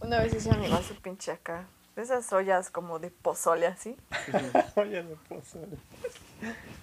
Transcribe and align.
Una 0.00 0.20
vez 0.20 0.34
hice 0.34 0.54
mi 0.56 0.68
vaso 0.68 0.94
pinche 1.02 1.32
acá. 1.32 1.64
De 1.96 2.02
esas 2.02 2.32
ollas 2.32 2.70
como 2.70 2.98
de 2.98 3.10
pozole 3.10 3.66
así. 3.66 3.96
No 4.76 5.16
puedo 5.28 5.42
ser. 5.42 5.68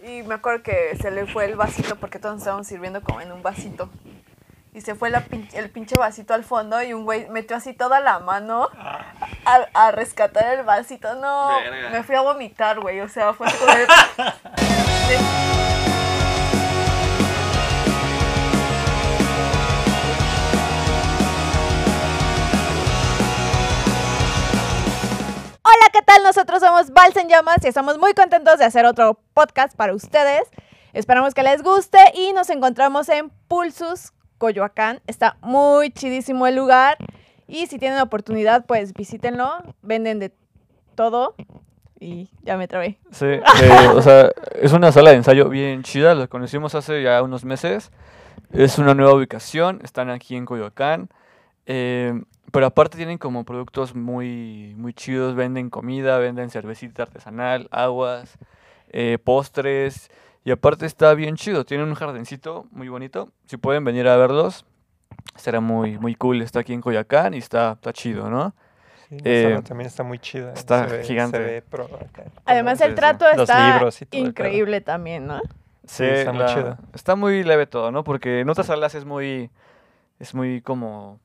Y 0.08 0.24
me 0.24 0.36
acuerdo 0.36 0.62
que 0.64 0.96
se 1.02 1.10
le 1.12 1.26
fue 1.26 1.46
el 1.46 1.56
vasito 1.56 1.96
porque 1.96 2.20
todos 2.20 2.38
estábamos 2.38 2.68
sirviendo 2.68 3.02
como 3.02 3.20
en 3.22 3.32
un 3.32 3.42
vasito. 3.42 3.90
Y 4.72 4.82
se 4.82 4.94
fue 4.94 5.10
la 5.10 5.26
pin- 5.26 5.50
el 5.54 5.70
pinche 5.72 5.96
vasito 5.98 6.36
al 6.36 6.44
fondo 6.44 6.82
y 6.84 6.94
un 6.94 7.04
güey 7.04 7.28
metió 7.30 7.58
así 7.58 7.74
toda 7.74 8.00
la 8.02 8.20
mano 8.20 8.70
a, 8.78 9.56
a 9.74 9.92
rescatar 9.92 10.60
el 10.60 10.64
vasito. 10.64 11.16
No, 11.16 11.48
Verga. 11.60 11.90
me 11.90 12.04
fui 12.04 12.16
a 12.16 12.22
vomitar, 12.22 12.80
güey. 12.80 13.02
O 13.02 13.10
sea, 13.10 13.34
fue 13.34 13.48
como 13.60 13.74
Nosotros 26.18 26.60
somos 26.60 26.92
Vals 26.92 27.16
en 27.18 27.28
Llamas 27.28 27.58
y 27.64 27.68
estamos 27.68 27.98
muy 27.98 28.14
contentos 28.14 28.60
de 28.60 28.66
hacer 28.66 28.86
otro 28.86 29.20
podcast 29.34 29.76
para 29.76 29.94
ustedes. 29.94 30.42
Esperamos 30.94 31.34
que 31.34 31.44
les 31.44 31.64
guste 31.64 31.98
y 32.14 32.34
nos 32.34 32.50
encontramos 32.50 33.10
en 33.10 33.30
Pulsus, 33.48 34.12
Coyoacán. 34.38 35.02
Está 35.08 35.38
muy 35.42 35.92
chidísimo 35.92 36.46
el 36.46 36.56
lugar 36.56 36.98
y 37.48 37.66
si 37.68 37.80
tienen 37.80 38.00
oportunidad, 38.00 38.66
pues 38.66 38.94
visítenlo. 38.94 39.58
Venden 39.82 40.20
de 40.20 40.34
todo 40.94 41.36
y 42.00 42.30
ya 42.44 42.58
me 42.58 42.68
trabé. 42.68 43.00
Sí, 43.12 43.28
o 43.96 44.02
sea, 44.02 44.30
es 44.62 44.74
una 44.74 44.92
sala 44.92 45.12
de 45.12 45.18
ensayo 45.18 45.50
bien 45.50 45.82
chida, 45.84 46.14
la 46.16 46.28
conocimos 46.28 46.76
hace 46.76 47.02
ya 47.02 47.24
unos 47.24 47.46
meses. 47.46 47.92
Es 48.52 48.78
una 48.78 48.94
nueva 48.94 49.14
ubicación, 49.14 49.80
están 49.84 50.10
aquí 50.10 50.36
en 50.36 50.46
Coyoacán. 50.46 51.10
eh, 51.66 52.14
pero 52.52 52.66
aparte 52.66 52.98
tienen 52.98 53.18
como 53.18 53.44
productos 53.44 53.96
muy, 53.96 54.74
muy 54.78 54.94
chidos, 54.94 55.36
venden 55.36 55.70
comida, 55.70 56.18
venden 56.18 56.50
cervecita 56.50 57.04
artesanal, 57.04 57.68
aguas, 57.72 58.38
eh, 58.90 59.18
postres. 59.24 60.10
Y 60.46 60.52
aparte 60.52 60.86
está 60.86 61.14
bien 61.14 61.36
chido, 61.36 61.66
tienen 61.66 61.88
un 61.88 61.96
jardincito 61.96 62.66
muy 62.72 62.88
bonito. 62.88 63.30
Si 63.46 63.58
pueden 63.58 63.84
venir 63.84 64.08
a 64.08 64.16
verlos, 64.18 64.66
será 65.36 65.60
muy, 65.60 65.98
muy 65.98 66.16
cool. 66.16 66.42
Está 66.42 66.62
aquí 66.62 66.74
en 66.74 66.82
Coyoacán 66.82 67.34
y 67.34 67.38
está, 67.38 67.74
está 67.74 67.92
chido, 67.94 68.30
¿no? 68.30 68.54
Sí, 69.10 69.18
Eh, 69.26 69.60
también 69.68 69.88
está 69.88 70.04
muy 70.04 70.18
chida. 70.20 70.54
está 70.54 70.88
se 70.88 70.98
ve, 70.98 71.04
gigante. 71.04 71.38
Se 71.38 71.44
ve 71.44 71.62
pro 71.62 71.86
acá. 71.86 72.24
Además, 72.46 72.78
Sí, 72.78 72.86
el 72.86 72.92
sí. 72.92 72.96
trato 72.96 73.26
Los 73.36 73.50
está 73.50 73.90
increíble 74.12 74.82
también, 74.82 75.28
¿no? 75.28 75.42
Sí, 75.86 76.04
está 76.06 76.32
muy 76.32 76.46
chido. 76.46 76.78
Está 76.94 77.16
muy 77.16 77.44
leve 77.44 77.66
todo, 77.68 77.92
¿no? 77.92 78.04
Porque 78.04 78.40
en 78.40 78.50
otras 78.50 78.68
salas 78.68 78.96
es 78.96 79.06
muy, 79.06 79.50
es 80.20 80.34
muy 80.36 80.62
como 80.62 81.20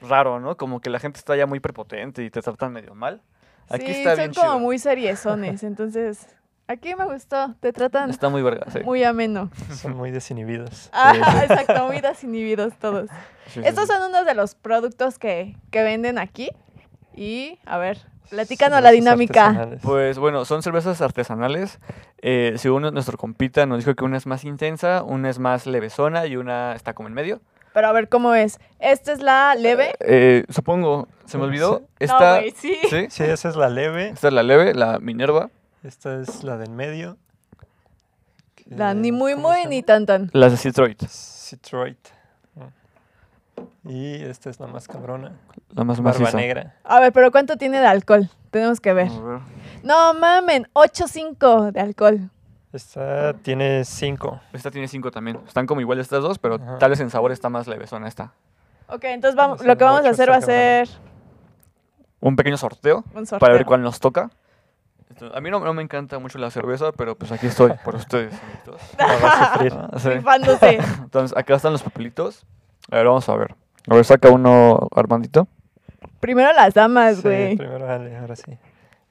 raro, 0.00 0.40
¿no? 0.40 0.56
Como 0.56 0.80
que 0.80 0.90
la 0.90 0.98
gente 0.98 1.18
está 1.18 1.36
ya 1.36 1.46
muy 1.46 1.60
prepotente 1.60 2.22
y 2.24 2.30
te 2.30 2.40
tratan 2.42 2.72
medio 2.72 2.94
mal. 2.94 3.22
Aquí 3.70 3.86
sí, 3.86 3.92
está 3.92 4.10
son 4.10 4.18
bien 4.18 4.34
como 4.34 4.46
chido. 4.46 4.58
muy 4.60 4.78
seriezones, 4.78 5.62
entonces 5.62 6.26
aquí 6.68 6.94
me 6.94 7.04
gustó, 7.04 7.54
te 7.60 7.72
tratan 7.72 8.08
Está 8.10 8.28
muy 8.28 8.42
verga, 8.42 8.66
sí. 8.70 8.80
muy 8.80 9.04
ameno. 9.04 9.50
Son 9.74 9.96
muy 9.96 10.10
desinhibidos. 10.10 10.88
Ah, 10.92 11.14
exacto, 11.42 11.86
muy 11.86 12.00
desinhibidos 12.00 12.74
todos. 12.78 13.10
Sí, 13.48 13.60
Estos 13.64 13.86
sí. 13.86 13.92
son 13.92 14.10
unos 14.10 14.24
de 14.26 14.34
los 14.34 14.54
productos 14.54 15.18
que, 15.18 15.56
que 15.70 15.82
venden 15.82 16.18
aquí. 16.18 16.50
Y, 17.14 17.58
a 17.66 17.78
ver, 17.78 17.98
platícanos 18.30 18.80
la 18.82 18.90
dinámica. 18.90 19.70
Pues 19.82 20.18
bueno, 20.18 20.44
son 20.44 20.62
cervezas 20.62 21.00
artesanales. 21.00 21.80
Eh, 22.22 22.54
según 22.56 22.82
nuestro 22.82 23.18
compita 23.18 23.66
nos 23.66 23.78
dijo 23.78 23.94
que 23.94 24.04
una 24.04 24.16
es 24.16 24.26
más 24.26 24.44
intensa, 24.44 25.02
una 25.02 25.28
es 25.28 25.38
más 25.38 25.66
levesona 25.66 26.26
y 26.26 26.36
una 26.36 26.74
está 26.74 26.94
como 26.94 27.08
en 27.08 27.14
medio. 27.14 27.40
Pero 27.78 27.86
a 27.90 27.92
ver 27.92 28.08
cómo 28.08 28.34
es. 28.34 28.58
Esta 28.80 29.12
es 29.12 29.22
la 29.22 29.54
leve. 29.54 29.94
Eh, 30.00 30.42
supongo, 30.48 31.06
se 31.26 31.38
me 31.38 31.44
olvidó. 31.44 31.78
Sí. 31.78 31.84
Esta, 32.00 32.34
no, 32.34 32.40
güey, 32.40 32.50
sí. 32.50 32.76
¿sí? 32.90 33.06
Sí, 33.08 33.22
esa 33.22 33.48
es 33.48 33.54
la 33.54 33.68
leve. 33.68 34.08
Esta 34.08 34.26
es 34.26 34.34
la 34.34 34.42
leve, 34.42 34.74
la 34.74 34.98
Minerva. 34.98 35.48
Esta 35.84 36.20
es 36.20 36.42
la 36.42 36.56
del 36.58 36.70
medio. 36.72 37.18
La 38.66 38.88
que- 38.94 38.98
ni 38.98 39.12
muy 39.12 39.34
¿cómo 39.34 39.50
muy 39.50 39.66
ni 39.66 39.84
tan 39.84 40.06
tan. 40.06 40.28
La 40.32 40.50
de 40.50 40.56
Citroid, 40.56 40.96
Citroid. 41.08 41.94
Y 43.84 44.14
esta 44.24 44.50
es 44.50 44.58
la 44.58 44.66
más 44.66 44.88
cabrona. 44.88 45.36
la 45.70 45.84
más 45.84 46.00
Barba 46.02 46.18
maciza. 46.18 46.36
negra. 46.36 46.74
A 46.82 46.98
ver, 46.98 47.12
pero 47.12 47.30
¿cuánto 47.30 47.56
tiene 47.58 47.78
de 47.78 47.86
alcohol? 47.86 48.28
Tenemos 48.50 48.80
que 48.80 48.92
ver. 48.92 49.06
A 49.06 49.20
ver. 49.20 49.40
No 49.84 50.14
mamen, 50.14 50.66
8.5 50.72 51.70
de 51.70 51.80
alcohol. 51.80 52.28
Esta 52.72 53.32
tiene 53.34 53.84
5. 53.84 54.40
Esta 54.52 54.70
tiene 54.70 54.88
5 54.88 55.10
también. 55.10 55.40
Están 55.46 55.66
como 55.66 55.80
igual 55.80 55.98
estas 56.00 56.22
dos, 56.22 56.38
pero 56.38 56.56
Ajá. 56.56 56.78
tal 56.78 56.90
vez 56.90 57.00
en 57.00 57.10
sabor 57.10 57.32
está 57.32 57.48
más 57.48 57.66
levesona 57.66 58.08
esta. 58.08 58.32
Ok, 58.88 59.04
entonces 59.04 59.36
vamos, 59.36 59.64
lo 59.64 59.76
que 59.76 59.84
vamos 59.84 60.04
a 60.04 60.10
hacer 60.10 60.30
va 60.30 60.36
a 60.36 60.40
ser 60.40 60.88
Un 62.20 62.36
pequeño 62.36 62.56
sorteo, 62.56 63.04
un 63.14 63.26
sorteo. 63.26 63.38
para 63.38 63.54
ver 63.54 63.64
cuál 63.64 63.82
nos 63.82 64.00
toca. 64.00 64.30
Esto- 65.10 65.34
A 65.34 65.40
mí 65.40 65.50
no, 65.50 65.60
no 65.60 65.72
me 65.72 65.82
encanta 65.82 66.18
mucho 66.18 66.38
la 66.38 66.50
cerveza, 66.50 66.92
pero 66.92 67.16
pues 67.16 67.32
aquí 67.32 67.46
estoy 67.46 67.72
por 67.84 67.94
ustedes. 67.96 68.34
amiguitos. 68.42 68.80
A 68.98 69.52
sufrir. 69.52 69.72
Ah, 69.74 69.98
sí. 69.98 70.78
Entonces, 71.02 71.36
acá 71.36 71.54
están 71.54 71.72
los 71.72 71.82
papelitos. 71.82 72.44
A 72.90 72.96
ver, 72.96 73.06
vamos 73.06 73.28
a 73.28 73.36
ver. 73.36 73.54
A 73.90 73.94
ver, 73.94 74.04
saca 74.04 74.30
uno, 74.30 74.88
Armandito. 74.94 75.48
Primero 76.20 76.52
las 76.52 76.74
damas, 76.74 77.16
Sí, 77.16 77.22
güey. 77.22 77.56
primero 77.56 77.86
dale, 77.86 78.16
ahora 78.16 78.36
sí. 78.36 78.58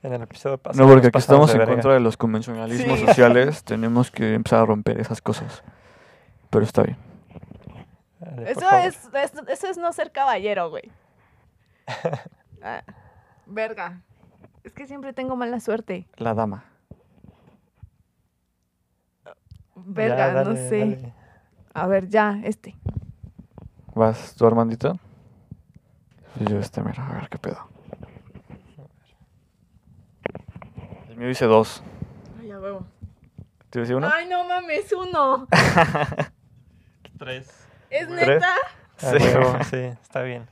En 0.07 0.13
el 0.13 0.21
episodio 0.21 0.57
pasado. 0.57 0.85
No, 0.85 0.91
porque 0.91 1.07
aquí 1.07 1.17
estamos 1.17 1.51
en 1.51 1.57
verga. 1.57 1.73
contra 1.73 1.93
de 1.93 1.99
los 1.99 2.15
convencionalismos 2.15 2.99
Sí. 2.99 3.05
sociales. 3.07 3.63
Tenemos 3.65 4.09
que 4.09 4.33
empezar 4.35 4.61
a 4.61 4.65
romper 4.65 4.99
esas 5.01 5.21
cosas. 5.21 5.63
Pero 6.49 6.63
está 6.63 6.83
bien. 6.83 6.97
Dale, 8.19 8.51
Eso 8.51 8.69
es, 8.71 9.09
es- 9.13 9.33
eso 9.49 9.67
es 9.67 9.77
no 9.77 9.91
ser 9.91 10.11
caballero, 10.11 10.69
güey. 10.69 10.91
Ah, 12.63 12.81
verga. 13.45 14.01
Es 14.63 14.73
que 14.73 14.87
siempre 14.87 15.13
tengo 15.13 15.35
mala 15.35 15.59
suerte. 15.59 16.07
La 16.17 16.33
dama. 16.33 16.63
Verga, 19.75 20.33
Ya, 20.33 20.43
no 20.43 20.55
sé. 20.55 20.79
dale. 20.79 21.13
A 21.73 21.87
ver, 21.87 22.07
ya, 22.09 22.39
este. 22.43 22.75
¿Vas 23.93 24.33
tú, 24.35 24.45
Armandito? 24.47 24.97
Yo 26.49 26.59
este, 26.59 26.81
mira, 26.81 27.07
a 27.07 27.13
ver 27.13 27.29
qué 27.29 27.37
pedo. 27.37 27.67
El 31.17 31.21
mío 31.21 31.29
dice 31.29 31.45
dos. 31.45 31.81
Ay, 32.39 32.51
a 32.51 32.59
huevo. 32.59 32.85
¿Te 33.71 33.79
decía 33.79 33.97
uno? 33.97 34.07
Ay, 34.13 34.27
no 34.27 34.43
mames, 34.43 34.93
uno. 34.93 35.47
Tres. 37.17 37.47
¿Es 37.89 38.07
¿Tres? 38.07 38.27
neta? 38.27 38.49
Ah, 39.01 39.11
Sí. 39.11 39.17
sí, 39.71 39.77
está 40.01 40.21
bien. 40.21 40.47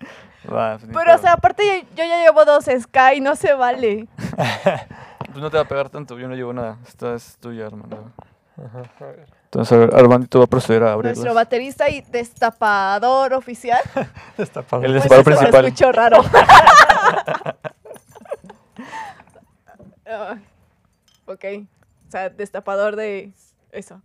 Va, 0.52 0.80
pues, 0.80 0.90
Pero, 0.92 1.14
o 1.14 1.18
sea, 1.20 1.34
aparte 1.34 1.64
yo, 1.66 1.88
yo 1.96 2.04
ya 2.10 2.20
llevo 2.24 2.46
dos 2.46 2.66
Sky, 2.66 3.22
no 3.22 3.36
se 3.36 3.54
vale. 3.54 4.08
Pues 5.36 5.44
no 5.44 5.52
te 5.52 5.58
va 5.58 5.64
a 5.64 5.68
pegar 5.68 5.90
tanto, 5.90 6.18
yo 6.18 6.28
no 6.30 6.36
llevo 6.36 6.54
nada. 6.54 6.78
Esta 6.88 7.14
es 7.14 7.38
tuya, 7.42 7.68
Armando. 7.68 8.10
Ajá, 8.58 8.84
a 9.02 9.04
ver. 9.08 9.26
Entonces, 9.46 9.72
a 9.74 9.78
ver, 9.78 9.94
Armandito 9.94 10.40
va 10.40 10.46
a 10.46 10.48
proceder 10.48 10.84
a 10.84 10.94
abrirlas. 10.94 11.18
Nuestro 11.18 11.34
baterista 11.36 11.90
y 11.90 12.00
destapador 12.02 13.34
oficial. 13.34 13.82
Destapado. 14.38 14.84
El 14.84 14.94
Pues 14.94 15.04
destapador 15.04 15.34
eso 15.34 15.42
se 15.42 15.52
principal. 15.52 15.66
escuchó 15.66 15.92
raro. 15.92 16.24
Ok. 21.26 21.46
O 22.08 22.12
sea, 22.12 22.30
destapador 22.30 22.96
de 22.96 23.34
eso. 23.72 24.02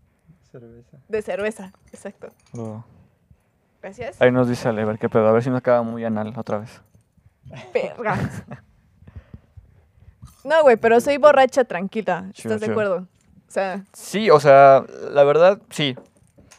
Cerveza. 0.51 0.99
De 1.09 1.23
cerveza. 1.23 1.73
Exacto. 1.93 2.29
Oh. 2.57 2.83
Gracias. 3.83 4.21
Ahí 4.21 4.31
nos 4.33 4.49
dice 4.49 4.69
Ale, 4.69 4.83
a 4.83 4.85
ver 4.87 4.99
qué 4.99 5.09
pedo. 5.09 5.27
A 5.29 5.33
ver 5.33 5.43
si 5.43 5.51
no 5.51 5.57
acaba 5.57 5.83
muy 5.83 6.05
anal 6.05 6.33
otra 6.37 6.59
vez. 6.59 6.83
Perra. 7.73 8.17
No, 10.45 10.63
güey, 10.63 10.77
pero 10.77 11.01
soy 11.01 11.19
borracha 11.19 11.65
tranquila. 11.65 12.31
¿Estás 12.35 12.61
de 12.61 12.67
acuerdo? 12.71 13.07
O 13.49 13.53
sea, 13.53 13.85
Sí, 13.93 14.31
o 14.31 14.41
sea, 14.41 14.85
la 15.11 15.25
verdad, 15.25 15.61
sí. 15.71 15.97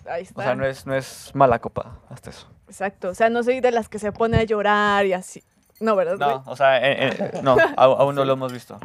ahí 0.09 0.23
está. 0.23 0.41
O 0.41 0.43
sea, 0.43 0.55
no 0.55 0.65
es, 0.65 0.85
no 0.85 0.93
es 0.95 1.31
mala 1.33 1.59
copa, 1.59 1.99
hasta 2.09 2.29
eso. 2.29 2.47
Exacto. 2.67 3.09
O 3.09 3.15
sea, 3.15 3.29
no 3.29 3.43
soy 3.43 3.59
de 3.59 3.71
las 3.71 3.89
que 3.89 3.97
se 3.99 4.11
pone 4.11 4.37
a 4.37 4.43
llorar 4.43 5.05
y 5.05 5.13
así. 5.13 5.43
No, 5.79 5.95
¿verdad? 5.95 6.17
güey? 6.17 6.29
No, 6.29 6.43
o 6.45 6.55
sea, 6.55 6.77
eh, 6.77 7.09
eh, 7.09 7.39
no, 7.43 7.57
aún 7.77 8.13
no 8.15 8.23
lo 8.23 8.33
hemos 8.33 8.53
visto. 8.53 8.79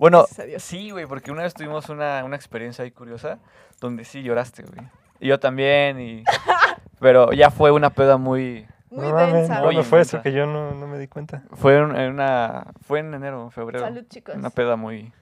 Bueno, 0.00 0.24
sí, 0.56 0.92
güey, 0.92 1.04
porque 1.04 1.30
una 1.30 1.42
vez 1.42 1.52
tuvimos 1.52 1.90
una, 1.90 2.24
una 2.24 2.34
experiencia 2.34 2.82
ahí 2.82 2.90
curiosa 2.90 3.38
donde 3.82 4.06
sí 4.06 4.22
lloraste, 4.22 4.62
güey. 4.62 4.88
Y 5.20 5.28
yo 5.28 5.38
también, 5.38 6.00
y... 6.00 6.24
Pero 7.00 7.34
ya 7.34 7.50
fue 7.50 7.70
una 7.70 7.90
peda 7.90 8.16
muy... 8.16 8.66
Muy 8.88 9.06
no 9.06 9.12
mames, 9.12 9.34
densa. 9.34 9.54
Muy 9.56 9.62
¿cuándo 9.64 9.82
fue 9.82 10.00
eso? 10.00 10.22
Que 10.22 10.32
yo 10.32 10.46
no, 10.46 10.72
no 10.72 10.86
me 10.86 10.98
di 10.98 11.06
cuenta. 11.06 11.42
Fue 11.52 11.76
en, 11.76 11.94
en 11.94 12.12
una... 12.12 12.72
Fue 12.80 13.00
en 13.00 13.12
enero, 13.12 13.44
en 13.44 13.50
febrero. 13.50 13.84
Salud, 13.84 14.06
chicos. 14.08 14.34
Una 14.34 14.48
peda 14.48 14.76
muy... 14.76 15.12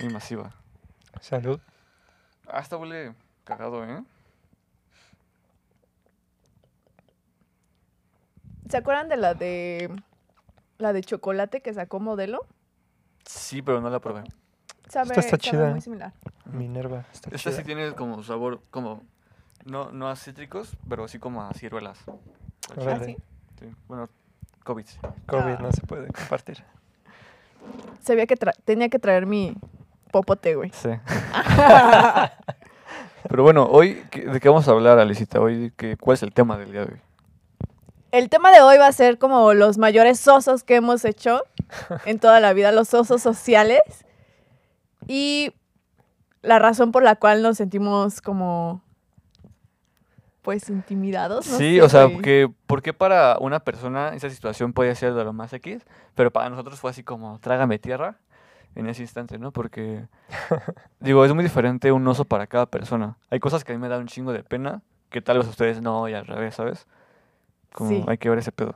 Muy 0.00 0.12
masiva. 0.12 0.50
Salud. 1.20 1.60
Ah, 2.48 2.58
esta 2.58 2.76
huele 2.78 3.14
cagado, 3.44 3.84
¿eh? 3.84 4.02
¿Se 8.68 8.76
acuerdan 8.76 9.08
de 9.08 9.16
la 9.18 9.34
de 9.34 9.88
la 10.78 10.92
de 10.92 11.00
chocolate 11.02 11.62
que 11.62 11.72
sacó 11.72 12.00
modelo? 12.00 12.44
Sí, 13.28 13.60
pero 13.60 13.78
no 13.82 13.90
la 13.90 14.00
probé. 14.00 14.22
Sabe, 14.88 15.08
Esta 15.10 15.20
está 15.20 15.36
sabe 15.36 15.38
chida. 15.38 15.70
muy 15.70 15.82
similar. 15.82 16.14
Minerva. 16.46 17.04
Está 17.12 17.28
Esta 17.34 17.50
sí 17.50 17.56
chida. 17.56 17.66
tiene 17.66 17.92
como 17.92 18.22
sabor, 18.22 18.62
como... 18.70 19.02
No, 19.66 19.90
no 19.92 20.08
a 20.08 20.16
cítricos, 20.16 20.74
pero 20.88 21.06
sí 21.08 21.18
como 21.18 21.42
a 21.42 21.52
ciruelas. 21.52 21.98
¿Ah, 22.86 22.98
sí? 23.04 23.16
Sí, 23.60 23.66
Bueno, 23.86 24.08
COVID. 24.64 24.86
COVID 25.26 25.42
Ah. 25.42 25.58
no 25.60 25.70
se 25.72 25.82
puede 25.82 26.06
compartir. 26.10 26.64
Sabía 28.00 28.26
que 28.26 28.34
tra- 28.36 28.54
tenía 28.64 28.88
que 28.88 28.98
traer 28.98 29.26
mi 29.26 29.54
popote, 30.10 30.54
güey. 30.54 30.70
Sí. 30.72 30.88
Pero 33.28 33.42
bueno, 33.42 33.64
hoy, 33.66 34.02
¿qué- 34.10 34.24
¿de 34.26 34.40
qué 34.40 34.48
vamos 34.48 34.66
a 34.68 34.70
hablar, 34.70 34.98
Alicita? 34.98 35.38
Hoy, 35.40 35.70
¿qué, 35.76 35.98
¿cuál 35.98 36.14
es 36.14 36.22
el 36.22 36.32
tema 36.32 36.56
del 36.56 36.72
día 36.72 36.86
de 36.86 36.92
hoy? 36.94 37.00
El 38.10 38.30
tema 38.30 38.50
de 38.50 38.62
hoy 38.62 38.78
va 38.78 38.86
a 38.86 38.92
ser 38.92 39.18
como 39.18 39.52
los 39.52 39.76
mayores 39.76 40.26
osos 40.26 40.64
que 40.64 40.76
hemos 40.76 41.04
hecho 41.04 41.42
en 42.06 42.18
toda 42.18 42.40
la 42.40 42.54
vida, 42.54 42.72
los 42.72 42.94
osos 42.94 43.20
sociales. 43.20 43.82
Y 45.06 45.52
la 46.42 46.58
razón 46.58 46.90
por 46.90 47.02
la 47.02 47.16
cual 47.16 47.42
nos 47.42 47.58
sentimos 47.58 48.22
como, 48.22 48.82
pues, 50.42 50.70
intimidados. 50.70 51.46
no 51.46 51.58
sí, 51.58 51.76
sé, 51.76 51.82
o 51.82 51.88
sea, 51.88 52.08
que, 52.22 52.50
¿por 52.66 52.80
qué 52.80 52.94
para 52.94 53.36
una 53.40 53.60
persona 53.60 54.14
esa 54.14 54.30
situación 54.30 54.72
puede 54.72 54.94
ser 54.94 55.12
de 55.12 55.24
lo 55.24 55.34
más 55.34 55.52
X? 55.52 55.84
Pero 56.14 56.30
para 56.30 56.48
nosotros 56.48 56.80
fue 56.80 56.90
así 56.90 57.02
como, 57.02 57.38
trágame 57.40 57.78
tierra 57.78 58.16
en 58.74 58.88
ese 58.88 59.02
instante, 59.02 59.38
¿no? 59.38 59.52
Porque, 59.52 60.06
digo, 61.00 61.24
es 61.26 61.34
muy 61.34 61.44
diferente 61.44 61.92
un 61.92 62.06
oso 62.08 62.24
para 62.24 62.46
cada 62.46 62.66
persona. 62.66 63.18
Hay 63.30 63.40
cosas 63.40 63.64
que 63.64 63.72
a 63.72 63.74
mí 63.74 63.80
me 63.82 63.88
dan 63.88 64.00
un 64.00 64.06
chingo 64.06 64.32
de 64.32 64.42
pena, 64.42 64.80
que 65.10 65.20
tal 65.20 65.36
vez 65.36 65.46
a 65.46 65.50
ustedes 65.50 65.82
no, 65.82 66.08
y 66.08 66.14
al 66.14 66.26
revés, 66.26 66.54
¿sabes? 66.54 66.86
Como 67.72 67.90
Sí. 67.90 68.04
hay 68.08 68.18
que 68.18 68.30
ver 68.30 68.38
ese 68.38 68.52
pedo. 68.52 68.74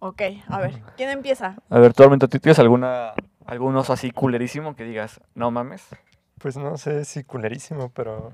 Ok, 0.00 0.22
a 0.48 0.60
ver, 0.60 0.80
¿quién 0.96 1.10
empieza? 1.10 1.56
A 1.70 1.78
ver, 1.78 1.92
tú, 1.92 2.04
Armento, 2.04 2.28
¿tú 2.28 2.38
tienes 2.38 2.58
alguna, 2.60 3.14
algún 3.46 3.76
oso 3.76 3.92
así 3.92 4.10
culerísimo 4.12 4.76
que 4.76 4.84
digas, 4.84 5.20
no 5.34 5.50
mames? 5.50 5.84
Pues 6.38 6.56
no 6.56 6.76
sé 6.76 7.04
si 7.04 7.24
culerísimo, 7.24 7.90
pero. 7.90 8.32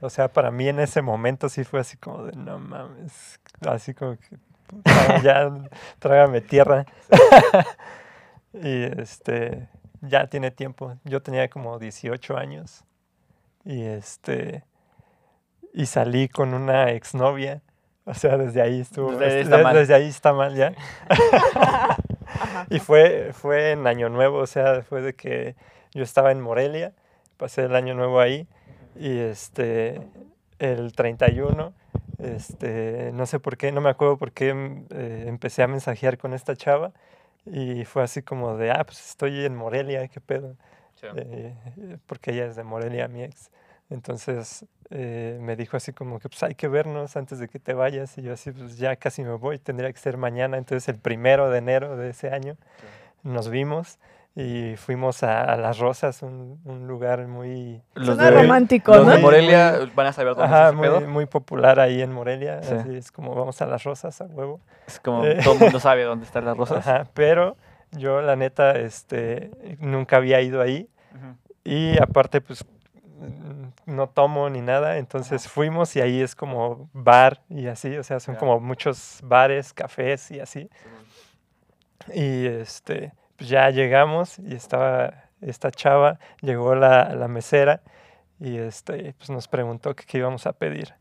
O 0.00 0.10
sea, 0.10 0.28
para 0.28 0.50
mí 0.50 0.68
en 0.68 0.80
ese 0.80 1.02
momento 1.02 1.48
sí 1.48 1.62
fue 1.64 1.80
así 1.80 1.96
como 1.96 2.24
de 2.24 2.32
no 2.36 2.58
mames. 2.58 3.40
Así 3.66 3.94
como 3.94 4.16
que. 4.16 4.38
puta, 4.66 5.22
ya, 5.22 5.50
trágame 6.00 6.40
tierra. 6.40 6.84
y 8.52 8.82
este. 9.00 9.68
Ya 10.00 10.26
tiene 10.28 10.50
tiempo. 10.50 10.96
Yo 11.04 11.22
tenía 11.22 11.48
como 11.48 11.78
18 11.78 12.36
años. 12.36 12.84
Y 13.64 13.82
este. 13.82 14.64
Y 15.74 15.86
salí 15.86 16.28
con 16.28 16.54
una 16.54 16.90
exnovia. 16.90 17.62
O 18.08 18.14
sea, 18.14 18.38
desde 18.38 18.62
ahí 18.62 18.80
estuvo. 18.80 19.12
Desde 19.12 19.24
ahí 19.24 19.30
este, 19.30 19.40
está 19.42 19.62
mal. 19.62 19.74
desde 19.76 19.94
ahí 19.94 20.08
está 20.08 20.32
mal 20.32 20.54
ya. 20.54 20.72
Y 22.70 22.78
fue, 22.78 23.30
fue 23.32 23.72
en 23.72 23.86
Año 23.86 24.08
Nuevo, 24.08 24.38
o 24.38 24.46
sea, 24.46 24.82
fue 24.82 25.00
de 25.00 25.14
que 25.14 25.54
yo 25.92 26.02
estaba 26.02 26.32
en 26.32 26.40
Morelia, 26.40 26.92
pasé 27.36 27.64
el 27.64 27.74
Año 27.74 27.94
Nuevo 27.94 28.20
ahí, 28.20 28.46
y 28.96 29.18
este, 29.18 30.00
el 30.58 30.92
31, 30.92 31.72
este, 32.18 33.10
no 33.14 33.26
sé 33.26 33.40
por 33.40 33.56
qué, 33.56 33.72
no 33.72 33.80
me 33.80 33.90
acuerdo 33.90 34.18
por 34.18 34.32
qué 34.32 34.52
mm, 34.52 34.86
eh, 34.90 35.24
empecé 35.26 35.62
a 35.62 35.68
mensajear 35.68 36.18
con 36.18 36.34
esta 36.34 36.56
chava, 36.56 36.92
y 37.46 37.84
fue 37.84 38.02
así 38.02 38.22
como 38.22 38.56
de, 38.56 38.70
ah, 38.70 38.84
pues 38.84 39.08
estoy 39.08 39.44
en 39.44 39.56
Morelia, 39.56 40.06
qué 40.08 40.20
pedo, 40.20 40.56
eh, 41.16 41.54
porque 42.06 42.32
ella 42.32 42.46
es 42.46 42.56
de 42.56 42.64
Morelia, 42.64 43.08
mi 43.08 43.22
ex. 43.22 43.50
Entonces 43.90 44.66
eh, 44.90 45.38
me 45.40 45.56
dijo 45.56 45.76
así 45.76 45.92
como 45.92 46.18
que 46.18 46.28
pues 46.28 46.42
hay 46.42 46.54
que 46.54 46.68
vernos 46.68 47.16
antes 47.16 47.38
de 47.38 47.48
que 47.48 47.58
te 47.58 47.72
vayas 47.74 48.16
y 48.18 48.22
yo 48.22 48.32
así 48.34 48.52
pues 48.52 48.76
ya 48.78 48.96
casi 48.96 49.22
me 49.22 49.32
voy, 49.34 49.58
tendría 49.58 49.92
que 49.92 49.98
ser 49.98 50.16
mañana, 50.16 50.58
entonces 50.58 50.88
el 50.88 50.98
primero 50.98 51.50
de 51.50 51.58
enero 51.58 51.96
de 51.96 52.10
ese 52.10 52.30
año 52.30 52.56
nos 53.22 53.48
vimos 53.48 53.98
y 54.36 54.76
fuimos 54.76 55.22
a, 55.24 55.42
a 55.42 55.56
Las 55.56 55.78
Rosas, 55.78 56.22
un, 56.22 56.60
un 56.64 56.86
lugar 56.86 57.26
muy, 57.26 57.82
Los 57.94 58.06
Suena 58.06 58.30
de, 58.30 58.42
romántico, 58.42 58.94
los 58.94 59.06
¿no? 59.06 59.12
de 59.12 59.18
Morelia 59.18 59.80
van 59.96 60.06
a 60.06 60.12
saber 60.12 60.34
dónde 60.36 60.44
ajá, 60.54 60.68
es 60.68 60.74
muy, 60.74 60.86
pedo. 60.88 61.00
muy 61.00 61.26
popular 61.26 61.80
ahí 61.80 62.00
en 62.02 62.12
Morelia, 62.12 62.62
Sí. 62.62 62.74
así 62.74 62.94
es 62.96 63.10
como 63.10 63.34
vamos 63.34 63.60
a 63.62 63.66
Las 63.66 63.82
Rosas 63.84 64.20
a 64.20 64.26
huevo. 64.26 64.60
Es 64.86 65.00
como 65.00 65.24
Eh. 65.24 65.38
todo 65.42 65.54
el 65.54 65.60
mundo 65.60 65.80
sabe 65.80 66.04
dónde 66.04 66.24
están 66.26 66.44
las 66.44 66.56
rosas. 66.56 66.86
Ajá, 66.86 67.08
pero 67.14 67.56
yo 67.92 68.20
la 68.22 68.36
neta 68.36 68.78
este, 68.78 69.50
nunca 69.80 70.18
había 70.18 70.40
ido 70.40 70.60
ahí. 70.60 70.88
Y 71.64 72.00
aparte, 72.00 72.40
pues 72.40 72.64
no 73.86 74.08
tomo 74.08 74.48
ni 74.50 74.60
nada, 74.60 74.98
entonces 74.98 75.48
fuimos 75.48 75.96
y 75.96 76.00
ahí 76.00 76.20
es 76.20 76.34
como 76.34 76.88
bar 76.92 77.40
y 77.48 77.66
así, 77.66 77.96
o 77.96 78.02
sea, 78.02 78.20
son 78.20 78.36
como 78.36 78.60
muchos 78.60 79.20
bares, 79.22 79.72
cafés 79.72 80.30
y 80.30 80.40
así. 80.40 80.70
Y 82.14 82.46
este, 82.46 83.12
pues 83.36 83.48
ya 83.50 83.70
llegamos 83.70 84.38
y 84.38 84.54
estaba 84.54 85.24
esta 85.40 85.70
chava, 85.70 86.18
llegó 86.40 86.74
la, 86.74 87.14
la 87.14 87.28
mesera 87.28 87.82
y 88.40 88.56
este, 88.56 89.14
pues 89.18 89.30
nos 89.30 89.48
preguntó 89.48 89.94
qué 89.94 90.18
íbamos 90.18 90.46
a 90.46 90.52
pedir. 90.52 90.94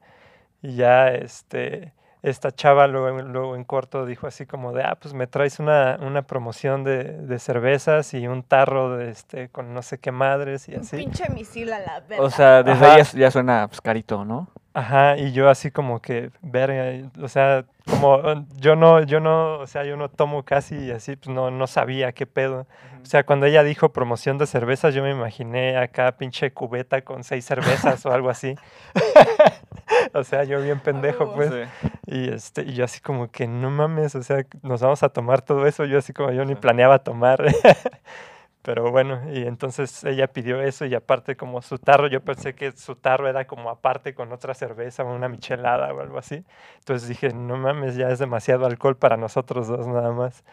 Y 0.62 0.75
ya 0.75 1.10
este, 1.10 1.94
esta 2.29 2.51
chava 2.51 2.88
luego, 2.88 3.21
luego 3.21 3.56
en 3.56 3.63
corto 3.63 4.06
dijo 4.06 4.27
así 4.27 4.45
como 4.45 4.74
de, 4.74 4.83
ah, 4.83 4.97
pues 5.00 5.13
me 5.13 5.27
traes 5.27 5.59
una, 5.59 5.97
una 6.01 6.21
promoción 6.24 6.83
de, 6.83 7.03
de 7.03 7.39
cervezas 7.39 8.13
y 8.13 8.27
un 8.27 8.44
tarro 8.44 8.97
de 8.97 9.09
este, 9.09 9.50
con 9.50 9.74
no 9.74 9.81
sé 9.81 10.00
qué 10.00 10.12
madres 10.12 10.68
y 10.69 10.75
Un 10.75 10.81
así. 10.81 10.97
pinche 10.97 11.29
misil 11.29 11.71
a 11.74 11.79
la 11.79 12.00
verga. 12.01 12.24
O 12.24 12.29
sea, 12.29 12.63
desde 12.63 12.85
Ajá. 12.85 12.95
ahí 12.95 13.03
ya, 13.03 13.19
ya 13.19 13.31
suena 13.31 13.68
pues, 13.68 13.81
carito, 13.81 14.25
¿no? 14.25 14.50
Ajá, 14.77 15.18
y 15.18 15.31
yo 15.31 15.50
así 15.50 15.71
como 15.71 16.03
que, 16.03 16.29
verga, 16.44 17.09
o 17.19 17.27
sea, 17.27 17.65
como 17.89 18.18
eh, 18.19 18.45
yo 18.57 18.75
no, 18.75 19.01
yo 19.01 19.19
no, 19.19 19.57
o 19.57 19.65
sea, 19.65 19.83
yo 19.83 19.97
no 19.97 20.07
tomo 20.07 20.44
casi 20.44 20.75
y 20.75 20.91
así, 20.91 21.15
pues 21.15 21.35
no, 21.35 21.50
no 21.50 21.65
sabía 21.65 22.12
qué 22.12 22.27
pedo. 22.27 22.68
O 23.01 23.06
sea, 23.07 23.25
cuando 23.25 23.47
ella 23.47 23.63
dijo 23.63 23.91
promoción 23.91 24.38
de 24.38 24.45
cervezas, 24.45 24.94
yo 24.94 25.01
me 25.01 25.09
imaginé 25.09 25.77
acá 25.77 26.15
pinche 26.18 26.51
cubeta 26.51 27.01
con 27.01 27.24
seis 27.24 27.44
cervezas 27.44 28.06
o 28.06 28.12
algo 28.12 28.29
así. 28.29 28.53
o 30.13 30.24
sea, 30.24 30.44
yo 30.44 30.62
bien 30.62 30.79
pendejo, 30.79 31.33
pues. 31.33 31.50
Sí. 31.50 31.89
Y, 32.06 32.29
este, 32.29 32.62
y 32.62 32.75
yo 32.75 32.85
así 32.85 33.00
como 33.00 33.31
que 33.31 33.47
no 33.47 33.71
mames, 33.71 34.13
o 34.13 34.21
sea, 34.21 34.45
nos 34.62 34.81
vamos 34.81 35.01
a 35.01 35.09
tomar 35.09 35.41
todo 35.41 35.65
eso. 35.65 35.85
Yo 35.85 35.97
así 35.97 36.13
como 36.13 36.31
yo 36.31 36.45
ni 36.45 36.53
planeaba 36.53 37.00
tomar. 37.00 37.44
Pero 38.68 38.92
bueno, 38.92 39.22
y 39.31 39.44
entonces 39.48 40.04
ella 40.04 40.28
pidió 40.28 40.62
eso 40.62 40.84
y 40.86 40.94
aparte 40.94 41.38
como 41.38 41.62
su 41.62 41.80
tarro, 41.80 42.08
yo 42.10 42.19
pensé 42.19 42.54
que 42.54 42.74
su 42.74 42.98
tarro 42.98 43.30
era 43.30 43.48
como 43.48 43.69
aparte 43.69 44.14
con 44.14 44.34
otra 44.34 44.54
cerveza 44.54 45.06
o 45.06 45.16
una 45.16 45.30
michelada 45.30 45.94
o 45.94 46.02
algo 46.02 46.18
así. 46.18 46.44
Entonces 46.80 47.08
dije, 47.08 47.30
no 47.30 47.56
mames, 47.56 47.96
ya 47.96 48.10
es 48.10 48.19
demasiado 48.19 48.66
alcohol 48.66 48.98
para 48.98 49.16
nosotros 49.16 49.69
dos 49.69 49.88
nada 49.88 50.12
más. 50.12 50.44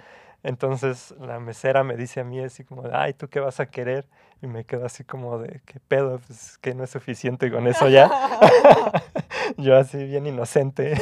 Entonces 0.44 1.12
la 1.18 1.40
mesera 1.40 1.82
me 1.82 1.96
dice 1.96 2.20
a 2.20 2.24
mí 2.24 2.38
así 2.38 2.62
como, 2.62 2.84
ay, 2.92 3.14
¿tú 3.14 3.26
qué 3.26 3.40
vas 3.40 3.58
a 3.58 3.66
querer? 3.66 4.06
Y 4.40 4.46
me 4.46 4.64
quedo 4.64 4.86
así 4.86 5.02
como 5.02 5.38
de, 5.40 5.60
¿qué 5.66 5.80
pedo? 5.80 6.20
Pues 6.24 6.58
que 6.58 6.72
no 6.72 6.84
es 6.84 6.90
suficiente 6.90 7.50
con 7.50 7.66
eso 7.66 7.88
ya. 7.88 8.08
yo 9.56 9.76
así 9.76 10.04
bien 10.04 10.28
inocente. 10.28 10.94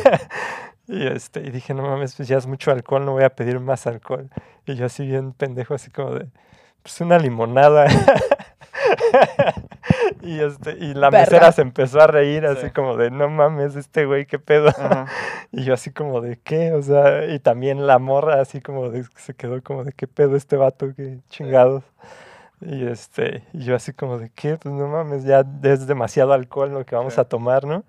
y, 0.88 1.06
este, 1.08 1.40
y 1.40 1.50
dije, 1.50 1.74
no 1.74 1.82
mames, 1.82 2.14
pues 2.16 2.26
ya 2.26 2.38
es 2.38 2.46
mucho 2.46 2.70
alcohol, 2.70 3.04
no 3.04 3.12
voy 3.12 3.24
a 3.24 3.34
pedir 3.34 3.60
más 3.60 3.86
alcohol. 3.86 4.30
Y 4.64 4.76
yo 4.76 4.86
así 4.86 5.04
bien 5.06 5.34
pendejo, 5.34 5.74
así 5.74 5.90
como 5.90 6.14
de, 6.14 6.28
pues 6.82 7.00
una 7.00 7.18
limonada. 7.18 7.86
y, 10.22 10.40
este, 10.40 10.72
y 10.78 10.94
la 10.94 11.10
Verga. 11.10 11.24
mesera 11.26 11.52
se 11.52 11.62
empezó 11.62 12.00
a 12.00 12.06
reír, 12.06 12.46
así 12.46 12.66
Sí. 12.66 12.70
como 12.70 12.96
de, 12.96 13.10
no 13.10 13.28
mames, 13.28 13.76
este 13.76 14.04
güey, 14.06 14.26
qué 14.26 14.38
pedo. 14.38 14.68
Ajá. 14.68 15.06
Y 15.54 15.64
yo 15.64 15.74
así 15.74 15.90
como 15.92 16.22
de 16.22 16.38
qué, 16.42 16.72
o 16.72 16.80
sea, 16.80 17.26
y 17.26 17.38
también 17.38 17.86
la 17.86 17.98
morra 17.98 18.40
así 18.40 18.62
como 18.62 18.88
de, 18.88 19.04
se 19.16 19.34
quedó 19.34 19.62
como 19.62 19.84
de 19.84 19.92
qué 19.92 20.06
pedo 20.06 20.34
este 20.34 20.56
vato, 20.56 20.94
qué 20.96 21.18
chingados. 21.28 21.84
Y 22.62 22.86
este, 22.86 23.44
y 23.52 23.64
yo 23.64 23.74
así 23.76 23.92
como 23.92 24.16
de 24.18 24.30
qué, 24.30 24.56
pues 24.56 24.74
no 24.74 24.88
mames, 24.88 25.24
ya 25.24 25.44
es 25.64 25.86
demasiado 25.86 26.32
alcohol 26.32 26.72
lo 26.72 26.86
que 26.86 26.96
vamos 26.96 27.14
Sí. 27.14 27.20
a 27.20 27.24
tomar, 27.24 27.66
¿no? 27.66 27.84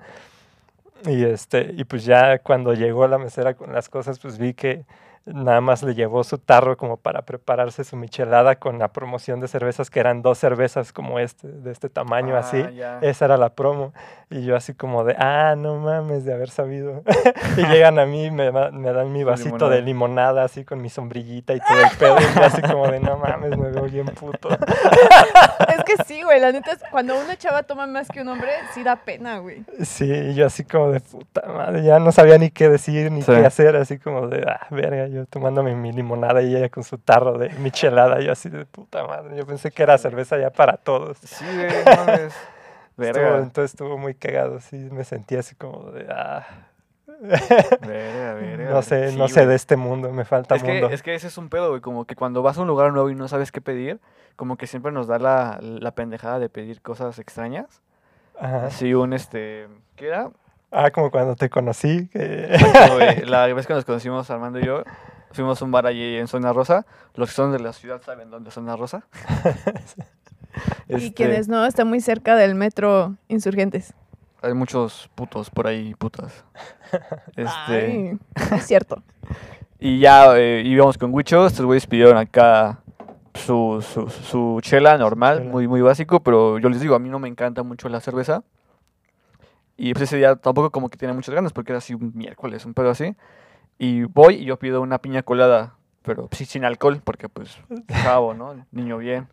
Y 1.05 1.23
este, 1.23 1.71
y 1.77 1.85
pues 1.85 2.03
ya 2.03 2.39
cuando 2.39 2.73
llegó 2.73 3.07
la 3.07 3.17
mesera 3.17 3.53
con 3.53 3.71
las 3.71 3.87
cosas, 3.87 4.19
pues 4.19 4.37
vi 4.37 4.53
que 4.53 4.83
nada 5.25 5.61
más 5.61 5.83
le 5.83 5.95
llevó 5.95 6.23
su 6.23 6.37
tarro 6.37 6.75
como 6.77 6.97
para 6.97 7.21
prepararse 7.21 7.83
su 7.83 7.95
michelada 7.95 8.55
con 8.55 8.77
la 8.79 8.89
promoción 8.89 9.39
de 9.39 9.47
cervezas, 9.47 9.89
que 9.89 9.99
eran 9.99 10.21
dos 10.21 10.37
cervezas 10.37 10.91
como 10.91 11.19
este, 11.19 11.47
de 11.47 11.71
este 11.71 11.89
tamaño 11.89 12.35
así. 12.35 12.61
Ah, 12.61 12.71
ya. 12.71 12.99
Esa 13.01 13.25
era 13.25 13.37
la 13.37 13.53
promo. 13.53 13.93
Y 14.29 14.43
yo 14.43 14.55
así 14.55 14.73
como 14.73 15.03
de, 15.03 15.15
ah, 15.17 15.55
no 15.57 15.77
mames, 15.77 16.25
de 16.25 16.33
haber 16.33 16.49
sabido. 16.49 17.03
y 17.57 17.65
llegan 17.67 17.99
a 17.99 18.05
mí, 18.05 18.31
me, 18.31 18.51
me 18.51 18.91
dan 18.91 19.11
mi 19.13 19.23
vasito 19.23 19.69
de 19.69 19.81
limonada. 19.81 20.31
limonada 20.31 20.43
así 20.43 20.65
con 20.65 20.81
mi 20.81 20.89
sombrillita 20.89 21.53
y 21.53 21.59
todo 21.59 21.79
el 21.79 21.97
pedo. 21.97 22.17
Y 22.19 22.35
yo 22.35 22.43
así 22.43 22.61
como 22.61 22.87
de, 22.89 22.99
no 22.99 23.17
mames, 23.17 23.57
me 23.57 23.69
veo 23.69 23.83
bien 23.83 24.07
puto. 24.07 24.49
Es 24.49 25.83
que 25.85 26.03
sí, 26.05 26.21
güey, 26.23 26.39
la 26.39 26.51
neta 26.51 26.71
es 26.71 26.83
cuando 26.91 27.15
una 27.19 27.37
chava 27.37 27.63
toma 27.63 27.87
más 27.87 28.07
que 28.09 28.21
un 28.21 28.27
hombre, 28.29 28.51
sí 28.73 28.83
da 28.83 28.95
pena, 28.97 29.37
güey. 29.37 29.63
Sí, 29.83 30.11
y 30.11 30.33
yo 30.33 30.47
así 30.47 30.63
como 30.63 30.91
de 30.91 30.99
puta 30.99 31.43
madre, 31.47 31.83
ya 31.83 31.99
no 31.99 32.11
sabía 32.11 32.37
ni 32.37 32.49
qué 32.49 32.69
decir 32.69 33.11
ni 33.11 33.21
Sí. 33.21 33.31
qué 33.31 33.45
hacer, 33.45 33.75
así 33.75 33.99
como 33.99 34.27
de, 34.27 34.43
ah, 34.47 34.67
verga, 34.69 35.07
yo 35.13 35.25
tomándome 35.25 35.75
mi 35.75 35.91
limonada 35.91 36.41
y 36.41 36.55
ella 36.55 36.69
con 36.69 36.83
su 36.83 36.97
tarro 36.97 37.37
de 37.37 37.49
michelada, 37.59 38.19
yo 38.21 38.31
así 38.31 38.49
de 38.49 38.65
puta 38.65 39.05
madre, 39.05 39.37
yo 39.37 39.45
pensé 39.45 39.71
que 39.71 39.83
era 39.83 39.97
cerveza 39.97 40.37
ya 40.37 40.49
para 40.49 40.77
todos. 40.77 41.17
Sí, 41.19 41.45
güey, 41.45 41.85
mames. 41.97 42.33
Estuvo- 42.97 43.37
entonces 43.37 43.71
estuvo 43.71 43.97
muy 43.97 44.13
cagado, 44.15 44.59
sí, 44.59 44.75
me 44.91 45.03
sentí 45.03 45.35
así 45.35 45.55
como 45.55 45.91
de, 45.91 46.05
ah, 46.11 46.45
Verga, 47.81 48.33
verga. 48.33 48.69
no 48.71 48.81
sé, 48.81 49.11
Sí, 49.11 49.17
no 49.17 49.27
sé 49.27 49.41
güey. 49.41 49.47
de 49.47 49.55
este 49.55 49.75
mundo, 49.77 50.11
me 50.11 50.25
falta 50.25 50.55
Es 50.55 50.63
que, 50.63 50.85
es 50.85 51.01
que 51.03 51.15
ese 51.15 51.27
es 51.27 51.37
un 51.37 51.49
pedo, 51.49 51.69
güey. 51.69 51.81
Como 51.81 52.05
que 52.05 52.15
cuando 52.15 52.41
vas 52.41 52.57
a 52.57 52.61
un 52.61 52.67
lugar 52.67 52.91
nuevo 52.91 53.09
y 53.09 53.15
no 53.15 53.27
sabes 53.27 53.51
qué 53.51 53.61
pedir, 53.61 53.99
como 54.35 54.57
que 54.57 54.67
siempre 54.67 54.91
nos 54.91 55.07
da 55.07 55.19
la, 55.19 55.59
la 55.61 55.91
pendejada 55.91 56.39
de 56.39 56.49
pedir 56.49 56.81
cosas 56.81 57.19
extrañas. 57.19 57.81
Ajá. 58.39 58.65
Así 58.65 58.93
un, 58.93 59.13
este... 59.13 59.67
¿Qué 59.95 60.07
era? 60.07 60.31
Ah, 60.73 60.89
como 60.91 61.11
cuando 61.11 61.35
te 61.35 61.49
conocí, 61.49 62.07
que... 62.07 62.49
La 63.27 63.45
vez 63.53 63.67
que 63.67 63.73
nos 63.73 63.85
conocimos 63.85 64.29
Armando 64.29 64.59
y 64.59 64.65
yo, 64.65 64.83
Fuimos 65.33 65.59
a 65.61 65.65
un 65.65 65.71
bar 65.71 65.87
allí 65.87 66.17
en 66.17 66.27
Zona 66.27 66.53
Rosa. 66.53 66.85
Los 67.15 67.29
que 67.29 67.35
son 67.35 67.51
de 67.51 67.59
la 67.59 67.73
ciudad 67.73 68.01
saben 68.03 68.29
dónde 68.29 68.49
es 68.49 68.55
Zona 68.55 68.75
Rosa. 68.75 69.03
Y 70.87 70.93
Este, 70.93 71.13
quienes 71.15 71.47
no, 71.47 71.65
está 71.65 71.83
muy 71.83 71.99
cerca 71.99 72.35
del 72.35 72.53
metro 72.53 73.15
Insurgentes. 73.27 73.95
Hay 74.43 74.53
muchos 74.53 75.09
putos 75.15 75.49
por 75.49 75.65
ahí, 75.65 75.95
putas. 75.95 76.45
Este, 77.35 77.49
Ay, 77.55 78.19
es 78.55 78.67
cierto. 78.67 79.01
y 79.79 79.97
ya 79.97 80.37
eh, 80.37 80.61
íbamos 80.63 80.99
con 80.99 81.11
Wicho. 81.11 81.47
Estos 81.47 81.65
güeyes 81.65 81.87
pidieron 81.87 82.17
acá 82.17 82.77
su, 83.33 83.81
su, 83.81 84.07
su 84.11 84.59
chela 84.61 84.95
normal, 84.99 85.39
Chela. 85.39 85.49
muy, 85.49 85.67
muy 85.67 85.81
básico. 85.81 86.19
Pero 86.19 86.59
yo 86.59 86.69
les 86.69 86.79
digo, 86.79 86.93
a 86.93 86.99
mí 86.99 87.09
no 87.09 87.17
me 87.17 87.27
encanta 87.27 87.63
mucho 87.63 87.89
la 87.89 87.99
cerveza. 87.99 88.43
Y 89.77 89.93
pues 89.93 90.03
ese 90.03 90.17
día 90.17 90.35
tampoco 90.35 90.69
como 90.71 90.89
que 90.89 90.97
tenía 90.97 91.13
muchas 91.15 91.33
ganas 91.33 91.51
porque 91.53 91.71
era 91.71 91.79
así 91.79 91.93
un 91.93 92.11
miércoles, 92.15 92.65
un 92.65 92.73
pedo 92.73 92.89
así. 92.91 93.15
Y 93.79 94.03
voy 94.03 94.35
y 94.35 94.45
yo 94.45 94.57
pido 94.59 94.81
una 94.81 94.99
piña 94.99 95.23
colada, 95.23 95.73
pero 96.03 96.29
sí 96.31 96.45
sin 96.45 96.63
alcohol, 96.63 97.01
porque 97.03 97.27
pues 97.27 97.57
chavo, 98.03 98.33
¿no? 98.35 98.65
Niño 98.71 98.97
bien. 98.99 99.27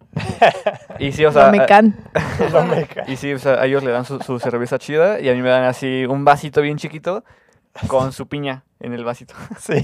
Y 0.98 1.12
sí, 1.12 1.24
o 1.26 1.32
sea, 1.32 1.46
no 1.46 1.52
me 1.52 1.58
a- 1.62 1.66
can. 1.66 1.94
No 2.52 2.64
me 2.64 2.86
ca- 2.86 3.04
y 3.06 3.16
sí, 3.16 3.32
o 3.34 3.38
sea, 3.38 3.54
a 3.60 3.66
ellos 3.66 3.84
le 3.84 3.90
dan 3.90 4.04
su, 4.06 4.18
su 4.20 4.38
cerveza 4.38 4.78
chida 4.78 5.20
y 5.20 5.28
a 5.28 5.34
mí 5.34 5.42
me 5.42 5.50
dan 5.50 5.64
así 5.64 6.06
un 6.06 6.24
vasito 6.24 6.62
bien 6.62 6.78
chiquito 6.78 7.22
con 7.86 8.12
su 8.12 8.26
piña 8.26 8.64
en 8.80 8.94
el 8.94 9.04
vasito. 9.04 9.34
Sí. 9.58 9.74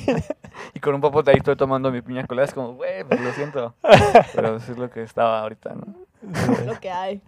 Y 0.72 0.80
con 0.80 0.94
un 0.94 1.02
popote 1.02 1.30
ahí 1.32 1.36
estoy 1.36 1.54
tomando 1.56 1.92
mi 1.92 2.00
piña 2.00 2.26
colada. 2.26 2.46
Es 2.46 2.54
como, 2.54 2.74
güey, 2.76 3.04
pues 3.04 3.20
lo 3.20 3.30
siento. 3.32 3.74
Pero 4.34 4.56
eso 4.56 4.72
es 4.72 4.78
lo 4.78 4.88
que 4.88 5.02
estaba 5.02 5.40
ahorita, 5.42 5.74
¿no? 5.74 5.84
Lo 6.64 6.80
que 6.80 6.90
hay. 6.90 7.20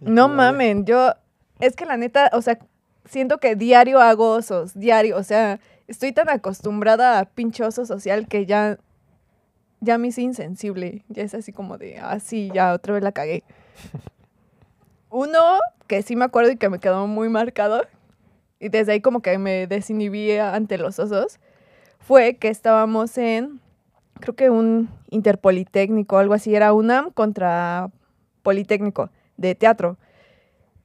No 0.00 0.28
mamen, 0.28 0.84
yo, 0.86 1.12
es 1.60 1.76
que 1.76 1.86
la 1.86 1.96
neta, 1.96 2.30
o 2.32 2.42
sea, 2.42 2.58
siento 3.04 3.38
que 3.38 3.56
diario 3.56 4.00
hago 4.00 4.30
osos, 4.30 4.74
diario, 4.74 5.16
o 5.16 5.22
sea, 5.22 5.60
estoy 5.86 6.12
tan 6.12 6.28
acostumbrada 6.28 7.18
a 7.18 7.24
pinche 7.24 7.64
oso 7.64 7.86
social 7.86 8.26
que 8.28 8.46
ya, 8.46 8.78
ya 9.80 9.98
me 9.98 10.08
hice 10.08 10.22
insensible, 10.22 11.04
ya 11.08 11.22
es 11.22 11.34
así 11.34 11.52
como 11.52 11.78
de, 11.78 11.98
ah, 11.98 12.18
sí, 12.20 12.50
ya 12.52 12.72
otra 12.72 12.94
vez 12.94 13.02
la 13.02 13.12
cagué. 13.12 13.44
Uno 15.10 15.58
que 15.86 16.02
sí 16.02 16.16
me 16.16 16.24
acuerdo 16.24 16.50
y 16.50 16.56
que 16.56 16.68
me 16.68 16.80
quedó 16.80 17.06
muy 17.06 17.28
marcado, 17.28 17.82
y 18.58 18.68
desde 18.68 18.92
ahí 18.92 19.00
como 19.00 19.20
que 19.20 19.38
me 19.38 19.66
desinhibí 19.66 20.36
ante 20.38 20.78
los 20.78 20.98
osos, 20.98 21.38
fue 21.98 22.36
que 22.36 22.48
estábamos 22.48 23.16
en, 23.18 23.60
creo 24.20 24.34
que 24.34 24.50
un 24.50 24.88
interpolitécnico, 25.10 26.18
algo 26.18 26.34
así, 26.34 26.54
era 26.54 26.72
UNAM 26.72 27.10
contra 27.10 27.90
Politécnico 28.42 29.10
de 29.36 29.54
teatro. 29.54 29.98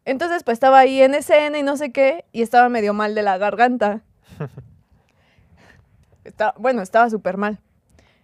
Entonces, 0.06 0.44
pues 0.44 0.56
estaba 0.56 0.80
ahí 0.80 1.02
en 1.02 1.14
escena 1.16 1.58
y 1.60 1.64
no 1.64 1.78
sé 1.78 1.92
qué, 1.92 2.26
y 2.32 2.42
estaba 2.42 2.70
medio 2.70 2.94
mal 2.94 3.14
de 3.16 3.22
la 3.22 3.38
garganta. 3.38 4.02
Está- 6.24 6.54
bueno, 6.58 6.82
estaba 6.82 7.10
súper 7.10 7.38
mal. 7.38 7.60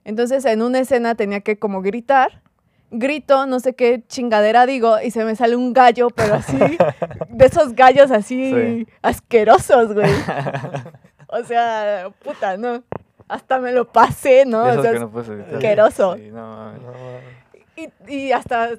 Entonces, 0.03 0.46
en 0.46 0.62
una 0.62 0.79
escena 0.79 1.15
tenía 1.15 1.41
que 1.41 1.57
como 1.60 1.81
gritar. 1.81 2.41
Grito, 2.89 3.46
no 3.48 3.60
sé 3.60 3.74
qué 3.75 4.03
chingadera 4.07 4.65
digo, 4.65 4.96
y 5.01 5.12
se 5.12 5.25
me 5.25 5.36
sale 5.36 5.57
un 5.57 5.74
gallo, 5.74 6.10
pero 6.10 6.36
así, 6.36 6.57
de 6.57 7.46
esos 7.46 7.74
gallos 7.75 8.12
así 8.12 8.53
Sí. 8.55 8.88
asquerosos, 9.01 9.93
güey. 9.93 10.10
O 11.29 11.43
sea, 11.43 12.10
puta, 12.24 12.55
no. 12.55 12.84
Hasta 13.27 13.60
me 13.60 13.74
lo 13.74 13.91
pasé, 13.91 14.46
¿no? 14.46 14.63
O 14.63 14.81
sea, 14.81 14.93
que 14.93 15.00
no 15.00 15.10
puedes 15.12 15.29
asqueroso. 15.53 16.15
Sí, 16.15 16.29
no. 16.31 16.72
No, 16.72 16.93
y, 17.75 17.89
y 18.07 18.31
hasta, 18.31 18.69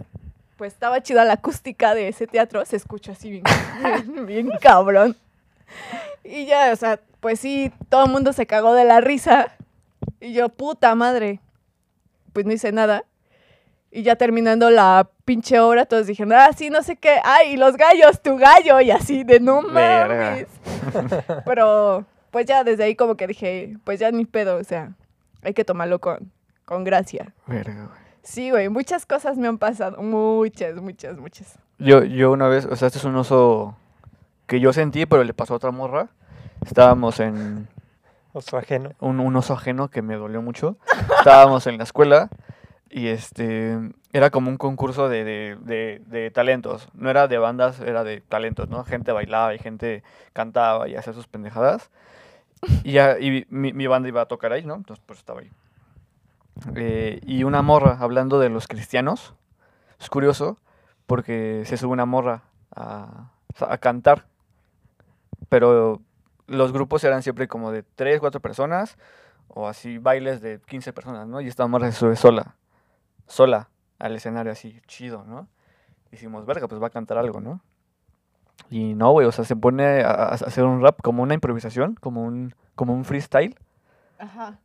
pues 0.59 0.73
estaba 0.75 1.00
chida 1.00 1.25
la 1.25 1.35
acústica 1.35 1.95
de 1.95 2.09
ese 2.09 2.27
teatro, 2.27 2.62
se 2.65 2.77
escucha 2.77 3.12
así 3.12 3.31
bien, 3.31 3.45
bien, 3.81 4.27
bien 4.27 4.50
cabrón. 4.61 5.17
Y 6.25 6.47
ya, 6.47 6.73
o 6.73 6.77
sea, 6.77 7.00
pues 7.21 7.38
sí, 7.41 7.73
todo 7.88 8.05
el 8.07 8.11
mundo 8.11 8.33
se 8.33 8.47
cagó 8.47 8.75
de 8.75 8.85
la 8.85 9.00
risa. 9.00 9.53
Y 10.21 10.33
yo, 10.33 10.49
puta 10.49 10.95
madre, 10.97 11.41
pues 12.33 12.45
no 12.45 12.53
hice 12.53 12.73
nada. 12.73 13.05
Y 13.91 14.03
ya 14.03 14.17
terminando 14.17 14.69
la 14.69 15.09
pinche 15.25 15.61
obra, 15.61 15.87
todos 15.87 16.09
dijeron, 16.09 16.33
ah, 16.33 16.50
sí, 16.55 16.71
no 16.71 16.83
sé 16.83 16.97
qué, 16.97 17.21
ay, 17.25 17.53
y 17.53 17.57
los 17.57 17.77
gallos, 17.77 18.21
tu 18.21 18.37
gallo, 18.37 18.81
y 18.81 18.91
así, 18.91 19.25
de 19.25 19.41
no 19.41 19.62
Verga. 19.62 20.31
mames. 20.31 20.47
Pero, 21.47 22.05
pues 22.31 22.47
ya 22.47 22.65
desde 22.65 22.85
ahí 22.85 22.97
como 22.97 23.17
que 23.17 23.29
dije, 23.29 23.77
pues 23.85 24.00
ya 24.00 24.11
ni 24.11 24.25
pedo, 24.27 24.57
o 24.57 24.65
sea, 24.65 24.93
hay 25.43 25.55
que 25.55 25.65
tomarlo 25.65 26.00
con, 26.00 26.33
con 26.65 26.83
gracia. 26.85 27.33
Verga, 27.47 27.87
güey. 27.87 28.08
Sí, 28.23 28.51
güey, 28.51 28.69
muchas 28.69 29.07
cosas 29.07 29.37
me 29.39 29.49
han 29.49 29.59
pasado. 29.59 30.03
Muchas, 30.03 30.75
muchas, 30.77 31.17
muchas. 31.19 31.59
Yo, 31.79 32.03
yo 32.05 32.33
una 32.33 32.49
vez, 32.49 32.67
o 32.67 32.77
sea, 32.77 32.87
este 32.87 32.99
es 32.99 33.05
un 33.05 33.17
oso 33.17 33.77
que 34.47 34.61
yo 34.61 34.73
sentí, 34.73 35.07
pero 35.07 35.25
le 35.25 35.35
pasó 35.35 35.55
a 35.55 35.57
otra 35.57 35.71
morra. 35.71 36.09
Estábamos 36.65 37.21
en 37.21 37.69
Oso 38.33 38.57
ajeno. 38.59 38.91
un, 39.01 39.21
un 39.21 39.37
oso 39.37 39.55
ajeno 39.55 39.89
que 39.89 40.03
me 40.03 40.17
dolió 40.17 40.43
mucho. 40.43 40.77
Estábamos 41.19 41.67
en 41.67 41.79
la 41.79 41.85
escuela 41.85 42.29
y 42.91 43.09
este 43.09 43.79
era 44.13 44.31
como 44.31 44.51
un 44.51 44.57
concurso 44.57 45.09
de, 45.09 45.25
de, 45.25 45.57
de- 45.61 46.03
de 46.07 46.31
talentos. 46.31 46.89
No 46.95 47.11
era 47.11 47.29
de 47.29 47.39
bandas, 47.39 47.81
era 47.81 48.05
de 48.05 48.21
talentos, 48.21 48.69
¿no? 48.69 48.85
Gente 48.85 49.13
bailaba 49.13 49.55
y 49.55 49.59
gente 49.59 50.03
cantaba 50.33 50.89
y 50.89 50.97
hacía 50.97 51.13
sus 51.13 51.27
pendejadas. 51.27 51.91
Y, 52.83 52.93
ya, 52.93 53.19
y 53.21 53.47
mi, 53.51 53.73
mi 53.73 53.87
banda 53.87 54.09
iba 54.09 54.21
a 54.23 54.27
tocar 54.27 54.53
ahí, 54.53 54.65
¿no? 54.65 54.75
Entonces, 54.75 55.03
pues 55.07 55.21
estaba 55.21 55.41
ahí. 55.41 55.51
Eh, 56.75 57.21
y 57.25 57.45
una 57.45 57.62
morra, 57.62 57.99
hablando 58.00 58.38
de 58.38 58.49
los 58.49 58.67
cristianos, 58.67 59.35
es 60.00 60.11
curioso 60.11 60.59
porque 61.07 61.62
se 61.65 61.77
sube 61.77 61.93
una 61.93 62.07
morra 62.07 62.43
a, 62.75 63.31
a 63.61 63.79
cantar. 63.79 64.27
Pero 65.49 66.03
los 66.47 66.73
grupos 66.73 67.05
eran 67.05 67.23
siempre 67.23 67.49
como 67.49 67.71
de 67.73 67.83
3, 67.83 68.21
4 68.21 68.41
personas 68.41 68.99
o 69.49 69.67
así 69.69 69.99
bailes 69.99 70.41
de 70.41 70.61
15 70.61 70.93
personas, 70.93 71.27
¿no? 71.27 71.41
Y 71.41 71.49
esta 71.49 71.67
morra 71.67 71.91
se 71.91 71.99
sube 71.99 72.17
sola, 72.17 72.57
sola 73.27 73.71
al 73.99 74.15
escenario 74.15 74.53
así, 74.53 74.81
chido, 74.87 75.25
¿no? 75.25 75.49
Hicimos, 76.12 76.47
verga, 76.47 76.69
pues 76.69 76.83
va 76.83 76.88
a 76.88 76.91
cantar 76.91 77.19
algo, 77.19 77.41
¿no? 77.41 77.61
Y 78.71 78.95
no, 78.95 79.12
güey, 79.12 79.27
o 79.27 79.33
sea, 79.33 79.45
se 79.45 79.57
pone 79.57 80.03
a, 80.03 80.11
a 80.11 80.29
hacer 80.35 80.65
un 80.65 80.83
rap 80.83 81.00
como 81.03 81.23
una 81.23 81.35
improvisación, 81.35 81.95
como 81.95 82.23
un, 82.23 82.55
como 82.75 82.93
un 82.93 83.05
freestyle 83.05 83.57
Ajá. 84.19 84.59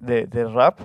de, 0.00 0.26
de 0.26 0.44
rap, 0.46 0.80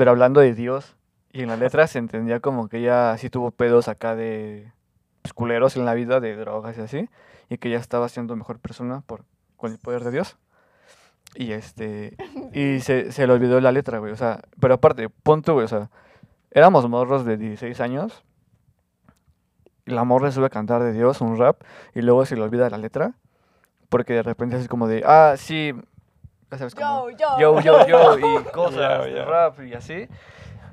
pero 0.00 0.12
hablando 0.12 0.40
de 0.40 0.54
Dios. 0.54 0.96
Y 1.30 1.42
en 1.42 1.48
la 1.48 1.58
letra 1.58 1.86
se 1.86 1.98
entendía 1.98 2.40
como 2.40 2.70
que 2.70 2.78
ella 2.78 3.18
sí 3.18 3.28
tuvo 3.28 3.50
pedos 3.50 3.86
acá 3.86 4.16
de 4.16 4.72
pues, 5.20 5.34
culeros 5.34 5.76
en 5.76 5.84
la 5.84 5.92
vida, 5.92 6.20
de 6.20 6.36
drogas 6.36 6.78
y 6.78 6.80
así, 6.80 7.10
y 7.50 7.58
que 7.58 7.68
ella 7.68 7.76
estaba 7.76 8.08
siendo 8.08 8.34
mejor 8.34 8.60
persona 8.60 9.02
por, 9.02 9.26
con 9.58 9.72
el 9.72 9.78
poder 9.78 10.02
de 10.04 10.12
Dios. 10.12 10.38
Y 11.34 11.52
este, 11.52 12.16
y 12.54 12.80
se, 12.80 13.12
se 13.12 13.26
le 13.26 13.32
olvidó 13.34 13.60
la 13.60 13.72
letra, 13.72 13.98
güey, 13.98 14.10
o 14.10 14.16
sea, 14.16 14.40
pero 14.58 14.72
aparte, 14.72 15.10
punto, 15.10 15.52
güey, 15.52 15.66
o 15.66 15.68
sea, 15.68 15.90
éramos 16.50 16.88
morros 16.88 17.26
de 17.26 17.36
16 17.36 17.78
años, 17.82 18.24
y 19.84 19.90
la 19.90 20.04
morra 20.04 20.32
sube 20.32 20.46
a 20.46 20.48
cantar 20.48 20.82
de 20.82 20.94
Dios, 20.94 21.20
un 21.20 21.36
rap, 21.36 21.60
y 21.94 22.00
luego 22.00 22.24
se 22.24 22.36
le 22.36 22.42
olvida 22.42 22.70
la 22.70 22.78
letra, 22.78 23.12
porque 23.90 24.14
de 24.14 24.22
repente 24.22 24.56
es 24.56 24.66
como 24.66 24.88
de, 24.88 25.02
ah, 25.04 25.34
sí, 25.36 25.74
ya 25.89 25.89
sabes, 26.58 26.74
como, 26.74 27.10
Yo, 27.10 27.38
yo. 27.38 27.60
yo, 27.60 27.86
yo, 27.86 28.18
yo, 28.18 28.18
y 28.18 28.44
cosas 28.52 29.04
de 29.04 29.24
rap 29.24 29.60
y 29.60 29.74
así. 29.74 30.08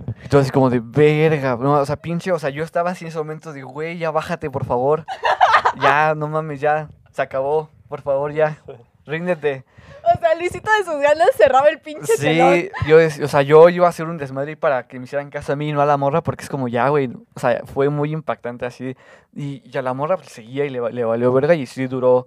Entonces, 0.07 0.41
así 0.47 0.51
como 0.51 0.69
de 0.69 0.79
verga, 0.81 1.57
no, 1.59 1.73
o 1.73 1.85
sea, 1.85 1.97
pinche, 1.97 2.31
o 2.31 2.39
sea, 2.39 2.49
yo 2.49 2.63
estaba 2.63 2.91
así 2.91 3.05
en 3.05 3.09
ese 3.09 3.17
momento 3.17 3.53
de, 3.53 3.63
güey, 3.63 3.97
ya 3.97 4.11
bájate, 4.11 4.49
por 4.49 4.65
favor. 4.65 5.05
ya, 5.81 6.15
no 6.15 6.27
mames, 6.27 6.61
ya, 6.61 6.89
se 7.11 7.21
acabó, 7.21 7.69
por 7.89 8.01
favor, 8.01 8.31
ya, 8.31 8.57
ríndete. 9.05 9.65
O 10.03 10.19
sea, 10.19 10.35
Luisito 10.35 10.71
de 10.71 10.85
sus 10.85 11.01
ganas 11.01 11.29
cerraba 11.35 11.67
el 11.67 11.79
pinche 11.81 12.13
telón. 12.17 12.53
Sí, 12.53 12.69
yo, 12.87 12.97
o 13.23 13.27
sea, 13.27 13.41
yo 13.41 13.67
iba 13.67 13.85
a 13.85 13.89
hacer 13.89 14.05
un 14.05 14.17
desmadre 14.17 14.55
para 14.55 14.87
que 14.87 14.99
me 14.99 15.05
hicieran 15.05 15.29
caso 15.29 15.51
a 15.51 15.55
mí 15.57 15.69
y 15.69 15.73
no 15.73 15.81
a 15.81 15.85
la 15.85 15.97
morra, 15.97 16.21
porque 16.23 16.43
es 16.43 16.49
como, 16.49 16.69
ya, 16.69 16.87
güey, 16.87 17.09
o 17.33 17.39
sea, 17.39 17.63
fue 17.65 17.89
muy 17.89 18.13
impactante 18.13 18.65
así. 18.65 18.95
Y, 19.35 19.61
y 19.69 19.77
a 19.77 19.81
la 19.81 19.93
morra 19.93 20.15
pues, 20.15 20.29
seguía 20.29 20.63
y 20.65 20.69
le, 20.69 20.79
le 20.91 21.03
valió 21.03 21.33
verga 21.33 21.55
y 21.55 21.65
sí 21.65 21.87
duró 21.87 22.25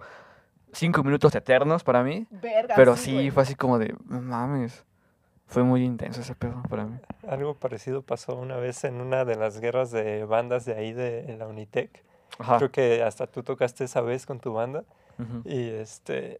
cinco 0.72 1.02
minutos 1.02 1.34
eternos 1.34 1.82
para 1.84 2.02
mí. 2.02 2.26
Verga, 2.30 2.74
Pero 2.76 2.96
sí, 2.96 3.12
güey. 3.14 3.30
fue 3.30 3.42
así 3.42 3.54
como 3.54 3.78
de, 3.78 3.94
no 4.06 4.20
mames. 4.20 4.84
Fue 5.46 5.62
muy 5.64 5.84
intenso 5.84 6.20
ese 6.20 6.34
pedo 6.36 6.62
para 6.68 6.84
mí. 6.84 6.96
Algo 7.28 7.54
parecido 7.54 8.02
pasó 8.02 8.36
una 8.36 8.56
vez 8.56 8.84
en 8.84 9.00
una 9.00 9.24
de 9.24 9.34
las 9.34 9.58
guerras 9.60 9.90
de 9.90 10.24
bandas 10.24 10.64
de 10.64 10.74
ahí 10.74 10.92
de 10.92 11.36
la 11.38 11.46
Unitec. 11.48 12.04
Ajá. 12.38 12.58
Creo 12.58 12.70
que 12.70 13.02
hasta 13.02 13.26
tú 13.26 13.42
tocaste 13.42 13.82
esa 13.84 14.00
vez 14.00 14.26
con 14.26 14.38
tu 14.38 14.52
banda. 14.52 14.84
ujú. 15.18 15.42
Y 15.44 15.70
este. 15.70 16.38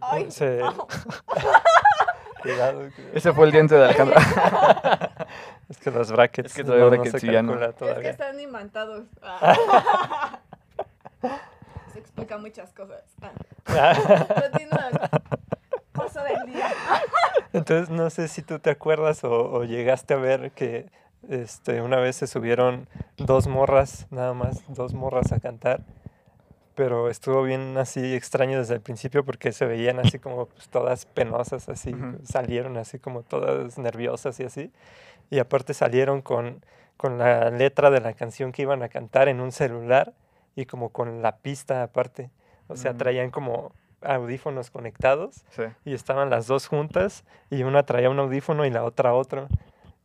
Ay, 0.00 0.30
se- 0.30 0.60
que- 2.42 3.10
Ese 3.14 3.32
fue 3.32 3.46
el 3.46 3.52
diente 3.52 3.74
de 3.74 3.84
Alejandra. 3.84 4.20
Es 5.68 5.78
que 5.78 5.90
los 5.90 6.12
brackets. 6.12 6.50
Es 6.50 6.54
que 6.56 6.62
no, 6.62 6.76
no 6.90 7.04
se 7.04 7.26
ya 7.32 7.42
no. 7.42 7.60
Es 7.60 7.74
que 7.74 8.08
están 8.08 8.38
imantados. 8.38 9.04
Ah. 9.20 10.38
Explica 12.16 12.38
muchas 12.38 12.72
cosas. 12.72 13.02
Ah. 13.20 13.34
Paso 15.92 16.22
del 16.22 16.50
día. 16.50 16.70
Entonces, 17.52 17.90
no 17.90 18.08
sé 18.08 18.28
si 18.28 18.40
tú 18.40 18.58
te 18.58 18.70
acuerdas 18.70 19.22
o, 19.22 19.52
o 19.52 19.64
llegaste 19.64 20.14
a 20.14 20.16
ver 20.16 20.50
que 20.52 20.90
este, 21.28 21.82
una 21.82 21.98
vez 21.98 22.16
se 22.16 22.26
subieron 22.26 22.88
dos 23.18 23.48
morras, 23.48 24.06
nada 24.10 24.32
más, 24.32 24.64
dos 24.68 24.94
morras 24.94 25.32
a 25.32 25.40
cantar. 25.40 25.82
pero 26.74 27.10
estuvo 27.10 27.42
bien 27.42 27.76
así 27.76 28.14
extraño 28.14 28.60
desde 28.60 28.74
el 28.74 28.80
principio 28.80 29.22
porque 29.22 29.52
se 29.52 29.66
veían 29.66 29.98
así 29.98 30.18
como 30.18 30.46
pues, 30.46 30.70
todas 30.70 31.04
penosas, 31.04 31.68
así, 31.68 31.94
salieron 32.24 32.78
así 32.78 32.98
como 32.98 33.24
todas 33.24 33.76
nerviosas 33.76 34.40
y 34.40 34.44
así. 34.44 34.72
Y 35.28 35.38
aparte 35.38 35.74
salieron 35.74 36.22
con, 36.22 36.64
con 36.96 37.18
la 37.18 37.50
letra 37.50 37.90
de 37.90 38.00
la 38.00 38.14
canción 38.14 38.52
que 38.52 38.62
iban 38.62 38.82
a 38.82 38.88
cantar 38.88 39.28
en 39.28 39.40
un 39.40 39.52
celular 39.52 40.14
y 40.56 40.66
como 40.66 40.88
con 40.88 41.22
la 41.22 41.36
pista 41.36 41.84
aparte. 41.84 42.30
O 42.66 42.74
sea, 42.76 42.94
Mm. 42.94 42.96
traían 42.98 43.30
como 43.30 43.72
audífonos 44.02 44.70
conectados 44.70 45.44
Sí. 45.50 45.62
y 45.84 45.94
estaban 45.94 46.30
las 46.30 46.46
dos 46.48 46.66
juntas 46.66 47.24
y 47.50 47.62
una 47.62 47.84
traía 47.84 48.10
un 48.10 48.18
audífono 48.18 48.64
y 48.64 48.70
la 48.70 48.82
otra 48.84 49.14
otro. 49.14 49.46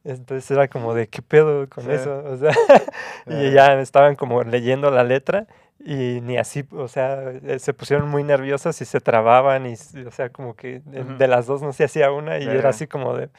Entonces 0.03 0.49
era 0.51 0.67
como 0.67 0.93
de 0.93 1.07
qué 1.07 1.21
pedo 1.21 1.67
con 1.69 1.85
Sí. 1.85 1.91
eso, 1.91 2.23
o 2.25 2.35
sea, 2.37 2.51
y 3.27 3.51
ya 3.51 3.79
estaban 3.81 4.15
como 4.15 4.43
leyendo 4.43 4.89
la 4.91 5.03
letra 5.03 5.47
y 5.79 6.19
ni 6.21 6.37
así, 6.37 6.65
o 6.71 6.87
sea, 6.87 7.31
eh, 7.43 7.59
se 7.59 7.73
pusieron 7.73 8.07
muy 8.09 8.23
nerviosas 8.23 8.79
y 8.81 8.85
se 8.85 8.99
trababan 8.99 9.65
y, 9.67 9.73
o 10.05 10.11
sea, 10.11 10.29
como 10.29 10.55
que 10.55 10.81
de, 10.85 11.27
las 11.27 11.45
dos 11.47 11.61
no 11.61 11.71
se 11.73 11.83
hacía 11.83 12.11
una 12.11 12.37
y 12.39 12.47
era 12.47 12.69
así 12.69 12.87
como 12.87 13.15
de 13.15 13.29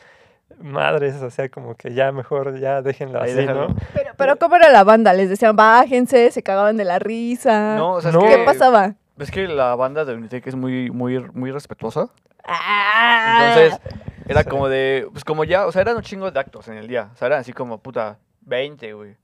madres, 0.61 1.21
o 1.23 1.31
sea, 1.31 1.49
como 1.49 1.75
que 1.75 1.95
ya 1.95 2.13
mejor 2.13 2.59
ya 2.59 2.83
déjenlo 2.83 3.21
Ahí 3.21 3.31
así, 3.31 3.41
déjalo. 3.41 3.69
¿no? 3.69 3.77
Pero, 3.95 4.11
pero 4.17 4.37
¿cómo 4.37 4.57
era 4.57 4.69
la 4.71 4.85
banda? 4.85 5.13
Les 5.13 5.29
decían, 5.29 5.57
bájense, 5.57 6.31
se 6.31 6.43
cagaban 6.43 6.77
de 6.77 6.85
la 6.85 6.99
risa. 6.99 7.77
No, 7.77 7.93
o 7.95 8.01
sea, 8.01 8.11
es 8.11 8.17
No. 8.17 8.23
que- 8.23 8.29
¿Qué 8.37 8.45
pasaba? 8.45 8.95
Es 9.19 9.31
que 9.31 9.47
la 9.49 9.75
banda 9.77 10.05
de 10.05 10.15
Unitec 10.15 10.47
es 10.47 10.55
muy, 10.55 10.91
muy, 10.91 11.21
muy 11.33 11.51
respetuosa. 11.53 12.09
Ah. 12.45 13.55
Entonces, 13.55 13.81
era 14.29 14.43
Sí. 14.43 14.49
como 14.49 14.69
de, 14.69 15.09
pues 15.13 15.25
como 15.25 15.45
ya, 15.45 15.67
o 15.67 15.73
sea, 15.73 15.83
eran 15.83 15.97
un 15.97 16.03
chingo 16.03 16.31
de 16.31 16.39
actos 16.41 16.69
en 16.69 16.75
el 16.77 16.89
día. 16.89 17.11
O 17.13 17.17
sea, 17.17 17.27
eran 17.27 17.41
así 17.41 17.53
como, 17.53 17.79
puta, 17.79 18.19
20, 18.43 18.93
güey. 18.95 19.17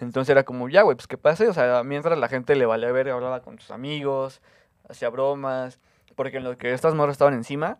Entonces 0.00 0.30
era 0.30 0.44
como, 0.44 0.68
ya, 0.68 0.82
güey, 0.82 0.96
pues 0.96 1.06
que 1.06 1.18
pase. 1.18 1.48
O 1.48 1.52
sea, 1.54 1.82
mientras 1.84 2.18
la 2.18 2.28
gente 2.28 2.54
le 2.56 2.66
valía 2.66 2.90
ver, 2.92 3.10
hablaba 3.10 3.40
con 3.40 3.58
sus 3.58 3.70
amigos, 3.70 4.40
hacía 4.88 5.08
bromas. 5.10 5.78
Porque 6.16 6.38
en 6.38 6.44
lo 6.44 6.56
que 6.58 6.72
estas 6.72 6.94
morras 6.94 7.12
estaban 7.14 7.34
encima, 7.34 7.78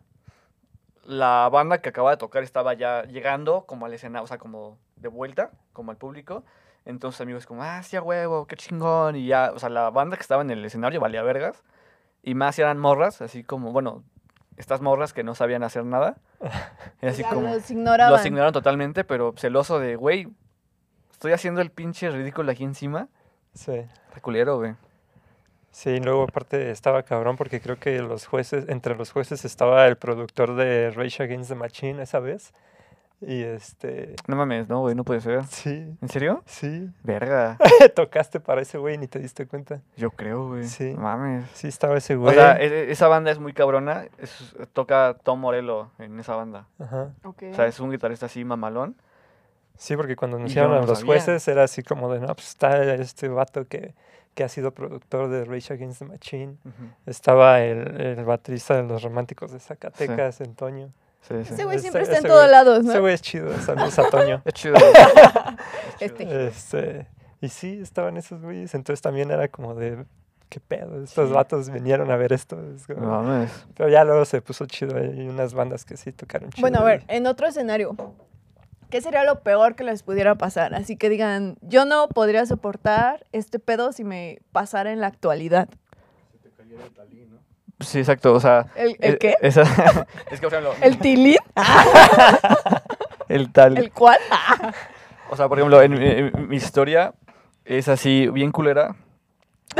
la 1.03 1.49
banda 1.51 1.79
que 1.79 1.89
acababa 1.89 2.11
de 2.11 2.17
tocar 2.17 2.43
estaba 2.43 2.73
ya 2.73 3.03
llegando 3.03 3.65
como 3.65 3.85
al 3.85 3.93
escenario, 3.93 4.23
o 4.23 4.27
sea, 4.27 4.37
como 4.37 4.77
de 4.95 5.07
vuelta, 5.07 5.51
como 5.73 5.91
al 5.91 5.97
público. 5.97 6.43
Entonces 6.85 7.21
amigos 7.21 7.45
como, 7.45 7.63
ah, 7.63 7.83
sí, 7.83 7.95
a 7.95 8.01
huevo, 8.01 8.47
qué 8.47 8.55
chingón. 8.55 9.15
Y 9.15 9.27
ya, 9.27 9.51
o 9.53 9.59
sea, 9.59 9.69
la 9.69 9.89
banda 9.89 10.17
que 10.17 10.21
estaba 10.21 10.41
en 10.41 10.51
el 10.51 10.63
escenario 10.65 10.99
valía 10.99 11.21
vergas. 11.23 11.63
Y 12.23 12.35
más 12.35 12.57
eran 12.59 12.77
morras, 12.77 13.21
así 13.21 13.43
como, 13.43 13.71
bueno, 13.71 14.03
estas 14.57 14.81
morras 14.81 15.13
que 15.13 15.23
no 15.23 15.35
sabían 15.35 15.63
hacer 15.63 15.85
nada. 15.85 16.17
Y 17.01 17.07
así 17.07 17.23
como, 17.23 17.41
los 17.41 17.69
ignoraban. 17.71 18.13
los 18.13 18.25
ignoraron 18.25 18.53
totalmente, 18.53 19.03
pero 19.03 19.33
celoso 19.35 19.79
de, 19.79 19.95
güey, 19.95 20.27
estoy 21.09 21.31
haciendo 21.31 21.61
el 21.61 21.71
pinche 21.71 22.11
ridículo 22.11 22.51
aquí 22.51 22.63
encima. 22.63 23.07
Sí. 23.53 23.73
Está 23.73 24.21
culero, 24.21 24.57
güey. 24.57 24.75
Sí, 25.71 25.99
luego 25.99 26.23
aparte 26.23 26.69
estaba 26.71 27.03
cabrón 27.03 27.37
porque 27.37 27.61
creo 27.61 27.79
que 27.79 27.99
los 28.01 28.25
jueces, 28.27 28.65
entre 28.67 28.95
los 28.95 29.11
jueces 29.11 29.45
estaba 29.45 29.87
el 29.87 29.95
productor 29.97 30.55
de 30.55 30.91
Rage 30.91 31.23
Against 31.23 31.49
the 31.49 31.55
Machine 31.55 32.01
esa 32.03 32.19
vez. 32.19 32.53
Y 33.23 33.43
este, 33.43 34.15
No 34.27 34.35
mames, 34.35 34.67
no, 34.67 34.79
güey, 34.79 34.95
no 34.95 35.03
puede 35.03 35.21
ser. 35.21 35.45
sí, 35.45 35.95
¿En 36.01 36.09
serio? 36.09 36.41
sí. 36.47 36.89
Verga. 37.03 37.57
Tocaste 37.95 38.39
para 38.39 38.61
ese 38.61 38.79
güey 38.79 38.95
y 38.95 38.97
ni 38.97 39.07
te 39.07 39.19
diste 39.19 39.45
cuenta. 39.45 39.79
Yo 39.95 40.09
creo, 40.09 40.47
güey. 40.47 40.63
Sí. 40.63 40.93
No 40.95 41.01
mames. 41.01 41.45
Sí, 41.53 41.67
estaba 41.67 41.97
ese 41.97 42.15
O 42.15 42.21
güey. 42.21 42.33
sea, 42.33 42.59
e- 42.59 42.91
esa 42.91 43.07
banda 43.07 43.29
es 43.31 43.37
muy 43.39 43.53
cabrona. 43.53 44.05
es- 44.17 44.55
toca 44.73 45.15
Tom 45.23 45.39
Morello 45.39 45.91
en 45.99 46.19
esa 46.19 46.35
banda. 46.35 46.65
Ajá. 46.79 47.11
Ok. 47.23 47.43
O 47.51 47.53
sea, 47.53 47.67
es 47.67 47.79
un 47.79 47.91
guitarrista 47.91 48.25
así 48.25 48.43
mamalón. 48.43 48.95
Sí, 49.77 49.95
porque 49.95 50.15
cuando 50.15 50.37
anunciaron 50.37 50.71
no 50.71 50.77
a 50.77 50.81
lo 50.81 50.87
los 50.87 50.99
sabía. 50.99 51.13
jueces 51.13 51.47
era 51.47 51.63
así 51.63 51.83
como 51.83 52.11
de, 52.11 52.19
no, 52.21 52.27
pues 52.33 52.49
está 52.49 52.83
este 52.95 53.27
vato 53.29 53.67
que, 53.67 53.93
que 54.33 54.43
ha 54.43 54.49
sido 54.49 54.71
productor 54.71 55.29
de 55.29 55.43
Rage 55.45 55.73
Against 55.73 55.99
the 55.99 56.05
Machine. 56.05 56.57
Estaba 57.05 57.61
el, 57.61 57.99
el 58.01 58.25
baterista 58.25 58.75
de 58.75 58.83
los 58.83 59.01
románticos 59.03 59.51
de 59.51 59.59
Zacatecas, 59.59 60.41
en 60.41 60.55
Toño. 60.55 60.91
Sí, 61.21 61.35
sí. 61.45 61.53
Ese 61.53 61.63
güey 61.65 61.75
Ese- 61.75 61.81
siempre 61.83 62.01
está 62.03 62.13
en 62.17 62.19
ese 62.19 62.27
todos 62.27 62.49
lados, 62.49 62.83
¿no? 62.83 62.91
Ese 62.91 62.99
güey 62.99 63.13
es 63.13 63.21
chido, 63.21 63.53
saludos 63.59 63.99
a 63.99 64.09
Toño. 64.09 64.41
Es 64.45 64.53
chido. 64.53 64.75
Es. 64.75 64.83
Este. 65.99 66.47
Este, 66.47 67.07
y 67.41 67.49
sí, 67.49 67.79
estaban 67.81 68.17
esos 68.17 68.41
güeyes, 68.41 68.73
entonces 68.73 69.01
también 69.01 69.29
era 69.29 69.47
como 69.47 69.75
de, 69.75 70.05
¿qué 70.49 70.59
pedo? 70.59 71.03
Estos 71.03 71.27
Sí. 71.29 71.35
vatos 71.35 71.69
vinieron 71.69 72.09
a 72.09 72.15
ver 72.15 72.33
esto. 72.33 72.57
es 72.75 72.87
como- 72.87 73.01
No 73.01 73.21
mames. 73.23 73.51
Pero 73.75 73.89
ya 73.89 74.03
luego 74.03 74.25
se 74.25 74.41
puso 74.41 74.65
chido, 74.65 74.97
hay 74.97 75.27
unas 75.27 75.53
bandas 75.53 75.85
que 75.85 75.95
sí 75.97 76.11
tocaron 76.11 76.49
chido. 76.49 76.61
Bueno, 76.61 76.79
a 76.79 76.83
ver, 76.83 77.03
y- 77.07 77.15
en 77.17 77.27
otro 77.27 77.47
escenario, 77.47 77.95
¿qué 78.91 79.01
sería 79.01 79.23
lo 79.23 79.39
peor 79.41 79.75
que 79.75 79.83
les 79.83 80.03
pudiera 80.03 80.35
pasar? 80.35 80.75
Así 80.75 80.95
que 80.97 81.09
digan, 81.09 81.57
yo 81.61 81.85
no 81.85 82.07
podría 82.09 82.45
soportar 82.45 83.25
este 83.31 83.57
pedo 83.57 83.91
si 83.91 84.03
me 84.03 84.39
pasara 84.51 84.91
en 84.91 85.01
la 85.01 85.07
actualidad. 85.07 85.67
Sí, 87.79 87.97
exacto. 87.99 88.33
O 88.33 88.39
sea. 88.39 88.67
¿El, 88.75 88.95
el 88.99 89.17
qué? 89.17 89.35
esa- 89.41 89.63
es 90.31 90.39
que, 90.39 90.47
por 90.47 90.53
ejemplo. 90.53 90.73
¿El 90.81 90.99
tilín? 90.99 91.37
el 93.29 93.51
tal. 93.51 93.77
¿El 93.77 93.91
cuál? 93.91 94.19
O 95.33 95.37
sea, 95.37 95.47
por 95.47 95.57
ejemplo, 95.57 95.81
en, 95.81 95.91
mi- 95.93 96.05
en 96.09 96.49
mi 96.49 96.57
historia 96.57 97.13
es 97.63 97.87
así, 97.87 98.27
bien 98.27 98.51
culera. 98.51 98.97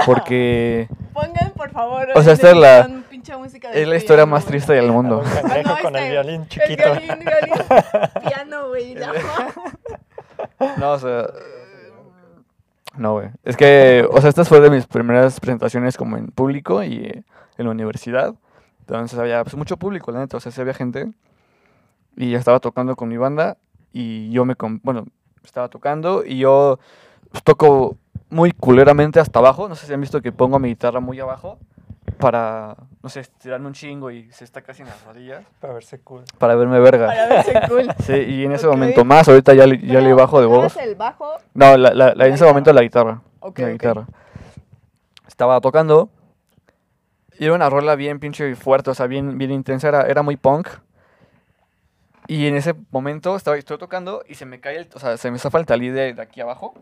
Porque 0.05 0.87
Pongan, 1.11 1.51
por 1.57 1.69
favor, 1.71 2.07
O 2.15 2.21
sea, 2.23 2.31
esta 2.31 2.51
es 2.51 2.55
la- 2.55 2.87
pinche 3.21 3.37
música 3.37 3.69
de 3.69 3.81
es 3.81 3.87
la 3.87 3.95
historia 3.95 4.23
piano, 4.23 4.31
más 4.31 4.43
güey. 4.43 4.51
triste 4.51 4.73
del 4.73 4.91
mundo. 4.91 5.23
Ah, 5.43 5.61
no, 5.63 5.77
con 5.81 5.95
el 5.95 6.03
este, 6.03 6.11
violín 6.11 6.41
El 6.41 6.47
chiquito. 6.47 6.83
violín, 6.91 7.19
violín, 7.19 7.53
piano, 8.27 8.67
güey. 8.69 8.95
no. 8.95 9.07
No, 10.77 10.91
o 10.93 10.99
sea. 10.99 11.27
No, 12.97 13.13
güey. 13.13 13.29
Es 13.43 13.55
que, 13.55 14.05
o 14.11 14.19
sea, 14.19 14.29
estas 14.29 14.49
fue 14.49 14.59
de 14.59 14.69
mis 14.69 14.85
primeras 14.85 15.39
presentaciones 15.39 15.97
como 15.97 16.17
en 16.17 16.27
público 16.27 16.83
y 16.83 17.05
eh, 17.05 17.23
en 17.57 17.65
la 17.65 17.71
universidad. 17.71 18.35
Entonces 18.81 19.17
había 19.17 19.43
pues, 19.43 19.55
mucho 19.55 19.77
público, 19.77 20.11
la 20.11 20.19
neta. 20.19 20.37
O 20.37 20.39
sea, 20.39 20.51
sí 20.51 20.59
había 20.59 20.73
gente. 20.73 21.11
Y 22.17 22.33
estaba 22.35 22.59
tocando 22.59 22.95
con 22.95 23.07
mi 23.07 23.17
banda. 23.17 23.57
Y 23.93 24.29
yo 24.31 24.45
me. 24.45 24.55
Bueno, 24.83 25.05
estaba 25.43 25.69
tocando. 25.69 26.25
Y 26.25 26.39
yo 26.39 26.79
pues, 27.29 27.43
toco 27.43 27.97
muy 28.29 28.51
culeramente 28.51 29.19
hasta 29.19 29.39
abajo. 29.39 29.69
No 29.69 29.75
sé 29.75 29.85
si 29.87 29.93
han 29.93 30.01
visto 30.01 30.21
que 30.21 30.31
pongo 30.31 30.59
mi 30.59 30.69
guitarra 30.69 30.99
muy 30.99 31.19
abajo. 31.19 31.59
Para, 32.21 32.77
no 33.03 33.09
sé, 33.09 33.19
estirarme 33.21 33.67
un 33.67 33.73
chingo 33.73 34.09
y 34.11 34.31
se 34.31 34.43
está 34.45 34.61
casi 34.61 34.81
en 34.83 34.87
las 34.87 35.03
rodillas. 35.03 35.43
Para 35.59 35.73
verse 35.73 35.99
cool. 35.99 36.23
Para 36.37 36.55
verme 36.55 36.79
verga. 36.79 37.07
Para 37.07 37.27
verse 37.27 37.53
cool. 37.67 37.87
Sí, 38.05 38.13
y 38.13 38.45
en 38.45 38.53
ese 38.53 38.67
momento 38.67 39.03
más. 39.03 39.27
Ahorita 39.27 39.53
ya, 39.53 39.67
le- 39.67 39.79
ya 39.85 39.99
le 39.99 40.13
bajo 40.13 40.39
de 40.41 40.47
¿grabas 40.47 40.73
voz. 40.75 40.83
el 40.83 40.95
bajo? 40.95 41.33
No, 41.53 41.75
la, 41.77 41.93
la- 41.93 42.25
en 42.27 42.33
ese 42.33 42.45
momento 42.45 42.71
la 42.71 42.81
guitarra. 42.81 43.21
Ok, 43.41 43.59
la 43.59 43.69
guitarra. 43.71 44.07
Estaba 45.27 45.59
tocando. 45.61 46.09
Y 47.39 47.45
era 47.45 47.53
una 47.55 47.69
rola 47.69 47.95
bien 47.95 48.19
pinche 48.19 48.55
fuerte, 48.55 48.91
o 48.91 48.93
sea, 48.93 49.07
bien, 49.07 49.37
bien 49.37 49.51
intensa. 49.51 49.87
Era, 49.87 50.03
era 50.03 50.21
muy 50.21 50.37
punk. 50.37 50.67
Y 52.27 52.47
en 52.47 52.55
ese 52.55 52.75
momento 52.91 53.35
estaba, 53.35 53.57
estoy 53.57 53.77
tocando 53.77 54.23
y 54.27 54.35
se 54.35 54.45
me 54.45 54.59
cae 54.59 54.77
el, 54.77 54.87
o 54.93 54.99
sea, 54.99 55.17
se 55.17 55.31
me 55.31 55.39
zafa 55.39 55.57
el 55.57 55.65
talí 55.65 55.89
de, 55.89 56.13
de 56.13 56.21
aquí 56.21 56.39
abajo. 56.39 56.75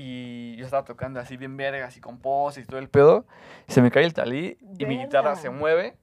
Y 0.00 0.54
yo 0.54 0.64
estaba 0.64 0.84
tocando 0.84 1.18
así 1.18 1.36
bien 1.36 1.56
verga, 1.56 1.84
así 1.86 1.98
con 2.00 2.18
poses 2.18 2.62
y 2.62 2.66
todo 2.68 2.78
el 2.78 2.88
pedo. 2.88 3.26
Se 3.66 3.82
me 3.82 3.90
cae 3.90 4.04
el 4.04 4.14
talí 4.14 4.56
y 4.78 4.84
mi 4.86 4.96
guitarra 5.06 5.34
se 5.34 5.50
mueve. 5.50 5.96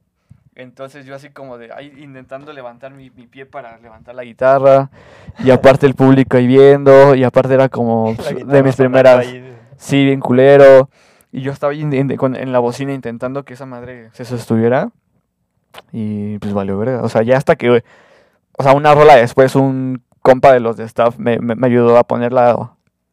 Entonces 0.54 1.06
yo 1.06 1.14
así 1.14 1.30
como 1.30 1.56
de 1.56 1.72
ahí 1.72 1.90
intentando 1.96 2.52
levantar 2.52 2.92
mi, 2.92 3.08
mi 3.08 3.26
pie 3.26 3.46
para 3.46 3.78
levantar 3.78 4.14
la 4.14 4.24
guitarra. 4.24 4.90
Y 5.38 5.50
aparte 5.50 5.86
el 5.86 5.94
público 5.94 6.36
ahí 6.36 6.46
viendo. 6.46 7.14
Y 7.14 7.24
aparte 7.24 7.54
era 7.54 7.70
como 7.70 8.14
pues, 8.16 8.46
de 8.46 8.62
mis 8.62 8.76
primeras. 8.76 9.26
ahí 9.26 9.56
Sí, 9.78 10.04
bien 10.04 10.20
culero. 10.20 10.90
Y 11.32 11.40
yo 11.40 11.52
estaba 11.52 11.72
ahí 11.72 11.80
en, 11.80 11.92
en- 11.94 12.10
en 12.36 12.52
la 12.52 12.58
bocina 12.58 12.92
intentando 12.92 13.44
que 13.46 13.54
esa 13.54 13.64
madre 13.64 14.10
se 14.12 14.26
sostuviera. 14.26 14.90
Y 15.92 16.38
pues 16.38 16.52
valió 16.52 16.76
verga. 16.78 17.02
O 17.02 17.08
sea, 17.08 17.22
ya 17.22 17.38
hasta 17.38 17.56
que. 17.56 17.82
O 18.58 18.62
sea, 18.62 18.72
una 18.74 18.94
rola 18.94 19.16
después, 19.16 19.54
un 19.56 20.02
compa 20.20 20.52
de 20.52 20.60
los 20.60 20.76
de 20.76 20.84
staff 20.84 21.16
me, 21.18 21.38
me- 21.38 21.54
me 21.54 21.66
ayudó 21.66 21.96
a 21.96 22.04
poner 22.04 22.32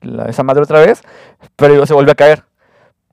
la, 0.03 0.25
esa 0.25 0.43
madre 0.43 0.63
otra 0.63 0.79
vez. 0.79 1.01
Pero 1.55 1.85
se 1.85 1.93
volvió 1.93 2.11
a 2.11 2.15
caer. 2.15 2.43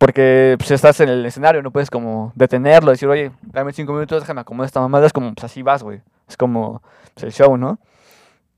Porque 0.00 0.54
pues, 0.58 0.70
estás 0.70 0.98
en 1.00 1.10
el 1.10 1.26
escenario, 1.26 1.62
no 1.62 1.72
puedes 1.72 1.90
como 1.90 2.32
detenerlo, 2.34 2.90
decir, 2.90 3.06
oye, 3.06 3.32
dame 3.42 3.74
cinco 3.74 3.92
minutos, 3.92 4.22
déjame 4.22 4.40
acomodar 4.40 4.66
esta 4.66 4.80
mamada. 4.80 5.06
Es 5.06 5.12
como, 5.12 5.34
pues 5.34 5.44
así 5.44 5.62
vas, 5.62 5.82
güey. 5.82 6.00
Es 6.26 6.38
como 6.38 6.80
pues, 7.12 7.24
el 7.24 7.32
show, 7.32 7.58
¿no? 7.58 7.78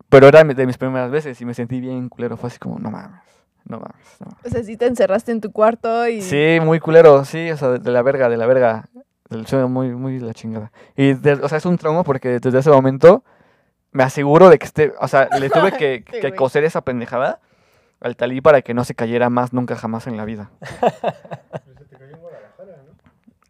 Pero 0.09 0.29
era 0.29 0.45
de 0.45 0.67
mis 0.67 0.79
primeras 0.79 1.11
veces 1.11 1.41
y 1.41 1.45
me 1.45 1.53
sentí 1.53 1.81
bien 1.81 2.09
culero. 2.09 2.37
Fue 2.37 2.47
así 2.47 2.61
como, 2.61 2.79
no 2.79 2.93
mames, 2.93 3.23
no 3.65 3.81
mames, 3.81 4.21
no 4.21 4.27
mames. 4.27 4.47
O 4.47 4.51
sea, 4.51 4.63
sí 4.63 4.77
te 4.77 4.87
encerraste 4.87 5.33
en 5.33 5.41
tu 5.41 5.51
cuarto 5.51 6.07
y... 6.07 6.23
Sí, 6.23 6.59
muy 6.63 6.79
culero, 6.79 7.25
sí, 7.25 7.51
o 7.51 7.57
sea, 7.57 7.71
de, 7.71 7.91
la 7.91 8.03
verga, 8.03 8.29
de 8.29 8.37
la 8.37 8.47
verga. 8.47 8.89
Del 9.29 9.45
sueño 9.49 9.69
muy, 9.69 9.89
muy 9.97 10.21
la 10.21 10.35
chingada. 10.35 10.71
Y, 10.97 11.15
de- 11.15 11.33
o 11.43 11.49
sea, 11.49 11.59
es 11.59 11.67
un 11.67 11.77
trauma 11.77 12.05
porque 12.05 12.39
desde 12.39 12.61
ese 12.61 12.71
momento 12.71 13.25
me 13.91 14.05
aseguro 14.05 14.49
de 14.49 14.61
que 14.61 14.67
esté, 14.67 14.93
o 15.01 15.09
sea, 15.09 15.29
le 15.41 15.51
tuve 15.51 15.73
que, 15.73 16.05
que 16.21 16.35
coser 16.37 16.63
esa 16.63 16.83
pendejada 16.83 17.41
al 18.03 18.17
talí 18.17 18.41
para 18.41 18.63
que 18.63 18.75
no 18.75 18.85
se 18.85 18.95
cayera 18.95 19.31
más 19.31 19.53
nunca 19.53 19.77
jamás 19.77 20.07
en 20.07 20.17
la 20.17 20.25
vida. 20.25 20.51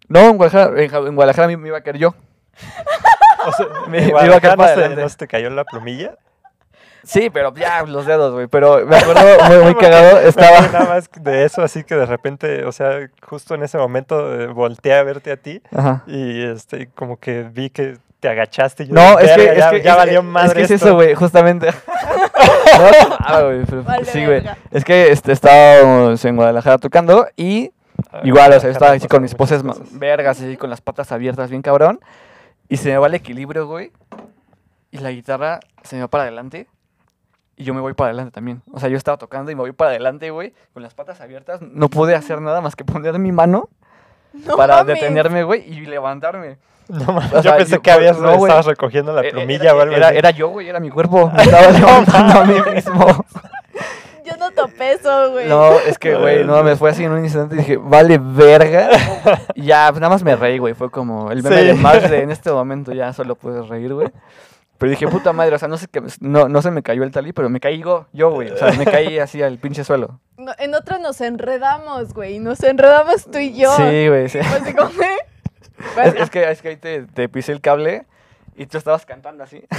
No, 0.09 0.21
en 0.29 0.37
Guadalajara, 0.37 0.83
en, 0.83 0.91
Ja- 0.91 0.99
en 0.99 1.15
Guadalajara 1.15 1.49
me, 1.49 1.57
me 1.57 1.69
iba 1.69 1.79
a 1.79 1.81
caer 1.83 1.97
yo. 1.99 2.15
O 3.47 3.51
sea, 3.53 3.67
Me- 3.89 3.99
en 3.99 4.05
me 4.05 4.09
iba 4.11 4.19
a 4.37 4.41
caer 4.41 4.57
Guadalajara 4.57 4.57
para 4.57 4.69
no 4.69 4.75
se- 4.75 4.81
adelante. 4.81 5.03
¿no 5.03 5.09
se 5.09 5.17
te 5.17 5.27
cayó 5.29 5.51
la 5.51 5.65
plumilla? 5.65 6.17
Sí, 7.03 7.31
pero 7.31 7.53
ya, 7.57 7.83
los 7.83 8.07
dedos, 8.07 8.33
güey. 8.35 8.47
Pero 8.47 8.87
me 8.87 8.97
acuerdo 8.97 9.23
muy, 9.49 9.57
muy 9.65 9.75
cagado. 9.75 10.21
Estaba. 10.21 10.61
nada 10.69 10.85
más 10.85 11.11
de 11.19 11.45
eso, 11.45 11.63
así 11.63 11.83
que 11.83 11.95
de 11.97 12.07
repente, 12.07 12.65
o 12.65 12.71
sea, 12.73 13.09
justo 13.23 13.55
en 13.57 13.63
ese 13.65 13.79
momento 13.79 14.39
eh, 14.41 14.47
volteé 14.49 14.95
a 14.95 15.03
verte 15.03 15.33
a 15.33 15.37
ti 15.39 15.61
Ajá. 15.75 16.05
y 16.07 16.43
este, 16.45 16.89
como 16.95 17.19
que 17.19 17.43
vi 17.45 17.71
que 17.71 17.97
te 18.21 18.29
agachaste 18.29 18.85
y 18.85 18.89
yo 18.89 18.95
No, 18.95 19.19
es 19.19 19.33
que, 19.33 19.37
"Verga, 19.39 19.53
es 19.53 19.59
ya, 19.59 19.71
que, 19.71 19.83
ya 19.83 19.91
es- 19.93 19.97
valió 19.97 20.19
es 20.21 20.25
madre 20.27 20.55
que 20.55 20.63
es 20.63 20.71
esto". 20.71 20.87
eso, 20.89 20.95
güey, 20.95 21.15
justamente. 21.15 21.71
No, 22.79 23.17
ah, 23.21 23.43
güey, 23.43 23.65
pero- 23.65 23.83
Vale, 23.85 24.05
sí, 24.05 24.25
güey. 24.25 24.43
Es 24.71 24.85
que 24.85 25.11
este, 25.13 25.33
estábamos 25.33 26.25
en 26.25 26.37
Guadalajara 26.37 26.79
tocando 26.79 27.27
y 27.37 27.73
Ah, 28.11 28.21
igual, 28.25 28.53
o 28.53 28.61
sea, 28.61 28.71
estaba 28.71 28.93
así 28.93 29.07
con 29.07 29.23
mis 29.23 29.35
poses 29.35 29.63
vergas, 29.93 30.39
así 30.41 30.57
con 30.57 30.71
las 30.71 30.81
patas 30.81 31.13
abiertas, 31.13 31.51
bien 31.51 31.63
cabrón. 31.63 32.01
Y 32.69 32.79
se 32.79 32.91
me 32.91 32.99
va 32.99 33.07
el 33.07 33.15
equilibrio, 33.15 33.67
güey. 33.67 33.93
Y 34.91 34.99
la 34.99 35.11
guitarra 35.11 35.61
se 35.83 35.97
me 35.97 36.03
va 36.03 36.09
para 36.09 36.25
adelante. 36.25 36.67
Y 37.57 37.65
yo 37.65 37.75
me 37.75 37.81
voy 37.81 37.93
para 37.95 38.09
adelante 38.09 38.33
también. 38.33 38.63
O 38.73 38.81
sea, 38.81 38.89
yo 38.89 38.97
estaba 38.97 39.19
tocando 39.19 39.51
y 39.51 39.55
me 39.55 39.61
voy 39.61 39.73
para 39.73 39.91
adelante, 39.91 40.31
güey. 40.31 40.53
Con 40.73 40.83
las 40.83 40.95
patas 40.95 41.21
abiertas. 41.21 41.61
No 41.63 41.89
pude 41.89 42.15
hacer 42.15 42.41
nada 42.41 42.61
más 42.61 42.77
que 42.77 42.85
poner 42.85 43.19
mi 43.19 43.31
mano 43.31 43.69
No 44.33 44.57
para 44.57 44.77
mames. 44.79 44.95
detenerme, 45.01 45.43
güey, 45.45 45.63
y 45.71 45.81
levantarme. 45.87 46.57
No, 46.89 47.05
mames, 47.13 47.33
O 47.33 47.43
yo 47.43 47.57
pensé 47.57 47.73
yo- 47.77 47.83
que 47.83 47.91
habías, 47.91 48.19
no, 48.19 48.33
estabas 48.35 48.67
recogiendo 48.67 49.13
la 49.13 49.21
Era- 49.23 49.31
plumilla 49.31 49.65
era, 49.65 49.75
o 49.77 49.81
algo 49.81 49.95
era, 49.95 50.09
así. 50.09 50.17
era 50.19 50.31
yo, 50.31 50.49
güey, 50.49 50.69
era 50.69 50.81
mi 50.81 50.91
cuerpo. 50.91 51.31
Me 51.37 51.43
estaba 51.43 51.71
levantando 51.71 52.41
a 52.41 52.45
mí 52.45 52.55
mismo. 52.75 53.25
Yo 54.25 54.37
no 54.39 54.51
topé 54.53 54.93
eso, 54.93 55.31
güey. 55.33 55.49
No, 55.49 55.73
es 55.81 55.99
que, 55.99 56.15
güey, 56.15 56.45
no, 56.45 56.63
me 56.63 56.77
fue 56.77 56.91
así 56.91 57.05
en 57.05 57.13
un 57.13 57.25
instante 57.25 57.55
y 57.57 57.59
dije, 57.59 57.77
vale, 57.77 58.19
verga. 58.23 58.89
Y 59.55 59.65
ya, 59.67 59.89
pues, 59.91 60.01
nada 60.01 60.13
más 60.13 60.23
me 60.23 60.37
reí, 60.37 60.59
güey. 60.59 60.75
Fue 60.75 60.91
como 60.91 61.31
el 61.31 61.43
meme 61.43 61.59
Sí. 61.59 61.65
de 61.67 61.75
Marx 61.75 62.09
de 62.11 62.23
en 62.23 62.31
este 62.31 62.51
momento 62.53 62.93
ya 62.93 63.13
solo 63.13 63.35
puedes 63.35 63.69
reír, 63.69 63.93
güey. 63.93 64.09
Pero 64.83 64.91
dije, 64.91 65.07
puta 65.07 65.33
madre, 65.33 65.55
o 65.55 65.59
sea, 65.61 65.69
no 65.69 65.77
sé 65.77 65.87
qué, 65.87 66.03
no, 66.19 66.49
no 66.49 66.61
se 66.61 66.73
me 66.73 66.83
cayó 66.83 67.05
el 67.05 67.13
talí, 67.13 67.33
pero 67.33 67.49
me 67.49 67.61
caí 67.61 67.79
yo, 67.79 68.09
yo, 68.13 68.33
güey. 68.33 68.51
O 68.51 68.57
sea, 68.57 68.73
me 68.73 68.85
caí 68.85 69.17
así 69.21 69.41
al 69.41 69.59
pinche 69.59 69.85
suelo. 69.85 70.19
No, 70.37 70.51
en 70.59 70.75
otra 70.75 70.99
nos 70.99 71.21
enredamos, 71.21 72.13
güey. 72.13 72.41
Nos 72.41 72.61
enredamos 72.65 73.31
tú 73.31 73.39
y 73.39 73.57
yo. 73.57 73.73
Sí, 73.77 74.09
güey, 74.09 74.29
sí. 74.29 74.41
Pues, 74.41 74.67
¿eh? 75.01 75.19
Es, 76.05 76.15
es 76.17 76.31
que, 76.31 76.51
es 76.51 76.63
que 76.63 76.71
ahí 76.71 76.77
te, 76.77 77.03
te 77.03 77.29
pisé 77.29 77.53
el 77.53 77.61
cable 77.61 78.07
y 78.57 78.67
tú 78.67 78.77
estabas 78.77 79.07
cantando 79.07 79.45
así. 79.45 79.63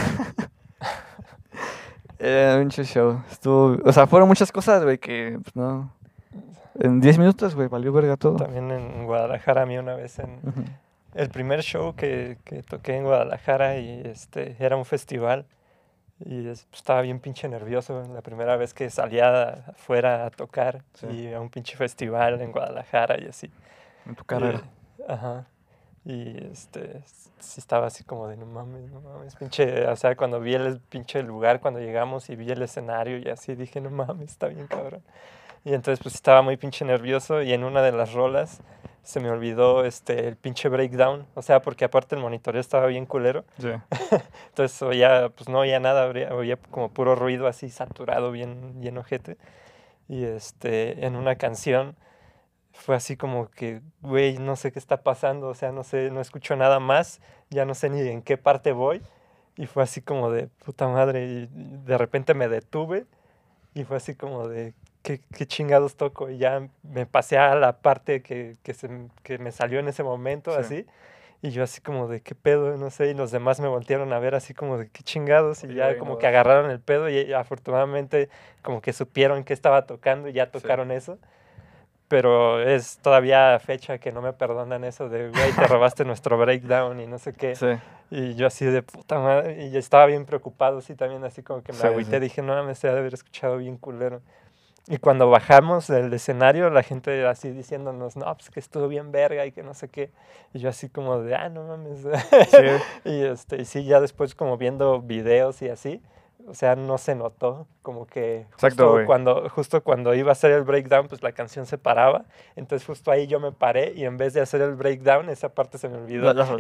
Era 2.17 2.55
un 2.55 2.61
pinche 2.61 2.85
show. 2.85 3.21
Estuvo, 3.29 3.77
o 3.83 3.91
sea, 3.91 4.07
fueron 4.07 4.29
muchas 4.29 4.53
cosas, 4.53 4.85
güey, 4.85 4.99
que, 4.99 5.37
pues, 5.43 5.53
no... 5.53 5.91
En 6.79 7.01
10 7.01 7.17
minutos, 7.17 7.55
güey, 7.55 7.67
valió 7.67 7.91
verga 7.91 8.15
todo. 8.15 8.37
También 8.37 8.71
en 8.71 9.05
Guadalajara, 9.05 9.63
a 9.63 9.65
mí 9.65 9.77
una 9.77 9.95
vez 9.95 10.17
en. 10.19 10.39
El 11.15 11.29
primer 11.29 11.61
show 11.61 11.95
que, 11.95 12.37
que 12.45 12.63
toqué 12.63 12.95
en 12.97 13.03
Guadalajara 13.03 13.77
y 13.77 14.01
este 14.05 14.55
era 14.59 14.75
un 14.75 14.85
festival 14.85 15.45
y 16.19 16.47
es- 16.47 16.65
pues, 16.65 16.79
estaba 16.81 17.01
bien 17.01 17.19
pinche 17.19 17.47
nervioso 17.49 18.03
la 18.13 18.21
primera 18.21 18.55
vez 18.57 18.73
que 18.73 18.89
salía 18.89 19.65
afuera 19.67 20.25
a 20.25 20.29
tocar 20.29 20.83
Sí. 20.93 21.07
y 21.07 21.33
a 21.33 21.39
un 21.41 21.49
pinche 21.49 21.75
festival 21.75 22.41
en 22.41 22.51
Guadalajara 22.51 23.19
y 23.21 23.27
así. 23.27 23.51
En 24.05 24.15
tu 24.15 24.23
carrera. 24.23 24.61
Y- 24.99 25.11
ajá. 25.11 25.45
Y 26.05 26.45
este, 26.51 27.01
sí 27.39 27.59
estaba 27.61 27.87
así 27.87 28.03
como 28.03 28.27
de 28.27 28.35
no 28.35 28.45
mames, 28.45 28.91
no 28.91 28.99
mames, 28.99 29.35
pinche, 29.37 29.87
o 29.87 29.95
sea, 29.95 30.15
cuando 30.17 30.39
vi 30.41 30.53
el 30.53 30.81
pinche 30.81 31.23
lugar, 31.23 31.61
cuando 31.61 31.79
llegamos 31.79 32.29
y 32.29 32.35
vi 32.35 32.51
el 32.51 32.61
escenario 32.61 33.17
y 33.19 33.29
así, 33.29 33.55
dije, 33.55 33.79
no 33.79 33.89
mames, 33.89 34.31
está 34.31 34.47
bien 34.47 34.67
cabrón. 34.67 35.01
Y 35.65 35.73
entonces 35.73 36.01
pues 36.01 36.15
estaba 36.15 36.41
muy 36.41 36.57
pinche 36.57 36.85
nervioso 36.85 37.41
y 37.41 37.53
en 37.53 37.63
una 37.63 37.81
de 37.81 37.91
las 37.91 38.13
rolas 38.13 38.61
se 39.03 39.19
me 39.19 39.29
olvidó 39.29 39.83
este, 39.85 40.27
el 40.27 40.37
pinche 40.37 40.69
breakdown, 40.69 41.27
o 41.35 41.41
sea, 41.41 41.61
porque 41.61 41.85
aparte 41.85 42.15
el 42.15 42.21
monitoreo 42.21 42.61
estaba 42.61 42.87
bien 42.87 43.05
culero, 43.05 43.43
Sí. 43.59 43.69
entonces 44.47 44.81
oía, 44.81 45.29
pues 45.35 45.49
no 45.49 45.59
oía 45.59 45.79
nada, 45.79 46.07
oía, 46.07 46.33
oía 46.33 46.57
como 46.71 46.89
puro 46.89 47.15
ruido 47.15 47.47
así 47.47 47.69
saturado, 47.69 48.31
bien, 48.31 48.79
bien 48.79 48.97
ojete. 48.97 49.37
Y 50.07 50.23
este, 50.25 51.05
en 51.05 51.15
una 51.15 51.35
canción 51.37 51.95
fue 52.73 52.95
así 52.95 53.17
como 53.17 53.49
que, 53.49 53.81
güey, 54.01 54.37
no 54.37 54.55
sé 54.55 54.71
qué 54.71 54.79
está 54.79 55.03
pasando, 55.03 55.47
o 55.49 55.55
sea, 55.55 55.71
no 55.71 55.83
sé, 55.83 56.11
no 56.11 56.21
escucho 56.21 56.55
nada 56.55 56.79
más, 56.79 57.21
ya 57.49 57.65
no 57.65 57.75
sé 57.75 57.89
ni 57.89 58.01
en 58.01 58.21
qué 58.21 58.37
parte 58.37 58.71
voy. 58.71 59.01
Y 59.57 59.67
fue 59.67 59.83
así 59.83 60.01
como 60.01 60.31
de 60.31 60.47
puta 60.65 60.87
madre, 60.87 61.25
y 61.27 61.49
y 61.55 61.77
de 61.85 61.97
repente 61.97 62.33
me 62.33 62.47
detuve 62.47 63.05
y 63.75 63.83
fue 63.85 63.97
así 63.97 64.15
como 64.15 64.47
de, 64.47 64.73
¿qué, 65.03 65.21
qué 65.37 65.45
chingados 65.45 65.95
toco? 65.95 66.29
Y 66.29 66.37
ya 66.39 66.67
me 66.81 67.05
pasé 67.05 67.37
a 67.37 67.53
la 67.55 67.77
parte 67.77 68.21
que, 68.23 68.55
que, 68.63 68.73
se 68.73 68.89
que 69.21 69.37
me 69.37 69.51
salió 69.51 69.79
en 69.79 69.87
ese 69.87 70.01
momento, 70.03 70.51
Sí. 70.51 70.57
así. 70.59 70.85
Y 71.43 71.51
yo 71.51 71.61
así 71.61 71.81
como 71.81 72.07
de, 72.07 72.21
¿qué 72.21 72.35
pedo? 72.35 72.77
No 72.77 72.89
sé, 72.89 73.07
y 73.09 73.13
los 73.13 73.29
demás 73.29 73.59
me 73.59 73.67
voltearon 73.67 74.13
a 74.13 74.19
ver 74.19 74.33
así 74.33 74.53
como 74.53 74.77
de, 74.77 74.89
¿qué 74.89 75.03
chingados? 75.03 75.65
Y 75.65 75.71
Y 75.71 75.75
ya 75.75 75.97
como 75.97 76.13
no 76.13 76.17
que 76.17 76.25
agarraron 76.25 76.71
el 76.71 76.79
pedo 76.79 77.09
y 77.09 77.33
afortunadamente 77.33 78.29
como 78.61 78.81
que 78.81 78.93
supieron 78.93 79.43
que 79.43 79.51
estaba 79.53 79.85
tocando 79.85 80.29
y 80.29 80.33
ya 80.33 80.49
tocaron 80.51 80.89
eso. 80.89 81.19
Pero 82.07 82.61
es 82.61 82.97
todavía 82.99 83.59
fecha 83.59 83.97
que 83.97 84.11
no 84.11 84.21
me 84.21 84.33
perdonan 84.33 84.83
eso 84.83 85.09
de, 85.09 85.29
güey, 85.29 85.51
te 85.53 85.67
robaste 85.67 86.05
nuestro 86.05 86.37
breakdown 86.37 86.99
y 87.01 87.07
no 87.07 87.17
sé 87.17 87.33
qué. 87.33 87.55
Sí. 87.55 87.67
Y 88.11 88.35
yo 88.35 88.47
así 88.47 88.65
de 88.65 88.83
puta 88.83 89.19
madre. 89.19 89.65
Y 89.65 89.71
yo 89.71 89.79
estaba 89.79 90.05
bien 90.05 90.25
preocupado, 90.25 90.79
sí, 90.81 90.95
también 90.95 91.23
así 91.23 91.41
como 91.43 91.63
que 91.63 91.71
me 91.73 91.79
Sí, 91.79 91.87
agüité. 91.87 92.17
sí. 92.17 92.19
Dije, 92.21 92.41
no 92.41 92.53
mames, 92.55 92.77
se 92.77 92.87
ha 92.87 92.93
de 92.93 92.99
haber 92.99 93.13
escuchado 93.15 93.57
bien 93.57 93.77
culero. 93.77 94.21
Y 94.87 94.97
cuando 94.97 95.29
bajamos 95.29 95.87
del 95.87 96.11
escenario, 96.13 96.69
la 96.69 96.83
gente 96.83 97.25
así 97.25 97.51
diciéndonos, 97.51 98.17
no, 98.17 98.25
pues 98.35 98.49
que 98.49 98.59
estuvo 98.59 98.89
bien 98.89 99.13
verga 99.13 99.45
y 99.45 99.53
que 99.53 99.63
no 99.63 99.73
sé 99.73 99.87
qué. 99.87 100.11
Y 100.53 100.59
yo 100.59 100.69
así 100.69 100.89
como 100.89 101.19
de, 101.19 101.35
ah, 101.35 101.47
no 101.47 101.63
mames. 101.63 102.01
Sí. 102.01 102.57
y, 103.09 103.23
este, 103.23 103.61
y 103.61 103.65
sí, 103.65 103.85
ya 103.85 104.01
después 104.01 104.35
como 104.35 104.57
viendo 104.57 105.01
videos 105.01 105.61
y 105.61 105.69
así, 105.69 106.01
o 106.47 106.53
sea, 106.53 106.75
no 106.75 106.97
se 106.97 107.15
notó, 107.15 107.67
como 107.81 108.05
que 108.05 108.41
Exacto, 108.41 108.65
justo 108.67 108.91
güey. 108.91 109.05
cuando, 109.05 109.49
justo 109.49 109.81
cuando 109.83 110.13
iba 110.13 110.29
a 110.29 110.33
hacer 110.33 110.51
el 110.51 110.63
breakdown, 110.63 111.07
pues 111.07 111.21
la 111.23 111.31
canción 111.31 111.65
se 111.65 111.77
paraba, 111.77 112.25
entonces 112.55 112.85
justo 112.85 113.11
ahí 113.11 113.27
yo 113.27 113.39
me 113.39 113.51
paré 113.51 113.93
y 113.95 114.05
en 114.05 114.17
vez 114.17 114.33
de 114.33 114.41
hacer 114.41 114.61
el 114.61 114.75
breakdown, 114.75 115.29
esa 115.29 115.49
parte 115.49 115.77
se 115.77 115.89
me 115.89 115.97
olvidó 115.97 116.23
La- 116.33 116.33
la 116.33 116.55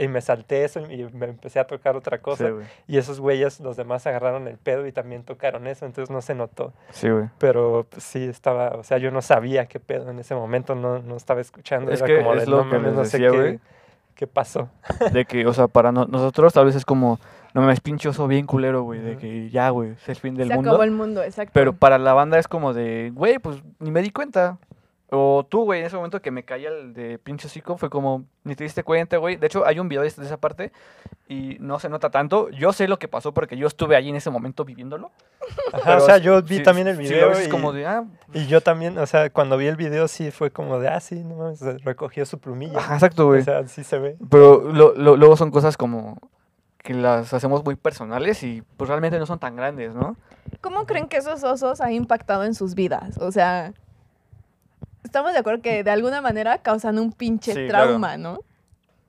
y, 0.00 0.06
me 0.08 0.18
y 0.18 0.22
salté 0.22 0.64
eso 0.64 0.80
y 0.80 1.04
me 1.12 1.26
empecé 1.26 1.60
a 1.60 1.66
tocar 1.66 1.96
otra 1.96 2.18
cosa 2.20 2.48
Sí, 2.48 2.54
y 2.88 2.98
esos 2.98 3.20
güeyes, 3.20 3.60
los 3.60 3.76
demás 3.76 4.06
agarraron 4.06 4.48
el 4.48 4.58
pedo 4.58 4.86
y 4.86 4.92
también 4.92 5.22
tocaron 5.24 5.66
eso, 5.66 5.86
entonces 5.86 6.10
no 6.10 6.20
se 6.20 6.34
notó, 6.34 6.72
Sí, 6.90 7.08
güey. 7.08 7.26
pero 7.38 7.86
pues, 7.90 8.02
sí 8.04 8.24
estaba, 8.24 8.70
o 8.76 8.82
sea, 8.82 8.98
yo 8.98 9.10
no 9.10 9.22
sabía 9.22 9.66
qué 9.66 9.78
pedo 9.80 10.10
en 10.10 10.18
ese 10.18 10.34
momento, 10.34 10.74
no, 10.74 10.98
no 11.00 11.16
estaba 11.16 11.40
escuchando, 11.40 11.92
Es 11.92 12.00
era 12.00 12.06
que 12.06 12.16
como 12.18 12.34
es 12.34 12.40
de, 12.40 12.46
lo 12.50 12.64
no 12.64 12.70
que 12.70 12.78
les 12.78 12.92
no 12.92 13.04
sé 13.04 13.18
decía, 13.18 13.30
qué, 13.30 13.36
güey. 13.38 13.60
qué 14.14 14.26
pasó. 14.26 14.68
De 15.12 15.24
que, 15.24 15.46
o 15.46 15.52
sea, 15.52 15.68
para 15.68 15.92
no- 15.92 16.06
nosotros 16.06 16.52
tal 16.52 16.64
vez 16.66 16.74
es 16.74 16.84
como, 16.84 17.18
no 17.54 17.62
me 17.62 17.74
pinche 17.76 18.08
oso 18.08 18.26
bien 18.28 18.46
culero, 18.46 18.82
güey. 18.82 19.00
De 19.00 19.16
que 19.16 19.50
ya, 19.50 19.70
güey, 19.70 19.90
es 19.92 20.08
el 20.08 20.16
fin 20.16 20.34
del 20.34 20.48
Se 20.48 20.54
mundo. 20.54 20.70
acabó 20.70 20.82
el 20.84 20.90
mundo, 20.90 21.22
exacto. 21.22 21.52
Pero 21.54 21.72
para 21.74 21.98
la 21.98 22.12
banda 22.12 22.38
es 22.38 22.48
como 22.48 22.74
de, 22.74 23.10
güey, 23.14 23.38
pues 23.38 23.62
ni 23.78 23.90
me 23.90 24.02
di 24.02 24.10
cuenta. 24.10 24.58
O 25.10 25.46
tú, 25.48 25.64
güey, 25.64 25.80
en 25.80 25.86
ese 25.86 25.96
momento 25.96 26.20
que 26.20 26.30
me 26.30 26.42
caía 26.44 26.68
el 26.68 26.92
de 26.92 27.18
pinche 27.18 27.46
hocico, 27.46 27.78
fue 27.78 27.88
como, 27.88 28.26
ni 28.44 28.54
te 28.54 28.64
diste 28.64 28.82
cuenta, 28.82 29.16
güey. 29.16 29.36
De 29.36 29.46
hecho, 29.46 29.66
hay 29.66 29.78
un 29.80 29.88
video 29.88 30.02
de, 30.02 30.08
esa 30.08 30.36
parte 30.36 30.70
y 31.26 31.56
no 31.60 31.78
se 31.78 31.88
nota 31.88 32.10
tanto. 32.10 32.50
Yo 32.50 32.74
sé 32.74 32.88
lo 32.88 32.98
que 32.98 33.08
pasó 33.08 33.32
porque 33.32 33.56
yo 33.56 33.66
estuve 33.66 33.96
allí 33.96 34.10
en 34.10 34.16
ese 34.16 34.28
momento 34.28 34.66
viviéndolo. 34.66 35.10
Ajá, 35.72 35.96
o 35.96 36.00
sea, 36.00 36.18
yo 36.18 36.42
vi 36.42 36.62
también 36.62 36.88
el 36.88 36.98
video 36.98 37.30
y, 37.42 37.48
como 37.48 37.72
de, 37.72 37.86
ah, 37.86 38.04
y 38.34 38.48
yo 38.48 38.60
también, 38.60 38.98
o 38.98 39.06
sea, 39.06 39.30
cuando 39.30 39.56
vi 39.56 39.66
el 39.68 39.76
video 39.76 40.08
sí 40.08 40.30
fue 40.30 40.50
como 40.50 40.78
de, 40.78 40.88
ah, 40.88 41.00
sí, 41.00 41.24
no 41.24 41.36
mames, 41.36 41.62
recogió 41.84 42.26
su 42.26 42.38
plumilla. 42.38 42.78
ajá, 42.78 42.94
exacto, 42.96 43.24
o 43.24 43.28
güey. 43.28 43.42
sea, 43.42 43.66
sí 43.66 43.84
se 43.84 43.98
ve. 43.98 44.18
Pero 44.28 44.70
lo- 44.72 44.92
lo- 44.94 45.16
luego 45.16 45.38
son 45.38 45.50
cosas 45.50 45.78
como 45.78 46.18
que 46.88 46.94
las 46.94 47.34
hacemos 47.34 47.62
muy 47.66 47.76
personales 47.76 48.42
y 48.42 48.62
pues 48.78 48.88
realmente 48.88 49.18
no 49.18 49.26
son 49.26 49.38
tan 49.38 49.54
grandes, 49.56 49.94
¿no? 49.94 50.16
¿Cómo 50.62 50.86
creen 50.86 51.06
que 51.06 51.18
esos 51.18 51.44
osos 51.44 51.82
han 51.82 51.92
impactado 51.92 52.44
en 52.44 52.54
sus 52.54 52.74
vidas? 52.74 53.18
O 53.18 53.30
sea, 53.30 53.74
estamos 55.04 55.34
de 55.34 55.40
acuerdo 55.40 55.60
que 55.60 55.84
de 55.84 55.90
alguna 55.90 56.22
manera 56.22 56.62
causan 56.62 56.98
un 56.98 57.12
pinche 57.12 57.52
Sí, 57.52 57.66
claro. 57.68 57.88
trauma, 57.88 58.16
¿no? 58.16 58.38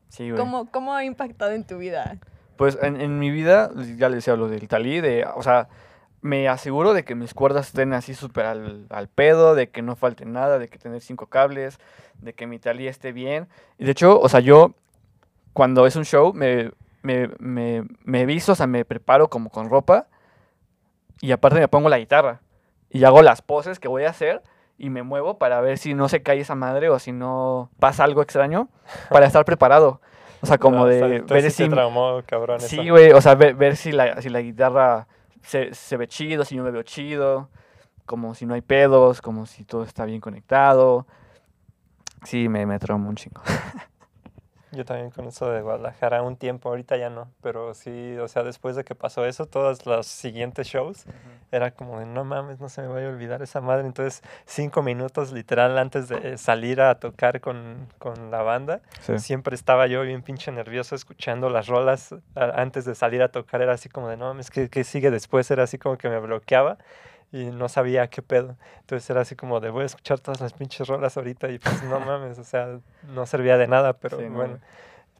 Sí, 0.10 0.30
güey. 0.30 0.38
¿Cómo, 0.38 0.70
¿Cómo 0.70 0.94
ha 0.94 1.06
impactado 1.06 1.52
en 1.52 1.63
tu 1.63 1.78
vida? 1.78 2.18
Pues 2.58 2.78
en, 2.82 3.00
en 3.00 3.18
mi 3.18 3.32
vida, 3.32 3.72
ya 3.96 4.10
les 4.10 4.18
decía 4.18 4.36
lo 4.36 4.50
del 4.50 4.68
talí, 4.68 5.00
de, 5.00 5.26
o 5.34 5.42
sea, 5.42 5.70
me 6.20 6.50
aseguro 6.50 6.94
de 6.94 7.06
que 7.06 7.15
mis 7.15 7.34
cuerdas 7.34 7.68
estén 7.68 7.94
así 7.94 8.13
súper 8.13 8.46
al, 8.46 8.88
al 8.89 9.08
pedo, 9.08 9.56
de 9.56 9.70
que 9.70 9.82
no 9.82 9.96
falte 9.96 10.26
nada, 10.26 10.60
de 10.60 10.68
que 10.68 10.80
tener 10.80 11.00
cinco 11.00 11.28
cables, 11.28 11.80
de 12.20 12.34
que 12.34 12.46
mi 12.46 12.60
talí 12.60 12.89
esté 12.89 13.13
bien. 13.13 13.48
Y 13.78 13.86
de 13.86 13.92
hecho, 13.92 14.20
o 14.20 14.28
sea, 14.28 14.42
yo 14.42 14.74
cuando 15.54 15.88
es 15.88 15.96
un 15.96 16.04
show 16.04 16.34
me, 16.34 16.72
me, 17.02 17.30
me, 17.40 17.86
me 18.04 18.26
visto, 18.26 18.52
o 18.54 18.56
sea, 18.56 18.68
me 18.68 18.86
preparo 18.86 19.30
como 19.30 19.50
con 19.50 19.70
ropa 19.70 20.08
y 21.22 21.32
aparte 21.32 21.60
me 21.60 21.68
pongo 21.68 21.90
la 21.90 22.00
guitarra 22.00 22.42
y 22.90 23.04
hago 23.04 23.22
las 23.22 23.42
poses 23.42 23.80
que 23.80 23.88
voy 23.88 24.04
a 24.06 24.10
hacer 24.10 24.42
y 24.78 24.90
me 24.90 25.04
muevo 25.04 25.38
para 25.38 25.60
ver 25.62 25.78
si 25.78 25.94
no 25.94 26.08
se 26.10 26.24
cae 26.24 26.40
esa 26.40 26.56
madre 26.56 26.90
o 26.90 27.00
si 27.00 27.12
no 27.12 27.70
pasa 27.80 28.04
algo 28.04 28.22
extraño 28.22 28.70
para 29.10 29.26
estar 29.26 29.46
preparado. 29.46 30.02
O 30.42 30.46
sea, 30.46 30.58
como 30.58 30.78
No, 30.78 30.82
o 30.84 30.88
de 30.88 31.00
sea, 31.00 31.08
ver 31.36 31.52
si 31.52 31.64
te 31.64 31.70
traumó, 31.70 32.22
cabrón. 32.26 32.62
Sí, 32.62 32.90
güey, 32.90 33.12
o 33.12 33.20
sea, 33.20 33.36
ver, 33.36 33.56
ver 33.56 33.76
si, 33.76 33.92
la, 33.92 34.22
si 34.22 34.30
la 34.30 34.40
guitarra 34.42 35.08
se, 35.42 35.74
se 35.74 35.98
ve 35.98 36.08
chido, 36.08 36.46
si 36.46 36.56
yo 36.56 36.64
me 36.64 36.72
veo 36.72 36.84
chido, 36.84 37.50
como 38.06 38.34
si 38.34 38.46
no 38.46 38.54
hay 38.54 38.62
pedos, 38.62 39.22
como 39.22 39.46
si 39.46 39.66
todo 39.66 39.84
está 39.84 40.06
bien 40.06 40.22
conectado. 40.22 41.06
Sí, 42.24 42.48
me, 42.48 42.66
me 42.66 42.80
trauma 42.80 43.10
un 43.10 43.16
chingo. 43.16 43.42
Yo 44.71 44.86
también 44.86 45.10
con 45.10 45.25
eso 45.27 45.49
de 45.49 45.62
Guadalajara 45.62 46.21
un 46.21 46.36
tiempo, 46.38 46.69
ahorita 46.69 46.95
ya 46.95 47.10
no, 47.10 47.27
pero 47.41 47.73
sí, 47.73 48.15
o 48.17 48.27
sea, 48.27 48.43
después 48.43 48.75
de 48.75 48.84
que 48.84 48.93
pasó 48.93 49.25
eso, 49.25 49.47
todos 49.47 49.86
los 49.88 50.05
siguientes 50.05 50.67
shows, 50.67 51.05
era 51.51 51.71
como 51.71 51.99
de, 51.99 52.05
no 52.05 52.23
mames, 52.23 52.60
no 52.60 52.69
se 52.69 52.82
me 52.84 52.88
vaya 52.88 53.08
a 53.08 53.10
olvidar 53.10 53.41
esa 53.41 53.62
madre. 53.62 53.88
Entonces, 53.88 54.21
cinco 54.45 54.84
minutos 54.84 55.32
literal 55.32 55.75
antes 55.79 56.08
de 56.08 56.38
salir 56.38 56.82
a 56.82 56.99
tocar 56.99 57.41
con, 57.41 57.88
con 57.97 58.29
la 58.29 58.43
banda, 58.43 58.82
Sí. 59.01 59.17
siempre 59.17 59.55
estaba 59.55 59.88
yo 59.88 60.03
bien 60.03 60.21
pinche 60.21 60.51
nervioso 60.51 60.93
escuchando 60.93 61.49
las 61.49 61.65
rolas 61.67 62.13
antes 62.36 62.86
de 62.86 62.93
salir 62.93 63.23
a 63.23 63.29
tocar. 63.29 63.63
Era 63.63 63.73
así 63.73 63.89
como 63.89 64.08
de, 64.10 64.17
no 64.17 64.25
mames, 64.27 64.51
¿qué, 64.51 64.69
qué 64.69 64.84
sigue 64.84 65.10
después? 65.10 65.49
Era 65.49 65.63
así 65.63 65.79
como 65.79 65.97
que 65.97 66.10
me 66.10 66.19
bloqueaba 66.19 66.77
y 67.32 67.46
no 67.46 67.70
sabía 67.70 68.08
qué 68.10 68.22
pedo. 68.22 68.56
Entonces 68.82 69.10
era 69.10 69.22
así 69.22 69.36
como 69.36 69.60
de, 69.60 69.70
voy 69.70 69.84
a 69.84 69.86
escuchar 69.86 70.20
todas 70.20 70.42
las 70.42 70.54
pinches 70.54 70.88
rolas 70.88 71.15
ahorita 71.18 71.50
y 71.50 71.60
pues 71.60 71.84
no 71.84 72.00
mames, 72.00 72.39
o 72.39 72.44
sea, 72.44 72.80
no 73.13 73.26
servía 73.26 73.58
de 73.58 73.68
nada, 73.68 73.94
pero 73.94 74.18
Sí, 74.18 74.26
no, 74.26 74.32
bueno. 74.36 74.50
güey. 74.58 74.62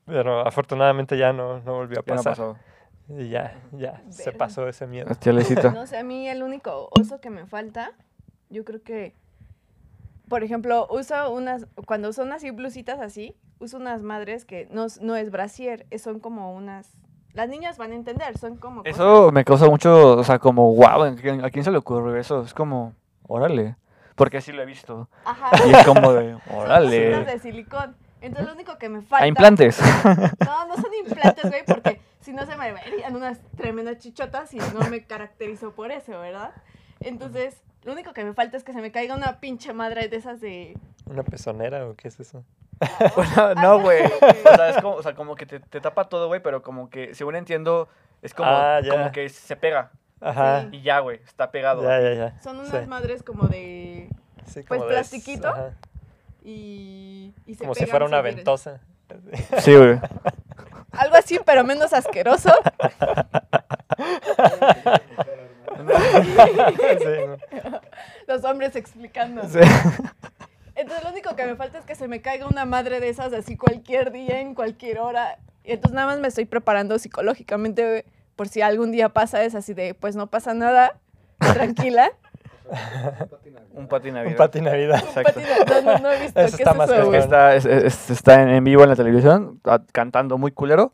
Pero 0.06 0.40
afortunadamente 0.48 1.18
ya 1.18 1.34
no, 1.34 1.60
no 1.62 1.74
volvió 1.76 2.00
a 2.00 2.04
Ya 2.04 2.16
no 2.16 2.24
pasar. 2.24 2.32
pasó. 2.34 2.58
y 3.10 3.30
ya, 3.30 3.56
ya, 3.74 4.02
se 4.10 4.26
Verga. 4.26 4.38
pasó 4.40 4.68
ese 4.68 4.88
miedo. 4.88 5.08
No 5.74 5.86
sé, 5.86 5.98
a 5.98 6.04
mí 6.04 6.28
el 6.28 6.42
único 6.44 6.90
oso 7.00 7.20
que 7.22 7.30
me 7.30 7.46
falta, 7.46 7.92
yo 8.50 8.66
creo 8.66 8.82
que, 8.82 9.14
por 10.28 10.44
ejemplo, 10.44 10.88
uso 10.90 11.32
unas, 11.32 11.68
cuando 11.86 12.12
son 12.14 12.34
así 12.34 12.50
blusitas 12.52 13.00
así, 13.00 13.36
uso 13.60 13.78
unas 13.78 14.02
madres 14.02 14.46
que 14.46 14.68
no, 14.72 14.88
no 15.02 15.16
es 15.16 15.30
brasier, 15.32 15.86
son 16.00 16.20
como 16.20 16.54
unas, 16.56 16.98
las 17.34 17.48
niñas 17.50 17.78
van 17.78 17.92
a 17.92 17.96
entender, 17.96 18.38
son 18.38 18.58
como... 18.58 18.84
cosas- 18.84 18.96
Eso 18.96 19.32
me 19.32 19.44
causa 19.46 19.68
mucho, 19.68 20.18
o 20.18 20.24
sea, 20.24 20.40
como, 20.40 20.74
wow, 20.76 21.04
¿a 21.04 21.50
quién 21.50 21.64
se 21.64 21.72
le 21.72 21.78
ocurrió 21.78 22.16
eso? 22.16 22.42
Es 22.44 22.54
como, 22.54 22.94
órale. 23.28 23.76
Porque 24.16 24.42
sí 24.42 24.52
lo 24.52 24.62
he 24.62 24.66
visto. 24.66 25.08
Ajá. 25.24 25.50
Y 25.66 25.72
es 25.74 25.86
como 25.86 26.12
de, 26.12 26.38
Son 26.48 26.58
órale. 26.58 27.12
cositas 27.12 27.34
de 27.34 27.40
silicón. 27.40 27.96
Entonces 28.22 28.48
lo 28.48 28.54
único 28.54 28.78
que 28.78 28.90
me 28.90 29.02
falta... 29.02 29.24
A 29.24 29.28
implantes. 29.28 29.80
No, 30.46 30.68
no 30.68 30.76
son 30.76 30.94
implantes, 31.06 31.50
güey, 31.50 31.64
porque 31.66 32.02
si 32.20 32.34
no 32.34 32.46
se 32.46 32.58
me 32.58 32.74
verían 32.74 33.16
unas 33.16 33.40
tremendas 33.56 33.98
chichotas 34.00 34.54
y 34.54 34.58
no 34.58 34.90
me 34.90 35.06
caracterizo 35.06 35.72
por 35.72 35.92
eso, 35.92 36.20
¿verdad? 36.20 36.52
Entonces, 37.00 37.56
lo 37.84 37.94
único 37.94 38.12
que 38.14 38.26
me 38.26 38.34
falta 38.34 38.58
es 38.58 38.66
que 38.66 38.74
se 38.74 38.82
me 38.82 38.92
caiga 38.92 39.16
una 39.16 39.40
pinche 39.40 39.72
madre 39.72 40.10
de 40.10 40.18
esas 40.18 40.42
de... 40.42 40.78
¿Una 41.06 41.24
pezonera 41.24 41.88
o 41.88 41.96
qué 41.96 42.10
es 42.10 42.20
eso? 42.20 42.44
Bueno, 43.16 43.56
no, 43.62 43.80
güey. 43.82 44.04
O 44.06 44.56
sea, 44.56 44.70
es 44.70 44.82
como, 44.82 44.96
o 44.96 45.04
sea, 45.04 45.14
como 45.16 45.36
que 45.36 45.46
te, 45.46 45.60
te 45.60 45.82
tapa 45.82 46.06
todo, 46.10 46.28
güey, 46.28 46.42
pero 46.42 46.62
como 46.62 46.90
que, 46.90 47.14
según 47.16 47.36
entiendo, 47.36 47.88
es 48.22 48.34
como, 48.34 48.50
Ah, 48.50 48.80
ya. 48.84 48.92
como 48.92 49.12
que 49.12 49.30
se 49.30 49.56
pega. 49.56 49.92
Ajá. 50.22 50.68
Y 50.72 50.82
ya, 50.82 51.00
güey, 51.00 51.20
está 51.26 51.50
pegado. 51.52 51.84
Ya, 51.84 52.00
ya, 52.02 52.14
ya. 52.14 52.42
Son 52.42 52.58
unas 52.60 52.72
Sí. 52.72 52.88
madres 52.88 53.24
como 53.24 53.48
de... 53.48 54.10
Sí, 54.46 54.62
pues, 54.64 54.66
como 54.68 54.84
de- 54.86 54.90
plastiquito. 54.90 55.48
ajá. 55.48 55.72
Y, 56.44 57.34
y 57.46 57.54
se 57.56 57.60
Como 57.60 57.74
si 57.76 57.82
pegan 57.82 57.90
fuera 57.92 58.06
una 58.06 58.22
ventosa. 58.22 58.80
Sí, 59.60 59.76
güey. 59.76 60.00
Algo 60.92 61.16
así, 61.16 61.40
pero 61.46 61.64
menos 61.64 61.94
asqueroso. 61.94 62.52
Sí, 67.00 67.06
¿no? 67.70 67.82
Los 68.28 68.44
hombres 68.44 68.76
explicando. 68.76 69.44
Sí. 69.48 69.60
Entonces 70.80 71.04
lo 71.04 71.12
único 71.12 71.36
que 71.36 71.46
me 71.46 71.56
falta 71.56 71.78
es 71.80 71.86
que 71.86 71.96
se 71.96 72.08
me 72.08 72.22
caiga 72.22 72.48
una 72.48 72.66
madre 72.66 73.00
de 73.00 73.10
esas 73.10 73.34
así 73.34 73.58
cualquier 73.58 74.12
día, 74.12 74.40
en 74.40 74.56
cualquier 74.56 75.00
hora. 75.00 75.38
Y 75.64 75.72
entonces 75.74 75.94
nada 75.96 76.08
más 76.08 76.20
me 76.20 76.28
estoy 76.28 76.46
preparando 76.46 76.98
psicológicamente 77.00 78.06
por 78.36 78.48
si 78.48 78.62
algún 78.62 78.92
día 78.92 79.10
pasa 79.10 79.44
es 79.44 79.56
así 79.56 79.74
de, 79.74 79.94
pues 79.94 80.16
no 80.16 80.28
pasa 80.28 80.54
nada, 80.54 80.98
tranquila. 81.40 82.12
Un 83.74 83.88
pati 83.88 84.10
Un 84.10 84.16
navideño. 84.16 84.38
pati 84.38 84.62
Navidad. 84.62 85.00
Exacto. 85.04 85.34
Patina, 85.34 85.56
no, 85.68 85.82
no, 85.94 85.98
no 86.00 86.12
he 86.12 86.20
visto 86.22 86.40
Eso 86.40 86.56
qué 86.58 86.64
está 86.64 86.72
es 86.72 86.78
más 86.78 86.90
eso, 86.90 86.96
Es 86.98 87.02
que 87.04 87.08
güey. 87.10 87.20
está, 87.20 87.56
es- 87.56 87.66
es- 87.66 88.10
está 88.12 88.42
en, 88.44 88.64
vivo 88.64 88.84
en 88.84 88.90
la 88.90 88.96
televisión, 88.96 89.60
a- 89.66 89.82
cantando 89.92 90.38
muy 90.38 90.52
culero, 90.52 90.94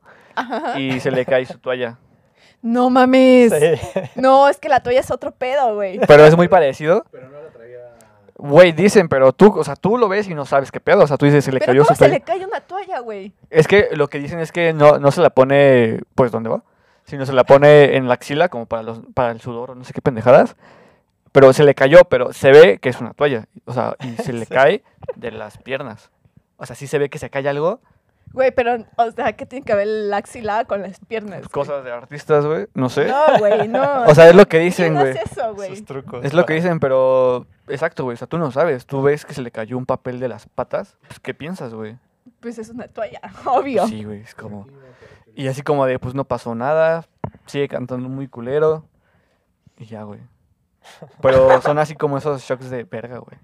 y 0.78 1.00
se 1.00 1.12
le 1.12 1.26
cae 1.26 1.46
su 1.46 1.58
toalla. 1.60 1.98
No 2.62 2.90
mames. 2.90 3.54
Sí. 3.54 4.02
No, 4.16 4.48
es 4.50 4.58
que 4.58 4.70
la 4.70 4.80
toalla 4.82 5.00
es 5.02 5.12
otro 5.12 5.32
pedo, 5.32 5.76
güey. 5.76 6.00
Pero 6.08 6.26
es 6.26 6.36
muy 6.36 6.48
parecido. 6.48 7.06
Güey, 8.38 8.74
dicen, 8.74 9.08
pero 9.08 9.32
tú, 9.32 9.58
o 9.58 9.64
sea, 9.64 9.76
tú 9.78 9.98
lo 9.98 10.10
ves 10.10 10.28
y 10.28 10.36
no 10.36 10.46
sabes 10.46 10.70
qué 10.72 10.82
pedo. 10.82 11.04
O 11.04 11.08
sea, 11.08 11.16
tú 11.18 11.26
dices, 11.26 11.46
se 11.46 11.52
le 11.54 11.60
Pero 11.60 11.72
cayó 11.72 11.84
¿cómo 11.84 11.96
su 11.96 12.04
se 12.04 12.10
le 12.10 12.20
cae 12.22 12.46
una 12.46 12.60
toalla, 12.60 13.00
güey? 13.00 13.34
Es 13.50 13.68
que 13.68 13.90
lo 13.94 14.10
que 14.10 14.20
dicen 14.20 14.40
es 14.40 14.52
que 14.52 14.74
no, 14.74 15.00
no 15.00 15.12
se 15.12 15.22
la 15.22 15.30
pone, 15.30 16.02
pues, 16.16 16.32
¿dónde 16.32 16.50
va? 16.50 16.64
Sino 17.06 17.26
se 17.26 17.32
la 17.34 17.46
pone 17.46 17.96
en 17.96 18.08
la 18.10 18.16
axila, 18.16 18.50
como 18.50 18.66
para, 18.66 18.84
los, 18.84 19.00
para 19.14 19.32
el 19.32 19.40
sudor 19.40 19.72
o 19.72 19.76
no 19.76 19.84
sé 19.86 19.94
qué 19.94 20.02
pendejadas. 20.02 20.58
Pero 21.32 21.54
se 21.54 21.64
le 21.64 21.76
cayó, 21.76 22.00
pero 22.10 22.34
se 22.34 22.52
ve 22.52 22.78
que 22.80 22.90
es 22.90 23.00
una 23.00 23.14
toalla. 23.14 23.46
O 23.66 23.74
sea, 23.74 23.96
y 24.02 24.22
se 24.22 24.34
le 24.34 24.46
Sí. 24.46 24.54
cae 24.54 24.84
de 25.16 25.32
las 25.32 25.58
piernas. 25.58 26.10
O 26.58 26.66
sea, 26.66 26.76
sí 26.76 26.88
se 26.88 26.98
ve 26.98 27.10
que 27.10 27.20
se 27.20 27.30
cae 27.30 27.48
algo. 27.48 27.80
Güey, 28.34 28.52
pero, 28.52 28.76
o 28.98 29.12
sea, 29.12 29.32
¿qué 29.34 29.46
tiene 29.46 29.64
que 29.64 29.76
ver 29.76 29.88
la 29.88 30.18
axila 30.18 30.66
con 30.66 30.82
las 30.82 31.00
piernas? 31.00 31.40
güey? 31.40 31.50
Cosas 31.52 31.86
de 31.86 31.92
artistas, 31.92 32.46
güey. 32.46 32.68
No 32.74 32.90
sé. 32.90 33.06
No, 33.08 33.38
güey, 33.40 33.68
no. 33.70 34.04
O 34.08 34.16
sea, 34.16 34.28
es 34.28 34.36
lo 34.36 34.44
que 34.46 34.58
¿Quién 34.58 34.64
dicen, 34.66 34.94
güey. 34.96 35.12
hace 35.12 35.22
eso, 35.32 35.54
güey? 35.54 35.82
Trucos. 35.84 36.26
Es 36.26 36.34
lo 36.34 36.46
que 36.46 36.56
dicen, 36.56 36.82
pero... 36.82 37.46
Exacto, 37.68 38.04
güey. 38.04 38.14
O 38.16 38.18
sea, 38.18 38.28
tú 38.28 38.38
no 38.38 38.52
sabes. 38.52 38.86
Tú 38.86 39.02
ves 39.02 39.26
que 39.26 39.34
se 39.34 39.42
le 39.42 39.52
cayó 39.52 39.78
un 39.78 39.86
papel 39.86 40.20
de 40.20 40.28
las 40.28 40.48
patas. 40.48 40.98
Pues, 41.08 41.20
¿qué 41.20 41.34
piensas, 41.34 41.74
güey? 41.74 41.98
Pues 42.40 42.58
es 42.60 42.70
una 42.70 42.88
toalla, 42.88 43.20
obvio. 43.46 43.88
Sí, 43.88 44.04
güey. 44.04 44.22
Es 44.22 44.36
como... 44.36 44.68
Y 45.36 45.48
así 45.48 45.62
como 45.64 45.86
de, 45.86 46.00
pues, 46.00 46.14
no 46.16 46.24
pasó 46.26 46.56
nada. 46.56 47.06
Sigue 47.46 47.68
cantando 47.68 48.08
muy 48.10 48.28
culero. 48.28 48.86
Y 49.78 49.86
ya, 49.86 50.04
güey. 50.04 50.20
Pero 51.22 51.62
son 51.62 51.80
así 51.80 51.96
como 51.96 52.18
esos 52.18 52.42
shocks 52.44 52.70
de 52.70 52.84
verga, 52.84 53.18
güey. 53.18 53.38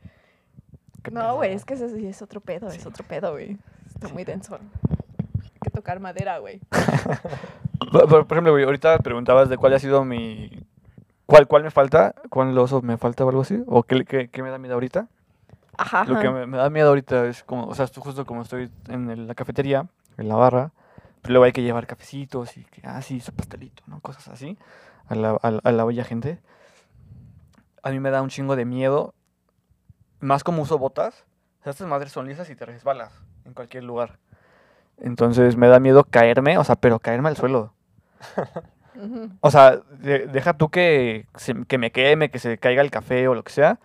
No, 1.12 1.36
güey, 1.36 1.54
es 1.54 1.66
que 1.66 1.74
eso 1.74 1.90
sí 1.90 2.06
es 2.06 2.22
otro 2.22 2.40
pedo, 2.42 2.68
es 2.70 2.86
otro 2.86 3.04
pedo, 3.04 3.32
güey. 3.32 3.58
Está 3.88 4.08
muy 4.10 4.24
denso. 4.24 4.56
Hay 4.56 5.50
que 5.64 5.72
tocar 5.72 6.00
madera, 6.00 6.38
güey. 6.38 6.62
Por, 7.92 8.08
por- 8.10 8.28
por 8.28 8.38
ejemplo, 8.38 8.52
güey, 8.54 8.64
ahorita 8.64 9.00
preguntabas 9.00 9.50
de 9.50 9.58
cuál 9.58 9.74
ha 9.74 9.80
sido 9.80 10.06
mi... 10.06 10.61
¿Cuál, 11.32 11.48
cuál 11.48 11.64
me 11.64 11.72
falta? 11.72 12.14
¿Cuál 12.30 12.58
oso 12.58 12.82
me 12.82 12.98
falta 12.98 13.24
o 13.26 13.30
algo 13.30 13.42
así? 13.42 13.64
¿O 13.68 13.84
qué, 13.84 14.04
qué, 14.04 14.28
qué 14.30 14.44
me 14.44 14.50
da 14.50 14.58
miedo 14.58 14.74
ahorita? 14.74 15.08
Ajá. 15.78 16.04
Lo 16.06 16.20
que 16.20 16.30
me, 16.30 16.46
me 16.46 16.58
da 16.58 16.70
miedo 16.70 16.90
ahorita 16.90 17.26
es 17.28 17.44
como, 17.44 17.68
o 17.68 17.74
sea, 17.74 17.88
justo 17.88 18.26
como 18.26 18.42
estoy 18.42 18.70
en 18.90 19.28
la 19.28 19.34
cafetería, 19.34 19.88
en 20.18 20.28
la 20.28 20.36
barra, 20.36 20.72
pero 21.22 21.32
luego 21.34 21.46
hay 21.46 21.54
que 21.54 21.64
llevar 21.64 21.88
cafecitos 21.88 22.58
y 22.58 22.66
que, 22.66 22.82
ah, 22.84 23.02
sí, 23.02 23.22
su 23.22 23.32
pastelito, 23.32 23.82
¿no? 23.88 24.02
Cosas 24.02 24.28
así, 24.28 24.58
a 25.08 25.16
la, 25.16 25.32
a, 25.42 25.52
la- 25.52 25.62
a 25.64 25.72
la 25.72 25.86
bella 25.86 26.04
gente. 26.04 26.40
A 27.82 27.92
mí 27.92 28.00
me 28.02 28.12
da 28.12 28.22
un 28.22 28.30
chingo 28.30 28.58
de 28.58 28.66
miedo, 28.66 29.14
más 30.20 30.44
como 30.44 30.62
uso 30.64 30.78
botas, 30.78 31.26
o 31.62 31.64
sea, 31.64 31.72
estas 31.72 31.88
madres 31.88 32.12
son 32.12 32.28
lisas 32.28 32.50
y 32.50 32.56
te 32.58 32.66
resbalas 32.66 33.14
en 33.46 33.54
cualquier 33.54 33.86
lugar. 33.86 34.20
Entonces 35.00 35.56
me 35.56 35.68
da 35.70 35.80
miedo 35.80 36.04
caerme, 36.04 36.58
o 36.58 36.64
sea, 36.66 36.76
pero 36.76 37.00
caerme 37.00 37.30
al 37.30 37.38
suelo. 37.38 37.74
O 39.42 39.52
sea, 39.52 39.80
de- 40.00 40.28
deja 40.28 40.54
tú 40.54 40.70
que, 40.70 41.26
se- 41.36 41.66
que 41.68 41.78
me 41.78 41.92
queme, 41.92 42.30
que 42.30 42.40
se 42.40 42.58
caiga 42.58 42.82
el 42.82 42.92
café 42.92 43.28
o 43.28 43.36
lo 43.36 43.44
que 43.44 43.52
sea. 43.52 43.80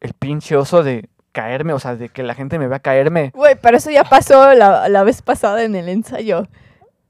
El 0.00 0.12
pinche 0.12 0.56
oso 0.56 0.82
de 0.82 1.08
caerme, 1.32 1.72
o 1.72 1.78
sea, 1.78 1.96
de 1.96 2.08
que 2.08 2.22
la 2.22 2.34
gente 2.34 2.58
me 2.58 2.66
vea 2.68 2.78
caerme. 2.78 3.30
Güey, 3.34 3.56
pero 3.60 3.76
eso 3.76 3.90
ya 3.90 4.04
pasó 4.04 4.54
la, 4.54 4.88
la 4.88 5.04
vez 5.04 5.22
pasada 5.22 5.62
en 5.62 5.74
el 5.76 5.88
ensayo. 5.88 6.46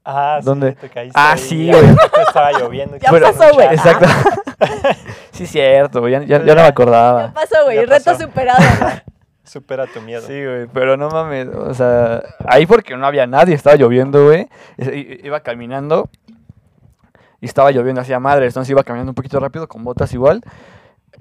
Ah, 0.03 0.37
sí, 0.39 0.45
¿Dónde? 0.45 0.71
te 0.73 0.89
caíste 0.89 1.19
Ah, 1.19 1.33
ahí, 1.33 1.39
sí, 1.39 1.67
güey. 1.71 1.85
Estaba 2.27 2.51
lloviendo. 2.53 2.97
Ya 2.97 3.11
te 3.11 3.19
pasó, 3.21 3.53
güey. 3.53 3.67
Exacto. 3.67 4.05
sí, 5.31 5.45
cierto, 5.45 5.99
güey, 6.01 6.13
ya, 6.13 6.19
ya- 6.23 6.37
ya 6.39 6.39
no 6.39 6.45
me 6.55 6.61
Ya 6.61 6.67
acordaba. 6.67 7.33
pasó, 7.33 7.63
güey. 7.65 7.77
Ya 7.77 7.81
Reto 7.85 8.05
pasó. 8.05 8.19
superado. 8.25 8.57
Supera 9.43 9.87
tu 9.87 10.01
miedo. 10.01 10.21
Sí, 10.27 10.43
güey, 10.43 10.67
pero 10.73 10.97
no 10.97 11.09
mames, 11.09 11.47
o 11.47 11.73
sea, 11.73 12.21
ahí 12.45 12.65
porque 12.65 12.97
no 12.97 13.05
había 13.07 13.27
nadie, 13.27 13.55
estaba 13.55 13.77
lloviendo, 13.77 14.25
güey. 14.25 14.49
Iba 15.23 15.39
caminando 15.39 16.09
y 17.41 17.45
estaba 17.45 17.71
lloviendo 17.71 18.01
hacia 18.01 18.19
madres, 18.19 18.49
entonces 18.49 18.71
iba 18.71 18.83
caminando 18.83 19.11
un 19.11 19.15
poquito 19.15 19.39
rápido 19.39 19.67
con 19.67 19.83
botas 19.83 20.13
igual. 20.13 20.41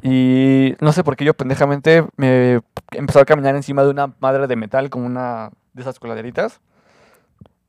Y 0.02 0.74
no 0.80 0.92
sé 0.92 1.02
por 1.04 1.16
qué 1.16 1.24
yo 1.24 1.34
pendejamente 1.34 2.04
me 2.16 2.60
empezó 2.92 3.20
a 3.20 3.24
caminar 3.24 3.56
encima 3.56 3.82
de 3.82 3.90
una 3.90 4.12
madre 4.20 4.46
de 4.46 4.56
metal 4.56 4.90
como 4.90 5.06
una 5.06 5.50
de 5.72 5.82
esas 5.82 5.98
coladeritas. 5.98 6.60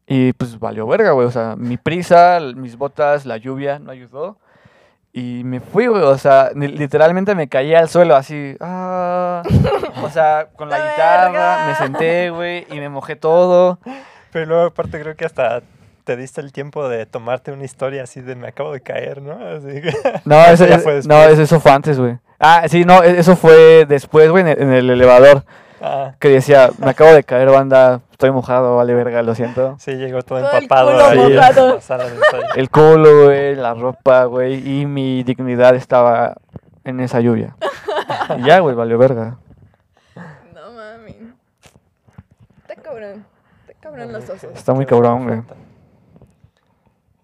Y 0.07 0.33
pues 0.33 0.59
valió 0.59 0.87
verga, 0.87 1.11
güey. 1.11 1.27
O 1.27 1.31
sea, 1.31 1.55
mi 1.57 1.77
prisa, 1.77 2.39
mis 2.55 2.77
botas, 2.77 3.25
la 3.25 3.37
lluvia 3.37 3.79
no 3.79 3.91
ayudó. 3.91 4.37
Y 5.11 5.41
me 5.43 5.59
fui, 5.59 5.87
güey. 5.87 6.01
O 6.03 6.17
sea, 6.17 6.51
literalmente 6.53 7.35
me 7.35 7.47
caí 7.49 7.73
al 7.73 7.89
suelo 7.89 8.15
así. 8.15 8.55
ah. 8.61 9.41
O 10.03 10.09
sea, 10.09 10.47
con 10.55 10.69
la 10.69 10.77
¡La 10.77 10.91
guitarra, 10.91 11.31
verga! 11.31 11.67
me 11.67 11.75
senté, 11.75 12.29
güey, 12.29 12.65
y 12.69 12.79
me 12.79 12.87
mojé 12.89 13.15
todo. 13.15 13.79
Pero 14.31 14.45
luego 14.45 14.63
aparte 14.67 14.99
creo 15.01 15.15
que 15.15 15.25
hasta 15.25 15.61
te 16.07 16.15
diste 16.15 16.39
el 16.39 16.53
tiempo 16.53 16.87
de 16.87 17.05
tomarte 17.05 17.51
una 17.51 17.65
historia 17.65 18.03
así 18.03 18.21
de 18.21 18.35
me 18.37 18.47
acabo 18.47 18.71
de 18.71 18.79
caer, 18.79 19.21
¿no? 19.21 19.33
Así 19.33 19.81
que- 19.81 19.93
No, 20.25 20.39
Eso 20.45 20.63
eso, 20.63 20.79
fue 20.79 20.93
no, 20.93 20.95
después. 21.17 21.27
eso, 21.33 21.41
eso 21.41 21.59
fue 21.59 21.71
antes, 21.73 21.99
güey. 21.99 22.17
Ah, 22.39 22.63
sí, 22.69 22.85
no, 22.85 23.03
e- 23.03 23.19
eso 23.19 23.35
fue 23.35 23.85
después, 23.85 24.29
güey, 24.31 24.41
en 24.43 24.47
el- 24.47 24.61
en 24.61 24.71
el 24.71 24.89
elevador. 24.89 25.43
Ah, 25.81 26.13
Que 26.19 26.29
decía, 26.29 26.69
me 26.79 26.89
acabo 26.91 27.11
de 27.13 27.23
caer, 27.25 27.49
banda, 27.49 27.99
estoy 28.11 28.31
mojado, 28.31 28.77
vale 28.77 28.93
verga, 28.93 29.21
lo 29.21 29.35
siento. 29.35 29.75
sí, 29.79 29.91
llegó 29.95 30.21
todo, 30.21 30.39
Todo 30.39 30.51
el 30.57 30.63
empapado 30.63 30.91
culo 30.91 31.05
ahí. 31.05 31.37
El 32.55 32.69
culo, 32.69 33.25
güey, 33.25 33.55
la 33.55 33.73
ropa, 33.73 34.23
güey, 34.23 34.55
y 34.81 34.85
mi 34.85 35.23
dignidad 35.23 35.75
estaba 35.75 36.35
en 36.85 37.01
esa 37.01 37.19
lluvia. 37.19 37.55
Y 38.37 38.43
ya, 38.45 38.59
güey, 38.59 38.75
valió 38.75 38.97
verga. 38.97 39.37
No 40.15 40.71
mami. 40.71 41.33
Está 42.61 42.81
cabrón. 42.81 43.25
Está 43.67 43.79
cabrón 43.81 44.13
los 44.13 44.23
osos. 44.23 44.45
Está 44.55 44.73
muy 44.73 44.85
cabrón, 44.85 45.27
güey. 45.27 45.41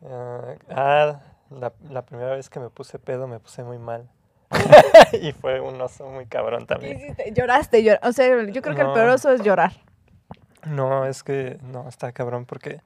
Foto. 0.03 0.57
Ah, 0.69 1.19
ah, 1.19 1.19
la, 1.49 1.73
la 1.89 2.01
primera 2.03 2.35
vez 2.35 2.49
que 2.49 2.59
me 2.59 2.69
puse 2.69 2.99
pedo 2.99 3.27
me 3.27 3.39
puse 3.39 3.63
muy 3.63 3.77
mal. 3.77 4.09
y 5.21 5.31
fue 5.33 5.59
un 5.59 5.79
oso 5.81 6.07
muy 6.09 6.25
cabrón 6.27 6.61
¿Qué 6.61 6.65
también. 6.67 6.97
hiciste? 6.99 7.31
Lloraste, 7.33 7.83
llor- 7.83 7.99
O 8.03 8.11
sea, 8.11 8.27
yo 8.45 8.61
creo 8.61 8.75
que 8.75 8.81
el 8.81 8.87
No. 8.87 8.93
peor 8.93 9.09
oso 9.09 9.31
es 9.31 9.41
llorar. 9.41 9.71
No, 10.65 11.05
es 11.05 11.23
que 11.23 11.57
no, 11.63 11.89
está 11.89 12.11
cabrón 12.11 12.45
porque 12.45 12.81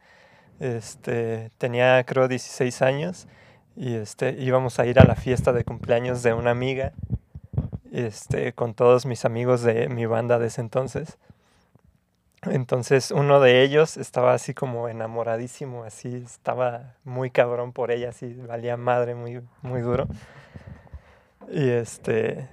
este, 0.59 1.51
tenía 1.57 2.03
creo 2.05 2.27
16 2.27 2.81
años 2.81 3.27
y 3.75 3.95
este, 3.95 4.31
íbamos 4.39 4.79
a 4.79 4.85
ir 4.85 4.99
a 4.99 5.03
la 5.05 5.15
fiesta 5.15 5.53
de 5.53 5.63
cumpleaños 5.63 6.23
de 6.23 6.33
una 6.33 6.51
amiga 6.51 6.93
este, 7.91 8.53
con 8.53 8.73
todos 8.73 9.05
mis 9.05 9.25
amigos 9.25 9.61
de 9.61 9.89
mi 9.89 10.05
banda 10.05 10.39
de 10.39 10.47
ese 10.47 10.61
entonces. 10.61 11.17
Entonces 12.51 13.11
uno 13.11 13.39
de 13.39 13.63
ellos 13.63 13.97
estaba 13.97 14.33
así 14.33 14.53
como 14.53 14.89
enamoradísimo, 14.89 15.83
así 15.83 16.23
estaba 16.25 16.95
muy 17.03 17.31
cabrón 17.31 17.73
por 17.73 17.91
ella, 17.91 18.09
así 18.09 18.33
valía 18.33 18.77
madre 18.77 19.15
muy, 19.15 19.41
muy 19.61 19.81
duro. 19.81 20.07
Y 21.49 21.69
este, 21.69 22.49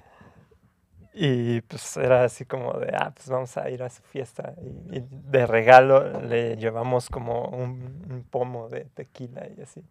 y 1.13 1.61
pues 1.63 1.97
era 1.97 2.25
así 2.25 2.45
como 2.45 2.73
de, 2.75 2.93
ah, 2.97 3.13
pues 3.15 3.29
vamos 3.29 3.57
a 3.57 3.71
ir 3.71 3.83
a 3.83 3.91
su 3.91 4.03
fiesta. 4.03 4.55
Y, 4.61 4.99
y 4.99 5.07
de 5.11 5.47
regalo 5.47 6.21
le 6.21 6.57
llevamos 6.57 7.09
como 7.09 7.47
un, 7.49 8.05
un 8.11 8.25
pomo 8.29 8.69
de 8.69 8.87
tequila 8.87 9.47
y 9.57 9.63
así. 9.63 9.85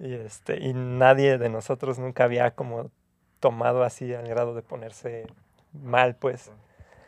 Y, 0.00 0.14
este, 0.14 0.60
y 0.60 0.72
nadie 0.72 1.38
de 1.38 1.48
nosotros 1.48 1.98
nunca 1.98 2.24
había 2.24 2.52
como 2.52 2.90
tomado 3.40 3.82
así 3.82 4.14
al 4.14 4.28
grado 4.28 4.54
de 4.54 4.62
ponerse 4.62 5.26
mal, 5.72 6.14
pues. 6.16 6.50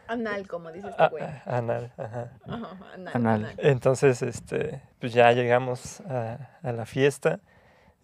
Anal, 0.08 0.48
como 0.48 0.72
dice 0.72 0.88
este 0.88 1.02
Ah, 1.02 1.08
güey. 1.08 1.22
ah, 1.22 1.42
anal, 1.46 1.92
ajá. 1.96 2.32
Ajá, 2.46 2.68
anal, 2.94 3.12
Anal. 3.14 3.34
anal. 3.44 3.54
Entonces, 3.58 4.22
este, 4.22 4.80
pues 5.00 5.12
ya 5.12 5.30
llegamos 5.32 6.00
a, 6.02 6.50
a 6.62 6.72
la 6.72 6.86
fiesta 6.86 7.40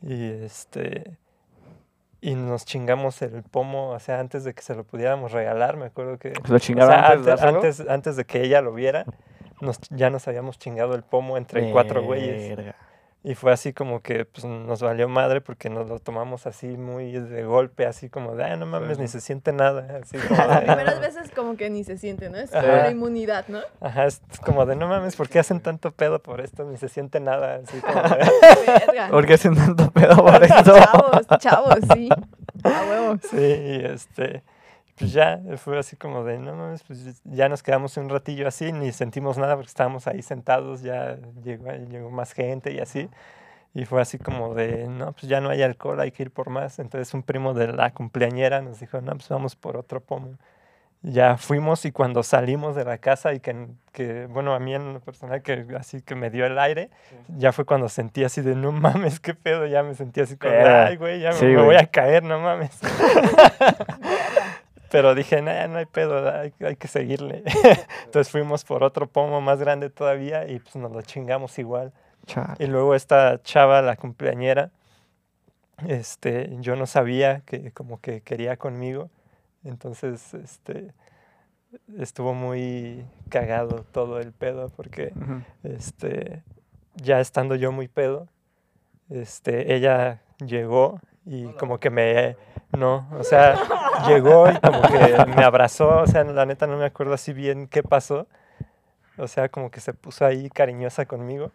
y 0.02 0.30
este 0.30 1.18
y 2.20 2.34
nos 2.36 2.64
chingamos 2.64 3.20
el 3.20 3.42
pomo, 3.42 3.90
o 3.90 3.98
sea, 4.00 4.18
antes 4.18 4.44
de 4.44 4.54
que 4.54 4.62
se 4.62 4.74
lo 4.74 4.84
pudiéramos 4.84 5.32
regalar, 5.32 5.76
me 5.76 5.86
acuerdo 5.86 6.18
que 6.18 6.32
¿Se 6.32 6.48
lo 6.48 6.56
o 6.56 6.58
chingaron 6.58 6.90
sea, 6.94 7.06
antes 7.08 7.16
antes, 7.18 7.26
dárselo? 7.26 7.56
antes, 7.58 7.80
antes 7.88 8.16
de 8.16 8.24
que 8.24 8.42
ella 8.42 8.62
lo 8.62 8.72
viera, 8.72 9.04
nos, 9.60 9.78
ya 9.90 10.08
nos 10.08 10.26
habíamos 10.26 10.58
chingado 10.58 10.94
el 10.94 11.02
pomo 11.02 11.36
entre 11.36 11.70
cuatro 11.70 12.02
güeyes. 12.02 12.56
Y 13.26 13.36
fue 13.36 13.52
así 13.52 13.72
como 13.72 14.02
que 14.02 14.26
pues, 14.26 14.44
nos 14.44 14.82
valió 14.82 15.08
madre 15.08 15.40
porque 15.40 15.70
nos 15.70 15.88
lo 15.88 15.98
tomamos 15.98 16.46
así 16.46 16.66
muy 16.66 17.12
de 17.12 17.44
golpe, 17.44 17.86
así 17.86 18.10
como 18.10 18.36
de, 18.36 18.44
ah, 18.44 18.56
no 18.56 18.66
mames, 18.66 18.98
ni 18.98 19.08
se 19.08 19.22
siente 19.22 19.50
nada. 19.50 20.00
Así 20.02 20.18
como 20.18 20.36
Las 20.36 20.60
de, 20.60 20.66
primeras 20.66 21.00
veces 21.00 21.30
como 21.34 21.56
que 21.56 21.70
ni 21.70 21.84
se 21.84 21.96
siente, 21.96 22.28
¿no? 22.28 22.36
Es 22.36 22.54
Ajá. 22.54 22.60
como 22.66 22.76
la 22.76 22.90
inmunidad, 22.90 23.46
¿no? 23.48 23.60
Ajá, 23.80 24.04
es 24.04 24.20
como 24.44 24.66
de, 24.66 24.76
no 24.76 24.88
mames, 24.88 25.16
¿por 25.16 25.30
qué 25.30 25.38
hacen 25.38 25.60
tanto 25.60 25.90
pedo 25.92 26.18
por 26.22 26.42
esto? 26.42 26.64
Ni 26.64 26.76
se 26.76 26.90
siente 26.90 27.18
nada. 27.18 27.62
Así 27.64 27.80
como 27.80 27.94
de, 28.02 28.30
Verga. 28.86 29.08
¿Por 29.08 29.24
qué 29.24 29.32
hacen 29.32 29.54
tanto 29.56 29.90
pedo 29.90 30.16
por 30.16 30.44
esto? 30.44 30.62
Chavos, 30.62 31.26
chavos, 31.38 31.78
sí. 31.94 32.10
A 32.64 32.82
huevo. 32.90 33.16
Sí, 33.30 33.36
y 33.38 33.84
este, 33.86 34.42
pues 34.96 35.12
ya 35.12 35.40
fue 35.56 35.78
así 35.78 35.96
como 35.96 36.24
de, 36.24 36.38
no 36.38 36.54
mames, 36.54 36.82
pues 36.84 37.20
ya 37.24 37.48
nos 37.48 37.62
quedamos 37.62 37.96
un 37.96 38.08
ratillo 38.08 38.46
así, 38.46 38.72
ni 38.72 38.92
sentimos 38.92 39.38
nada 39.38 39.54
porque 39.56 39.68
estábamos 39.68 40.06
ahí 40.06 40.22
sentados, 40.22 40.82
ya 40.82 41.16
llegó, 41.42 41.70
llegó 41.72 42.10
más 42.10 42.32
gente 42.32 42.72
y 42.72 42.78
así. 42.80 43.08
Y 43.76 43.86
fue 43.86 44.00
así 44.00 44.18
como 44.18 44.54
de, 44.54 44.86
no, 44.86 45.10
pues 45.12 45.24
ya 45.26 45.40
no 45.40 45.50
hay 45.50 45.62
alcohol, 45.62 45.98
hay 46.00 46.12
que 46.12 46.22
ir 46.22 46.30
por 46.30 46.48
más. 46.48 46.78
Entonces 46.78 47.12
un 47.12 47.24
primo 47.24 47.54
de 47.54 47.72
la 47.72 47.90
cumpleañera 47.92 48.62
nos 48.62 48.78
dijo, 48.78 49.00
no, 49.00 49.12
pues 49.16 49.28
vamos 49.28 49.56
por 49.56 49.76
otro 49.76 50.00
pomo. 50.00 50.38
Ya 51.02 51.36
fuimos 51.36 51.84
y 51.84 51.90
cuando 51.92 52.22
salimos 52.22 52.76
de 52.76 52.84
la 52.84 52.96
casa 52.96 53.34
y 53.34 53.40
que, 53.40 53.66
que 53.92 54.26
bueno, 54.26 54.54
a 54.54 54.60
mí 54.60 54.74
en 54.74 54.94
lo 54.94 55.00
personal 55.00 55.42
que 55.42 55.66
así 55.76 56.00
que 56.00 56.14
me 56.14 56.30
dio 56.30 56.46
el 56.46 56.58
aire, 56.58 56.88
ya 57.36 57.52
fue 57.52 57.66
cuando 57.66 57.88
sentí 57.90 58.24
así 58.24 58.40
de, 58.42 58.54
no 58.54 58.70
mames, 58.72 59.20
qué 59.20 59.34
pedo, 59.34 59.66
ya 59.66 59.82
me 59.82 59.94
sentí 59.94 60.20
así 60.22 60.36
como, 60.38 60.54
ay, 60.54 60.96
güey, 60.96 61.20
ya 61.20 61.30
me, 61.30 61.34
Sí, 61.34 61.44
me 61.46 61.54
güey. 61.56 61.64
voy 61.66 61.76
a 61.76 61.86
caer, 61.88 62.22
no 62.22 62.38
mames. 62.38 62.78
Pero 64.94 65.16
dije, 65.16 65.42
nah, 65.42 65.66
no 65.66 65.78
hay 65.78 65.86
pedo, 65.86 66.32
hay, 66.32 66.54
hay 66.60 66.76
que 66.76 66.86
seguirle. 66.86 67.42
Entonces 68.04 68.30
fuimos 68.30 68.64
por 68.64 68.84
otro 68.84 69.08
pomo 69.08 69.40
más 69.40 69.58
grande 69.58 69.90
todavía 69.90 70.48
y 70.48 70.60
pues 70.60 70.76
nos 70.76 70.92
lo 70.92 71.02
chingamos 71.02 71.58
igual. 71.58 71.92
Chale. 72.26 72.54
Y 72.60 72.68
luego 72.68 72.94
esta 72.94 73.42
chava, 73.42 73.82
la 73.82 73.96
cumpleañera, 73.96 74.70
este, 75.88 76.48
yo 76.60 76.76
no 76.76 76.86
sabía 76.86 77.40
que 77.40 77.72
como 77.72 78.00
que 78.00 78.20
quería 78.20 78.56
conmigo. 78.56 79.10
Entonces, 79.64 80.32
este, 80.32 80.94
estuvo 81.98 82.32
muy 82.32 83.04
cagado 83.30 83.84
todo 83.90 84.20
el 84.20 84.30
pedo 84.30 84.68
porque, 84.76 85.12
Ujú. 85.16 85.42
este, 85.64 86.44
ya 86.94 87.18
estando 87.18 87.56
yo 87.56 87.72
muy 87.72 87.88
pedo, 87.88 88.28
este, 89.10 89.74
ella 89.74 90.22
llegó 90.38 91.00
y 91.26 91.44
como 91.54 91.78
que 91.78 91.90
me, 91.90 92.36
no, 92.72 93.08
o 93.18 93.24
sea, 93.24 93.56
llegó 94.08 94.50
y 94.50 94.56
como 94.58 94.82
que 94.82 94.98
me 95.36 95.44
abrazó, 95.44 96.00
o 96.02 96.06
sea, 96.06 96.24
la 96.24 96.46
neta 96.46 96.66
no 96.66 96.76
me 96.76 96.84
acuerdo 96.84 97.14
así 97.14 97.32
bien 97.32 97.66
qué 97.68 97.82
pasó. 97.82 98.26
O 99.16 99.28
sea, 99.28 99.48
como 99.48 99.70
que 99.70 99.78
se 99.78 99.94
puso 99.94 100.26
ahí 100.26 100.50
cariñosa 100.50 101.06
conmigo. 101.06 101.52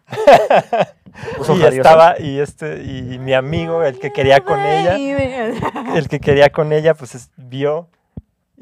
¿Puso 1.36 1.54
y 1.56 1.60
jariosa? 1.60 1.90
estaba, 1.90 2.14
y 2.18 2.40
este, 2.40 2.82
y 2.82 3.18
mi 3.18 3.34
amigo, 3.34 3.82
el 3.84 3.98
que 3.98 4.10
quería 4.12 4.40
con 4.40 4.58
ella, 4.58 4.96
el 5.94 6.08
que 6.08 6.20
quería 6.20 6.48
con 6.50 6.72
ella, 6.72 6.94
pues 6.94 7.14
es- 7.14 7.30
vio. 7.36 7.86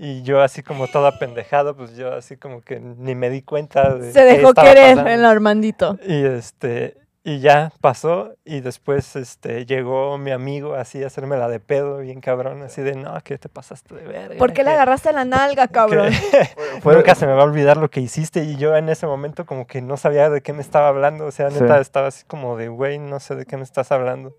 Y 0.00 0.22
yo 0.22 0.40
así 0.42 0.62
como 0.64 0.86
todo 0.88 1.06
apendejado, 1.08 1.76
pues 1.76 1.96
yo 1.96 2.12
así 2.14 2.36
como 2.36 2.60
que 2.62 2.78
ni 2.80 3.14
me 3.16 3.30
di 3.30 3.42
cuenta 3.42 3.94
de 3.94 4.12
Se 4.12 4.22
dejó 4.22 4.52
querer 4.54 4.94
pasando. 4.96 5.10
el 5.10 5.24
Armandito. 5.24 5.96
Y 6.06 6.24
este, 6.24 6.96
y 7.30 7.40
ya 7.40 7.72
pasó, 7.80 8.32
y 8.44 8.60
después 8.60 9.14
este, 9.16 9.66
llegó 9.66 10.16
mi 10.18 10.30
amigo 10.30 10.74
así 10.74 11.02
a 11.04 11.08
hacerme 11.08 11.36
la 11.36 11.48
de 11.48 11.60
pedo, 11.60 11.98
bien 11.98 12.20
cabrón, 12.20 12.62
así 12.62 12.80
de 12.82 12.94
no, 12.94 13.20
que 13.22 13.36
te 13.38 13.48
pasaste 13.48 13.94
de 13.94 14.04
verga. 14.06 14.38
¿Por 14.38 14.52
qué 14.52 14.62
le 14.64 14.70
que- 14.70 14.74
agarraste 14.76 15.12
la 15.12 15.24
nalga, 15.24 15.66
que- 15.68 15.72
cabrón? 15.74 16.12
Fue- 16.82 16.94
Nunca 16.94 17.14
se 17.14 17.26
me 17.26 17.32
va 17.34 17.42
a 17.42 17.44
olvidar 17.44 17.76
lo 17.76 17.90
que 17.90 18.00
hiciste 18.00 18.44
y 18.44 18.56
yo 18.56 18.76
en 18.76 18.88
ese 18.88 19.06
momento 19.06 19.44
como 19.46 19.66
que 19.66 19.82
no 19.82 19.96
sabía 19.96 20.30
de 20.30 20.40
qué 20.40 20.52
me 20.52 20.62
estaba 20.62 20.88
hablando, 20.88 21.26
o 21.26 21.30
sea, 21.30 21.50
Sí. 21.50 21.60
neta 21.60 21.80
estaba 21.80 22.08
así 22.08 22.24
como 22.26 22.56
de, 22.56 22.68
güey, 22.68 22.98
no 22.98 23.20
sé 23.20 23.34
de 23.36 23.44
qué 23.46 23.56
me 23.56 23.62
estás 23.64 23.92
hablando. 23.92 24.34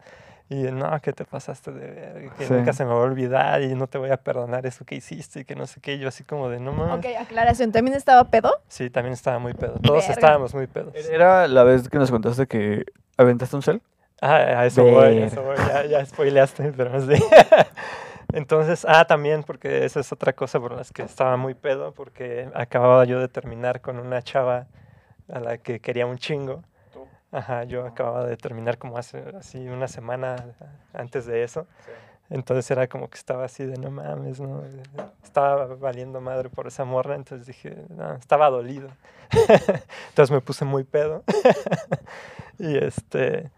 Y 0.52 0.56
no, 0.72 1.00
que 1.02 1.14
te 1.14 1.26
pasaste 1.26 1.72
de 1.72 1.92
verga, 1.92 2.34
que 2.36 2.46
Sí. 2.48 2.54
nunca 2.54 2.74
se 2.74 2.84
me 2.84 2.90
va 2.92 2.98
a 2.98 3.04
olvidar 3.04 3.62
y 3.62 3.76
no 3.76 3.86
te 3.86 4.00
voy 4.00 4.10
a 4.10 4.18
perdonar 4.18 4.66
eso 4.66 4.84
que 4.84 4.96
hiciste 4.96 5.42
y 5.42 5.46
que 5.46 5.54
no 5.56 5.68
sé 5.68 5.80
qué, 5.80 6.00
yo 6.00 6.08
así 6.08 6.24
como 6.24 6.50
de, 6.50 6.60
no 6.60 6.72
mames. 6.74 6.98
ok, 7.06 7.22
aclaración. 7.22 7.72
¿También 7.72 7.96
estaba 7.96 8.24
pedo? 8.32 8.52
Sí, 8.68 8.90
también 8.90 9.14
estaba 9.14 9.38
muy 9.38 9.54
pedo. 9.54 9.74
Todos 9.84 10.00
Verga. 10.08 10.14
estábamos 10.14 10.56
muy 10.56 10.66
pedos. 10.66 10.96
Era 10.96 11.48
la 11.48 11.64
vez 11.64 11.88
que 11.88 12.00
nos 12.00 12.10
contaste 12.10 12.48
que 12.48 12.84
aventaste 13.18 13.56
un 13.56 13.62
cel. 13.62 13.82
Ah, 14.22 14.36
a 14.38 14.66
eso 14.66 14.84
voy, 14.84 14.96
a 15.06 15.10
Verga. 15.10 15.26
eso 15.28 15.44
voy, 15.44 15.56
ya, 15.58 15.86
ya 15.86 16.06
spoileaste, 16.06 16.74
pero 16.78 17.00
sí. 17.00 17.24
Entonces, 18.34 18.86
ah, 18.88 19.06
también, 19.06 19.44
porque 19.44 19.86
esa 19.86 20.00
es 20.00 20.12
otra 20.12 20.34
cosa 20.34 20.60
por 20.60 20.72
las 20.74 20.92
que 20.92 21.02
estaba 21.02 21.36
muy 21.38 21.56
pedo, 21.56 21.94
porque 21.94 22.50
acababa 22.54 23.06
yo 23.06 23.20
de 23.20 23.28
terminar 23.28 23.82
con 23.82 23.98
una 24.00 24.22
chava 24.22 24.68
a 25.32 25.40
la 25.40 25.58
que 25.58 25.80
quería 25.80 26.06
un 26.06 26.18
chingo. 26.18 26.64
Ajá, 27.32 27.64
yo 27.64 27.86
acababa 27.86 28.26
de 28.26 28.38
terminar 28.38 28.78
como 28.78 28.98
hace 28.98 29.24
así 29.38 29.68
una 29.68 29.88
semana 29.88 30.36
antes 30.94 31.26
de 31.26 31.44
eso. 31.44 31.68
Entonces 32.30 32.70
era 32.70 32.88
como 32.88 33.10
que 33.10 33.18
estaba 33.18 33.46
así 33.46 33.66
de 33.66 33.78
no 33.78 33.92
mames, 33.92 34.40
no. 34.40 34.64
Estaba 35.24 35.66
valiendo 35.76 36.22
madre 36.22 36.50
por 36.50 36.68
esa 36.68 36.86
morra, 36.86 37.16
entonces 37.16 37.48
dije, 37.48 37.76
no, 37.90 38.16
estaba 38.16 38.50
dolido. 38.50 38.90
entonces 40.10 40.32
me 40.32 40.42
puse 40.42 40.66
muy 40.66 40.84
pedo. 40.84 41.24
y 42.60 42.78
este, 42.78 43.52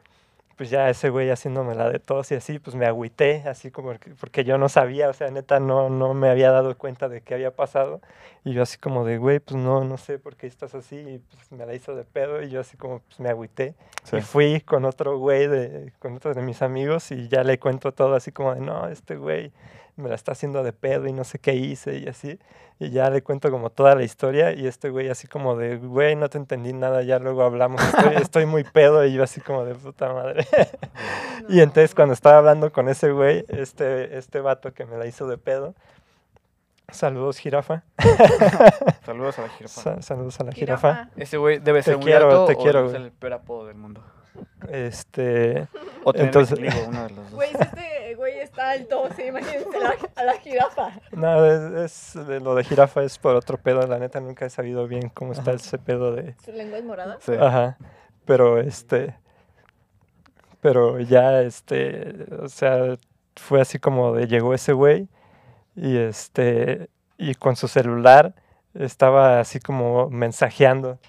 pues 0.61 0.69
ya 0.69 0.91
ese 0.91 1.09
güey 1.09 1.31
haciéndome 1.31 1.73
la 1.73 1.89
de 1.89 1.97
tos 1.97 2.31
y 2.31 2.35
así, 2.35 2.59
pues 2.59 2.75
me 2.75 2.85
agüité, 2.85 3.41
así 3.47 3.71
como 3.71 3.97
que- 3.97 4.11
porque 4.11 4.43
yo 4.43 4.59
no 4.59 4.69
sabía, 4.69 5.09
o 5.09 5.13
sea, 5.13 5.31
neta 5.31 5.59
no, 5.59 5.89
no 5.89 6.13
me 6.13 6.29
había 6.29 6.51
dado 6.51 6.77
cuenta 6.77 7.09
de 7.09 7.21
qué 7.21 7.33
había 7.33 7.49
pasado. 7.49 7.99
Y 8.43 8.53
yo 8.53 8.61
así 8.61 8.77
como 8.77 9.03
de, 9.03 9.17
güey, 9.17 9.39
pues 9.39 9.59
no, 9.59 9.83
no 9.83 9.97
sé 9.97 10.19
por 10.19 10.35
qué 10.35 10.45
estás 10.45 10.75
así. 10.75 10.97
Y 10.97 11.17
pues 11.17 11.51
me 11.51 11.65
la 11.65 11.73
hizo 11.73 11.95
de 11.95 12.03
pedo 12.03 12.43
y 12.43 12.51
yo 12.51 12.59
así 12.59 12.77
como, 12.77 12.99
pues 12.99 13.19
me 13.19 13.29
agüité. 13.29 13.73
Sí. 14.03 14.17
Y 14.17 14.21
fui 14.21 14.61
con 14.61 14.85
otro 14.85 15.17
güey, 15.17 15.47
de, 15.47 15.93
con 15.97 16.13
otro 16.15 16.31
de 16.35 16.43
mis 16.43 16.61
amigos 16.61 17.11
y 17.11 17.27
ya 17.27 17.43
le 17.43 17.57
cuento 17.57 17.91
todo 17.91 18.13
así 18.13 18.31
como 18.31 18.53
de, 18.53 18.61
no, 18.61 18.87
este 18.87 19.15
güey 19.15 19.51
me 19.95 20.09
la 20.09 20.15
está 20.15 20.31
haciendo 20.31 20.63
de 20.63 20.73
pedo 20.73 21.07
y 21.07 21.13
no 21.13 21.23
sé 21.23 21.39
qué 21.39 21.53
hice 21.53 21.97
y 21.99 22.07
así. 22.07 22.39
Y 22.79 22.89
ya 22.89 23.09
le 23.09 23.21
cuento 23.21 23.51
como 23.51 23.69
toda 23.69 23.93
la 23.95 24.03
historia 24.03 24.53
y 24.53 24.65
este 24.65 24.89
güey 24.89 25.09
así 25.09 25.27
como 25.27 25.55
de, 25.55 25.77
güey, 25.77 26.15
no 26.15 26.29
te 26.29 26.37
entendí 26.39 26.73
nada, 26.73 27.03
ya 27.03 27.19
luego 27.19 27.43
hablamos, 27.43 27.81
estoy, 27.83 28.15
estoy 28.21 28.45
muy 28.45 28.63
pedo 28.63 29.05
y 29.05 29.13
yo 29.13 29.23
así 29.23 29.39
como 29.41 29.65
de 29.65 29.75
puta 29.75 30.11
madre. 30.13 30.47
y 31.49 31.59
entonces 31.59 31.93
cuando 31.93 32.13
estaba 32.13 32.37
hablando 32.39 32.71
con 32.71 32.89
ese 32.89 33.11
güey, 33.11 33.45
este, 33.49 34.17
este 34.17 34.39
vato 34.39 34.73
que 34.73 34.85
me 34.85 34.97
la 34.97 35.05
hizo 35.05 35.27
de 35.27 35.37
pedo, 35.37 35.75
saludos 36.89 37.37
jirafa, 37.37 37.83
Saludos 39.05 39.37
a 39.39 39.43
la 39.43 39.49
jirafa. 39.49 39.81
Sa- 39.81 40.01
saludos 40.01 40.39
a 40.39 40.43
la 40.43 40.51
jirafa. 40.51 41.09
Ese 41.15 41.37
güey 41.37 41.59
debe 41.59 41.83
ser 41.83 41.97
muy 41.97 42.05
quiero, 42.05 42.45
te 42.45 42.53
o 42.53 42.57
quiero, 42.57 42.87
es 42.87 42.93
el 42.95 43.11
perapo 43.11 43.65
del 43.65 43.75
mundo. 43.75 44.03
Este, 44.69 45.67
O 46.03 46.13
tener 46.13 46.27
Entonces- 46.27 46.59
vitiligo, 46.59 46.87
uno 46.89 47.03
de 47.03 47.09
los 47.09 47.17
dos. 47.25 47.31
Güey, 47.31 47.51
este 47.59 48.15
güey 48.15 48.33
está 48.39 48.51
está 48.51 48.71
alto, 48.71 49.09
sí, 49.15 49.23
imagínense 49.23 49.79
la- 49.79 49.95
a 50.15 50.23
la 50.23 50.33
jirafa. 50.39 50.91
No, 51.11 51.45
es, 51.45 52.15
es- 52.15 52.27
de 52.27 52.39
lo 52.39 52.53
de 52.55 52.63
jirafa 52.63 53.03
es 53.03 53.17
por 53.17 53.35
otro 53.35 53.57
pedo, 53.57 53.85
la 53.87 53.97
neta 53.99 54.19
nunca 54.19 54.45
he 54.45 54.49
sabido 54.49 54.87
bien 54.87 55.09
cómo 55.09 55.31
está 55.33 55.51
ese 55.53 55.77
pedo 55.77 56.11
de... 56.13 56.35
¿Su 56.43 56.51
lengua 56.51 56.77
es 56.77 56.83
morada? 56.83 57.17
Sí. 57.21 57.33
Ajá, 57.39 57.77
pero 58.25 58.59
este... 58.59 59.15
Pero 60.59 60.99
ya, 60.99 61.41
este, 61.41 62.25
o 62.41 62.47
sea, 62.47 62.95
fue 63.35 63.61
así 63.61 63.79
como 63.79 64.13
de 64.13 64.27
llegó 64.27 64.53
ese 64.53 64.73
güey 64.73 65.07
y 65.75 65.97
este, 65.97 66.89
y 67.17 67.33
con 67.35 67.55
su 67.55 67.67
celular 67.67 68.35
estaba 68.75 69.39
así 69.39 69.59
como 69.59 70.09
mensajeando 70.09 70.99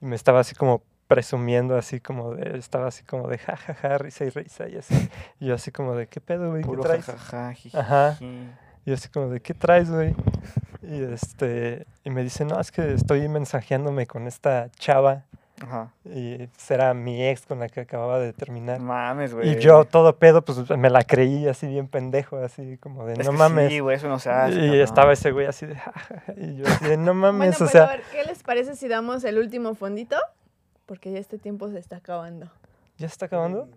y 0.00 0.06
me 0.06 0.16
estaba 0.16 0.40
así 0.40 0.54
como 0.56 0.82
presumiendo, 1.08 1.76
así 1.76 2.00
como 2.00 2.34
de, 2.34 2.58
estaba 2.58 2.86
así 2.88 3.02
como 3.02 3.26
de 3.28 3.38
jajaja, 3.38 3.98
risa 3.98 4.24
y 4.26 4.30
risa 4.30 4.68
y 4.68 4.76
así. 4.76 5.08
Y 5.40 5.46
yo 5.46 5.54
así 5.54 5.72
como 5.72 5.94
de, 5.96 6.06
¿qué 6.06 6.20
pedo, 6.20 6.50
güey? 6.50 6.62
¿Qué 6.62 6.76
traes? 6.76 7.08
Ajá. 7.74 8.16
Y 8.20 8.90
yo 8.90 8.94
así 8.94 9.08
como 9.08 9.28
de, 9.30 9.40
¿qué 9.40 9.54
traes, 9.54 9.90
güey? 9.90 10.14
Y, 10.82 11.02
este, 11.02 11.86
y 12.04 12.10
me 12.10 12.22
dice, 12.22 12.44
no, 12.44 12.60
es 12.60 12.70
que 12.70 12.94
estoy 12.94 13.26
mensajeándome 13.28 14.06
con 14.06 14.26
esta 14.26 14.70
chava 14.78 15.24
Ajá. 15.60 15.90
y 16.04 16.48
será 16.56 16.94
mi 16.94 17.26
ex 17.26 17.44
con 17.44 17.58
la 17.58 17.68
que 17.68 17.80
acababa 17.80 18.18
de 18.18 18.32
terminar. 18.32 18.78
Mames, 18.80 19.34
güey. 19.34 19.50
Y 19.50 19.58
yo 19.60 19.84
todo 19.84 20.16
pedo, 20.16 20.42
pues 20.42 20.70
me 20.70 20.88
la 20.88 21.02
creí 21.04 21.48
así 21.48 21.66
bien 21.66 21.88
pendejo, 21.88 22.36
así 22.38 22.78
como 22.78 23.04
de, 23.06 23.14
Es 23.14 23.26
no 23.26 23.32
que 23.32 23.36
mames. 23.38 23.70
Sí, 23.70 23.80
güey, 23.80 23.96
eso 23.96 24.08
no 24.08 24.18
se 24.18 24.30
hace. 24.30 24.54
y 24.60 24.80
estaba 24.80 25.12
ese 25.12 25.32
güey 25.32 25.46
así 25.46 25.66
de, 25.66 25.74
"Ja, 25.74 25.92
ja, 25.92 26.22
ja", 26.26 26.32
y 26.36 26.56
yo 26.56 26.66
así 26.66 26.84
de, 26.86 26.96
no 26.96 27.12
mames, 27.12 27.60
o 27.60 27.66
sea, 27.66 27.84
a 27.84 27.88
ver, 27.88 28.02
¿qué 28.12 28.24
les 28.24 28.42
parece 28.42 28.76
si 28.76 28.88
damos 28.88 29.24
el 29.24 29.38
último 29.38 29.74
fondito? 29.74 30.16
Porque 30.88 31.12
ya 31.12 31.18
este 31.20 31.36
tiempo 31.38 31.68
se 31.68 31.78
está 31.78 31.96
acabando. 31.96 32.50
¿ya 32.96 33.06
está 33.06 33.26
acabando? 33.26 33.68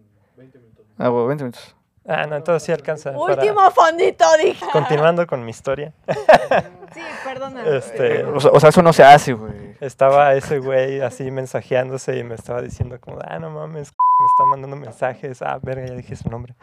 Ah, 0.97 1.09
güey, 1.09 1.27
20 1.27 1.43
minutos. 1.43 1.75
Ah, 2.07 2.25
no, 2.25 2.35
entonces 2.37 2.63
sí 2.63 2.71
alcanza. 2.71 3.11
para- 3.11 3.35
¡Último 3.35 3.69
fondito, 3.69 4.25
dije! 4.43 4.65
Continuando 4.73 5.27
con 5.27 5.45
mi 5.45 5.51
historia, 5.51 5.93
Sí, 6.93 7.01
perdona. 7.23 7.63
Este- 7.67 8.23
o, 8.23 8.39
sea, 8.39 8.51
o 8.51 8.59
sea, 8.59 8.69
eso 8.69 8.81
no 8.81 8.91
se 8.93 9.03
hace, 9.03 9.33
güey. 9.33 9.75
estaba 9.81 10.33
ese 10.33 10.57
güey 10.59 11.01
así 11.01 11.29
mensajeándose 11.29 12.17
y 12.17 12.23
me 12.23 12.33
estaba 12.35 12.61
diciendo 12.61 12.99
como, 12.99 13.19
ah, 13.23 13.37
no 13.39 13.51
mames, 13.51 13.93
me 14.19 14.25
está 14.25 14.45
mandando 14.49 14.75
mensajes, 14.77 15.41
ah, 15.43 15.59
verga, 15.61 15.85
ya 15.87 15.93
dije 15.93 16.15
su 16.15 16.27
nombre. 16.29 16.55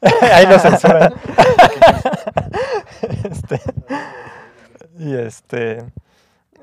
Ahí 0.32 0.46
lo 0.46 0.58
censuran. 0.58 1.12
Este, 3.24 3.60
y 4.98 5.14
este, 5.16 5.84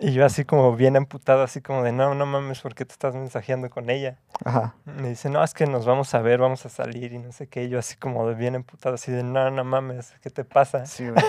y 0.04 0.12
yo 0.12 0.26
así 0.26 0.44
como 0.44 0.76
bien 0.76 0.98
amputado, 0.98 1.44
así 1.44 1.62
como 1.62 1.82
de, 1.82 1.94
no, 1.94 2.14
no 2.14 2.26
mames, 2.26 2.60
¿por 2.60 2.76
qué 2.76 2.84
te 2.84 2.92
estás 2.92 3.16
mensajeando 3.16 3.70
con 3.70 3.90
ella? 3.90 4.18
Ajá. 4.44 4.76
Me 4.84 5.08
dice, 5.08 5.30
no, 5.30 5.42
es 5.42 5.54
que 5.54 5.66
nos 5.66 5.86
vamos 5.86 6.14
a 6.14 6.22
ver, 6.22 6.40
vamos 6.40 6.66
a 6.66 6.70
salir 6.70 7.14
y 7.14 7.20
no 7.20 7.32
sé 7.32 7.48
qué. 7.48 7.64
Y 7.64 7.70
yo 7.70 7.80
así 7.80 7.96
como 7.96 8.28
de 8.28 8.36
bien 8.36 8.54
emputado, 8.56 8.96
así 8.96 9.14
de, 9.14 9.24
no, 9.24 9.50
no 9.50 9.64
mames, 9.64 10.14
¿qué 10.22 10.30
te 10.30 10.44
pasa? 10.44 10.86
Sí, 10.86 11.08
güey. 11.10 11.24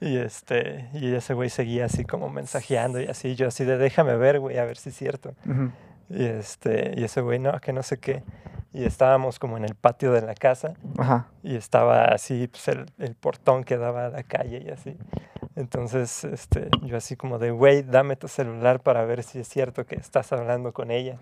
Y 0.00 0.16
este, 0.16 0.88
y 0.94 1.14
ese 1.14 1.34
güey 1.34 1.50
seguía 1.50 1.84
así 1.84 2.06
como 2.06 2.30
mensajeando 2.30 3.02
y 3.02 3.06
así, 3.06 3.34
yo 3.34 3.48
así 3.48 3.64
de, 3.64 3.76
déjame 3.76 4.16
ver, 4.16 4.40
güey, 4.40 4.56
a 4.56 4.64
ver 4.64 4.78
si 4.78 4.88
es 4.88 4.96
cierto. 4.96 5.34
Ujú. 5.44 5.70
Y 6.10 6.24
este, 6.26 6.92
y 6.96 7.04
ese 7.04 7.20
güey, 7.22 7.38
no, 7.38 7.58
que 7.60 7.72
no 7.72 7.82
sé 7.82 7.98
qué. 7.98 8.22
Y 8.72 8.84
estábamos 8.84 9.38
como 9.38 9.56
en 9.56 9.64
el 9.64 9.74
patio 9.74 10.12
de 10.12 10.22
la 10.22 10.34
casa 10.34 10.74
Ajá. 10.98 11.26
y 11.42 11.56
estaba 11.56 12.04
así, 12.06 12.46
pues 12.48 12.68
el, 12.68 12.86
el 12.98 13.14
portón 13.14 13.64
que 13.64 13.76
daba 13.76 14.06
a 14.06 14.08
la 14.10 14.22
calle 14.22 14.62
y 14.64 14.70
así. 14.70 14.96
Entonces, 15.56 16.24
este, 16.24 16.68
yo 16.82 16.96
así 16.96 17.16
como 17.16 17.38
de, 17.38 17.50
güey, 17.50 17.82
dame 17.82 18.16
tu 18.16 18.28
celular 18.28 18.80
para 18.80 19.04
ver 19.04 19.22
si 19.22 19.40
es 19.40 19.48
cierto 19.48 19.86
que 19.86 19.96
estás 19.96 20.32
hablando 20.32 20.72
con 20.72 20.90
ella. 20.90 21.16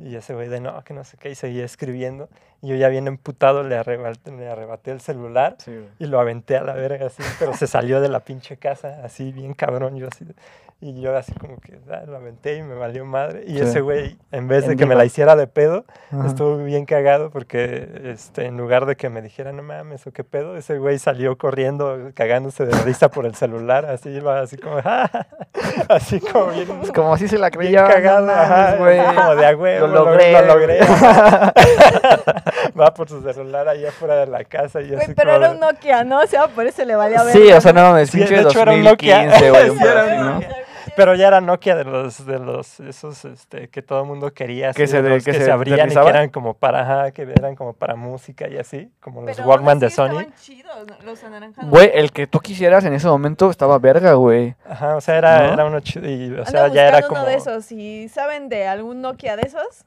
Y 0.00 0.16
ese 0.16 0.34
güey 0.34 0.48
de, 0.48 0.60
no, 0.60 0.82
que 0.82 0.92
no 0.94 1.04
sé 1.04 1.16
qué, 1.18 1.30
y 1.30 1.34
seguía 1.34 1.64
escribiendo. 1.64 2.28
Y 2.62 2.68
yo 2.68 2.76
ya 2.76 2.88
bien 2.88 3.06
emputado 3.06 3.62
le 3.62 3.76
arrebaté, 3.76 4.32
le 4.32 4.48
arrebaté 4.48 4.90
el 4.90 5.00
celular 5.00 5.56
Sí, 5.58 5.72
y 6.00 6.06
lo 6.06 6.18
aventé 6.20 6.56
a 6.56 6.62
la 6.64 6.72
verga 6.72 7.06
así, 7.06 7.22
pero 7.38 7.54
se 7.54 7.66
salió 7.68 8.00
de 8.00 8.08
la 8.08 8.20
pinche 8.20 8.56
casa, 8.56 9.00
así 9.04 9.30
bien 9.32 9.54
cabrón, 9.54 9.96
yo 9.96 10.08
así. 10.12 10.24
de- 10.24 10.34
Y 10.80 11.00
yo 11.00 11.16
así 11.16 11.32
como 11.32 11.56
que 11.58 11.76
ah, 11.90 12.02
lo 12.06 12.18
aventé 12.18 12.54
y 12.54 12.62
me 12.62 12.76
valió 12.76 13.04
madre. 13.04 13.42
Y 13.48 13.54
Sí. 13.56 13.62
ese 13.62 13.80
güey, 13.80 14.16
en 14.30 14.46
vez 14.46 14.64
de 14.64 14.74
En 14.74 14.78
que 14.78 14.86
me 14.86 14.94
la 14.94 15.04
hiciera 15.04 15.34
de 15.34 15.48
pedo, 15.48 15.84
Ajá. 16.12 16.28
estuvo 16.28 16.56
bien 16.58 16.84
cagado 16.86 17.30
porque 17.30 17.88
este, 18.04 18.44
en 18.46 18.56
lugar 18.56 18.86
de 18.86 18.94
que 18.94 19.08
me 19.08 19.20
dijera, 19.20 19.50
no 19.50 19.64
mames, 19.64 20.06
o 20.06 20.12
qué 20.12 20.22
pedo, 20.22 20.56
ese 20.56 20.78
güey 20.78 21.00
salió 21.00 21.36
corriendo, 21.36 22.12
cagándose 22.14 22.64
de 22.64 22.78
risa 22.84 23.10
por 23.10 23.26
el 23.26 23.34
celular, 23.34 23.86
así 23.86 24.10
iba, 24.10 24.38
así 24.40 24.56
como, 24.56 24.76
así 25.88 26.20
como 26.20 26.46
bien, 26.52 26.68
como 26.94 27.14
así 27.14 27.26
se 27.26 27.38
la 27.38 27.50
creía. 27.50 27.82
cagado, 27.84 28.30
ajá, 28.30 28.76
güey. 28.76 29.04
como 29.04 29.34
de 29.34 29.46
a 29.46 29.56
huevo, 29.56 29.86
Lo 29.88 30.04
logré. 30.04 30.32
lo 30.32 30.42
logré. 30.42 30.78
Va 32.78 32.94
por 32.94 33.08
su 33.08 33.20
celular 33.22 33.66
ahí 33.68 33.84
afuera 33.84 34.14
de 34.16 34.26
la 34.28 34.44
casa 34.44 34.80
y 34.80 34.94
así 34.94 35.12
pero 35.14 35.32
como 35.32 35.44
era 35.44 35.50
un 35.54 35.58
Nokia, 35.60 36.04
¿no? 36.04 36.20
O 36.20 36.26
sea, 36.28 36.46
por 36.46 36.66
eso 36.66 36.84
le 36.84 36.94
valía 36.94 37.24
ver. 37.24 37.32
Sí, 37.32 37.50
o 37.52 37.60
sea, 37.60 37.72
no 37.72 37.82
mames, 37.82 38.10
Sí, 38.10 38.18
pinche 38.18 38.36
de 38.36 38.42
hecho 38.42 38.60
era 38.62 38.72
un 38.72 38.84
Nokia. 38.84 39.24
2015, 39.26 39.50
güey. 39.50 39.70
un 39.70 39.78
Sí, 39.78 39.84
era 39.84 40.04
un. 40.04 40.26
Nokia. 40.34 40.48
Pero 40.96 41.14
ya 41.14 41.28
era 41.28 41.40
Nokia 41.40 41.76
de 41.76 41.84
los, 41.84 42.26
de 42.26 42.38
los, 42.38 42.80
esos, 42.80 43.24
este, 43.24 43.68
que 43.68 43.82
todo 43.82 44.00
el 44.02 44.06
mundo 44.06 44.32
quería, 44.32 44.72
Que 44.72 44.84
así, 44.84 44.92
se 44.92 45.02
de 45.02 45.18
que 45.18 45.24
que, 45.24 45.34
se 45.34 45.44
se 45.44 45.50
abrían 45.50 45.90
y 45.90 45.94
que 45.94 46.08
eran 46.08 46.28
como 46.30 46.54
para, 46.54 46.82
ajá, 46.82 47.10
que 47.12 47.22
eran 47.22 47.56
como 47.56 47.72
para 47.72 47.96
música 47.96 48.48
y 48.48 48.56
así, 48.56 48.90
como 49.00 49.22
los 49.22 49.36
Pero 49.36 49.48
Walkman 49.48 49.78
de 49.78 49.90
Sony. 49.90 50.26
chidos, 50.40 50.86
los 51.04 51.22
anaranjados. 51.24 51.70
Güey, 51.70 51.90
el 51.94 52.12
que 52.12 52.26
tú 52.26 52.40
quisieras 52.40 52.84
en 52.84 52.92
ese 52.94 53.06
momento 53.06 53.50
estaba 53.50 53.78
verga, 53.78 54.14
güey. 54.14 54.54
Ajá, 54.68 54.96
o 54.96 55.00
sea, 55.00 55.18
era, 55.18 55.46
¿No? 55.46 55.52
era 55.54 55.64
uno 55.66 55.80
chido 55.80 56.08
y, 56.08 56.32
o 56.32 56.38
Ando 56.38 56.50
sea, 56.50 56.68
ya 56.68 56.88
era 56.88 57.02
como... 57.02 57.20
uno 57.20 57.28
de 57.28 57.36
esos. 57.36 57.64
Si 57.64 58.08
saben 58.08 58.48
de 58.48 58.66
algún 58.66 59.00
Nokia 59.00 59.36
de 59.36 59.42
esos, 59.42 59.84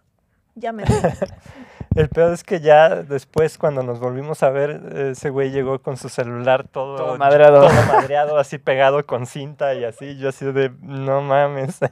llámenme. 0.55 0.91
El 1.95 2.07
peor 2.07 2.31
es 2.31 2.45
que 2.45 2.61
ya 2.61 2.87
después, 3.03 3.57
cuando 3.57 3.83
nos 3.83 3.99
volvimos 3.99 4.43
a 4.43 4.49
ver, 4.49 4.81
ese 5.11 5.29
güey 5.29 5.51
llegó 5.51 5.81
con 5.81 5.97
su 5.97 6.07
celular 6.07 6.65
todo, 6.69 6.95
Todo 6.95 7.17
madreado. 7.17 7.67
todo 7.67 7.85
madreado, 7.87 8.37
así 8.37 8.57
pegado 8.59 9.05
con 9.05 9.25
cinta 9.25 9.73
y 9.75 9.83
así. 9.83 10.17
Yo 10.17 10.29
así 10.29 10.45
de, 10.51 10.71
no 10.81 11.21
mames. 11.21 11.79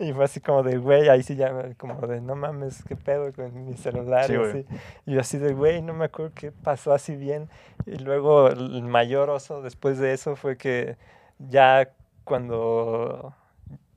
Y 0.00 0.12
fue 0.12 0.24
así 0.24 0.40
como 0.40 0.62
de, 0.64 0.76
güey, 0.78 1.08
ahí 1.08 1.22
sí 1.22 1.36
ya, 1.36 1.52
me- 1.52 1.74
como 1.76 2.06
de, 2.08 2.20
no 2.20 2.34
mames, 2.34 2.82
qué 2.88 2.96
pedo 2.96 3.32
con 3.32 3.54
mi 3.64 3.76
celular 3.76 4.24
Sí, 4.26 4.32
y 4.34 4.36
así. 4.36 4.66
Y 5.06 5.14
yo 5.14 5.20
así 5.20 5.38
de, 5.38 5.54
güey, 5.54 5.80
no 5.80 5.94
me 5.94 6.06
acuerdo 6.06 6.32
qué 6.34 6.50
pasó 6.52 6.92
así 6.92 7.14
bien. 7.14 7.48
Y 7.86 7.96
luego 7.98 8.48
el 8.48 8.82
mayor 8.82 9.30
oso 9.30 9.62
después 9.62 9.98
de 9.98 10.12
eso 10.12 10.34
fue 10.36 10.56
que 10.58 10.96
ya 11.38 11.88
cuando 12.24 13.32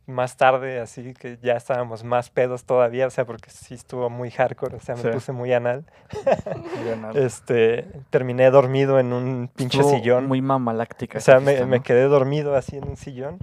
más 0.10 0.36
tarde, 0.38 0.80
así 0.80 1.14
que 1.14 1.38
ya 1.42 1.54
estábamos 1.56 2.04
más 2.04 2.30
pedos 2.30 2.66
todavía, 2.66 3.08
o 3.08 3.10
sea, 3.10 3.26
porque 3.26 3.50
sí 3.50 3.76
estuvo 3.76 4.10
muy 4.10 4.32
hardcore, 4.32 4.76
o 4.76 4.80
sea, 4.80 4.96
me 4.96 5.02
Sí. 5.04 5.08
puse 5.10 5.32
muy 5.32 5.54
anal. 5.54 5.86
Estuvo 6.10 7.16
Este, 7.16 7.86
terminé 8.10 8.50
dormido 8.52 9.00
en 9.00 9.14
un 9.14 9.50
pinche 9.56 9.84
sillón. 9.84 10.28
Muy 10.28 10.42
mamaláctica. 10.42 11.18
o 11.18 11.22
sea, 11.22 11.40
me, 11.40 11.66
me 11.66 11.82
quedé 11.82 12.04
dormido 12.04 12.56
así 12.56 12.78
en 12.78 12.88
un 12.88 12.98
sillón 12.98 13.40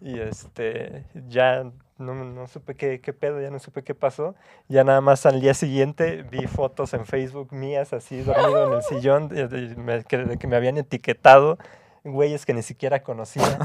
y 0.00 0.18
este, 0.20 1.04
ya 1.28 1.64
no, 1.98 2.14
no 2.14 2.46
supe 2.48 2.74
qué, 2.74 3.00
qué 3.00 3.12
pedo, 3.12 3.40
ya 3.40 3.50
no 3.50 3.58
supe 3.58 3.82
qué 3.84 3.94
pasó. 3.94 4.34
Ya 4.68 4.82
nada 4.84 5.00
más 5.00 5.26
al 5.26 5.40
día 5.40 5.54
siguiente 5.54 6.22
vi 6.30 6.46
fotos 6.46 6.92
en 6.94 7.06
Facebook 7.06 7.52
mías 7.52 7.92
así 7.92 8.20
dormido 8.22 8.66
en 8.68 8.72
el 8.74 8.82
sillón 8.82 9.28
de, 9.28 9.46
de- 9.48 9.74
de 9.74 10.36
que 10.38 10.46
me 10.46 10.56
habían 10.56 10.76
etiquetado 10.76 11.56
güeyes 12.04 12.44
que 12.44 12.52
ni 12.54 12.62
siquiera 12.62 13.02
conocía. 13.02 13.58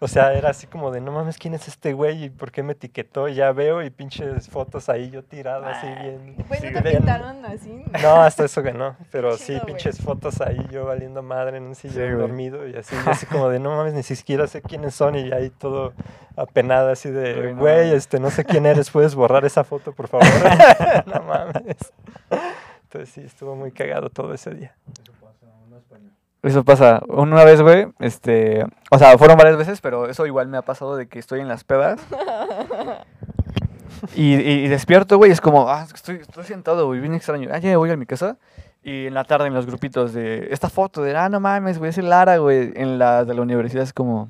O 0.00 0.08
sea, 0.08 0.32
era 0.34 0.50
así 0.50 0.66
como 0.66 0.90
de, 0.90 1.00
no 1.00 1.12
mames, 1.12 1.38
¿quién 1.38 1.54
es 1.54 1.68
este 1.68 1.92
güey? 1.92 2.24
¿Y 2.24 2.30
por 2.30 2.50
qué 2.50 2.62
me 2.62 2.72
etiquetó? 2.72 3.28
Y 3.28 3.34
ya 3.36 3.52
veo 3.52 3.82
y 3.82 3.90
pinches 3.90 4.48
fotos 4.48 4.88
ahí 4.88 5.08
yo 5.10 5.22
tirado 5.22 5.64
así 5.64 5.86
bien. 5.86 6.34
Güey, 6.48 6.60
sí, 6.60 6.66
¿no 6.70 6.82
te 6.82 6.88
bien- 6.88 6.96
pintaron 6.98 7.44
así? 7.46 7.84
no, 8.02 8.16
hasta 8.20 8.44
eso 8.44 8.62
que 8.62 8.72
no. 8.72 8.96
Pero 9.12 9.36
sí, 9.36 9.54
güey. 9.54 9.66
pinches 9.66 10.00
fotos 10.02 10.40
ahí, 10.40 10.58
yo 10.70 10.84
valiendo 10.86 11.22
madre 11.22 11.58
en 11.58 11.62
un 11.64 11.74
sillón 11.74 12.18
dormido 12.18 12.66
y 12.68 12.74
así, 12.76 12.94
y 13.06 13.08
así 13.08 13.26
como 13.26 13.48
de 13.48 13.60
no 13.60 13.70
mames, 13.76 13.94
ni 13.94 14.02
siquiera 14.02 14.46
sé 14.48 14.60
quiénes 14.60 14.94
son 14.94 15.14
y 15.14 15.32
ahí 15.32 15.50
todo 15.50 15.92
apenado 16.36 16.90
así 16.90 17.10
de, 17.10 17.52
no 17.54 17.60
güey, 17.60 17.92
este, 17.94 18.18
no 18.18 18.30
sé 18.30 18.44
quién 18.44 18.66
eres, 18.66 18.90
puedes 18.90 19.14
borrar 19.14 19.44
esa 19.44 19.62
foto, 19.62 19.92
por 19.92 20.08
favor. 20.08 20.26
no 21.06 21.22
mames. 21.22 21.92
Entonces 22.82 23.08
sí, 23.14 23.20
estuvo 23.22 23.54
muy 23.56 23.72
cagado 23.72 24.10
todo 24.10 24.34
ese 24.34 24.50
día. 24.50 24.74
Eso 26.44 26.62
pasa. 26.62 27.02
Una 27.08 27.42
vez, 27.44 27.60
güey, 27.62 27.86
este... 28.00 28.64
O 28.90 28.98
sea, 28.98 29.16
fueron 29.18 29.36
varias 29.36 29.56
veces, 29.56 29.80
pero 29.80 30.08
eso 30.08 30.26
igual 30.26 30.46
me 30.48 30.58
ha 30.58 30.62
pasado 30.62 30.94
de 30.96 31.08
que 31.08 31.18
estoy 31.18 31.40
en 31.40 31.48
las 31.48 31.64
pedas. 31.64 32.00
Y, 34.14 34.34
y- 34.34 34.64
y 34.64 34.68
despierto, 34.68 35.16
güey, 35.16 35.30
es 35.30 35.40
como, 35.40 35.68
ah, 35.70 35.86
estoy, 35.94 36.16
estoy 36.16 36.44
sentado, 36.44 36.86
güey, 36.86 37.00
bien 37.00 37.14
extraño. 37.14 37.48
Ah, 37.52 37.58
ya 37.58 37.76
voy 37.78 37.90
a 37.90 37.96
mi 37.96 38.04
casa. 38.06 38.36
Y 38.82 39.06
en 39.06 39.14
la 39.14 39.24
tarde 39.24 39.46
en 39.46 39.54
los 39.54 39.64
grupitos 39.66 40.12
de 40.12 40.48
esta 40.50 40.68
foto 40.68 41.00
de, 41.00 41.16
ah, 41.16 41.28
no 41.30 41.40
mames, 41.40 41.78
güey, 41.78 41.88
ese 41.90 42.02
Lara, 42.02 42.36
güey, 42.36 42.72
en 42.76 42.98
la 42.98 43.24
de 43.24 43.32
la 43.32 43.40
universidad 43.40 43.82
es 43.82 43.94
como, 43.94 44.28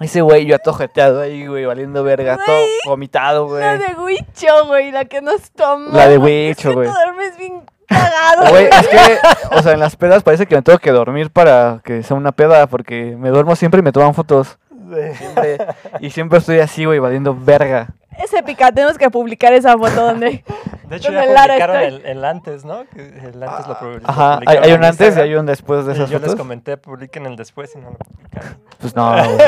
ese 0.00 0.20
güey, 0.22 0.46
yo 0.46 0.56
atojeteado 0.56 1.20
ahí, 1.20 1.46
güey, 1.46 1.64
valiendo 1.64 2.02
verga, 2.02 2.38
todo 2.44 2.64
vomitado, 2.86 3.46
güey. 3.46 3.60
La 3.60 3.76
de 3.78 3.94
Huicho, 3.94 4.66
güey, 4.66 4.90
la 4.90 5.04
que 5.04 5.20
nos 5.20 5.50
tomó. 5.52 5.90
La 5.96 6.08
de 6.08 6.18
Huicho, 6.18 6.70
que 6.70 6.74
güey. 6.74 6.88
duermes 6.90 7.38
bien 7.38 7.62
cagado, 7.88 8.50
Güey, 8.50 8.66
es 8.66 8.88
que, 8.88 9.18
o 9.56 9.62
sea, 9.62 9.72
en 9.72 9.80
las 9.80 9.96
pedas 9.96 10.22
parece 10.22 10.46
que 10.46 10.54
me 10.56 10.62
tengo 10.62 10.78
que 10.78 10.90
dormir 10.92 11.30
para 11.30 11.80
que 11.84 12.02
sea 12.02 12.16
una 12.16 12.32
peda, 12.32 12.66
porque 12.66 13.16
me 13.18 13.30
duermo 13.30 13.56
siempre 13.56 13.80
y 13.80 13.82
me 13.82 13.92
toman 13.92 14.14
fotos. 14.14 14.58
Sí. 14.70 15.14
Siempre, 15.18 15.58
y 16.00 16.10
siempre 16.10 16.38
estoy 16.38 16.60
así, 16.60 16.84
güey, 16.86 16.98
valiendo 16.98 17.36
verga. 17.38 17.88
Es 18.18 18.32
épica. 18.32 18.72
Tenemos 18.72 18.96
que 18.98 19.10
publicar 19.10 19.52
esa 19.52 19.76
foto 19.76 20.06
donde. 20.06 20.42
De 20.88 20.96
hecho, 20.96 21.12
Donde 21.12 21.26
ya 21.28 21.32
Lara 21.32 21.46
publicaron 21.54 21.76
el, 21.82 22.06
el 22.06 22.24
antes, 22.24 22.64
¿no? 22.64 22.80
El 22.96 23.42
antes 23.42 23.66
lo, 23.68 23.76
publi- 23.76 24.00
lo 24.00 24.08
Ajá, 24.08 24.32
hay, 24.32 24.36
publicaron 24.38 24.64
hay 24.64 24.72
un 24.72 24.84
antes 24.84 25.16
y 25.16 25.20
hay 25.20 25.34
un 25.34 25.46
después 25.46 25.84
de 25.84 25.92
Y 25.92 25.94
esas 25.96 26.08
yo 26.10 26.18
les 26.18 26.28
fotos. 26.28 26.40
comenté, 26.40 26.76
publiquen 26.78 27.26
el 27.26 27.36
después 27.36 27.70
y 27.76 27.78
no 27.78 27.90
lo 27.90 27.96
publicaron. 27.98 28.56
Pues 28.80 28.96
no, 28.96 29.12
güey. 29.12 29.38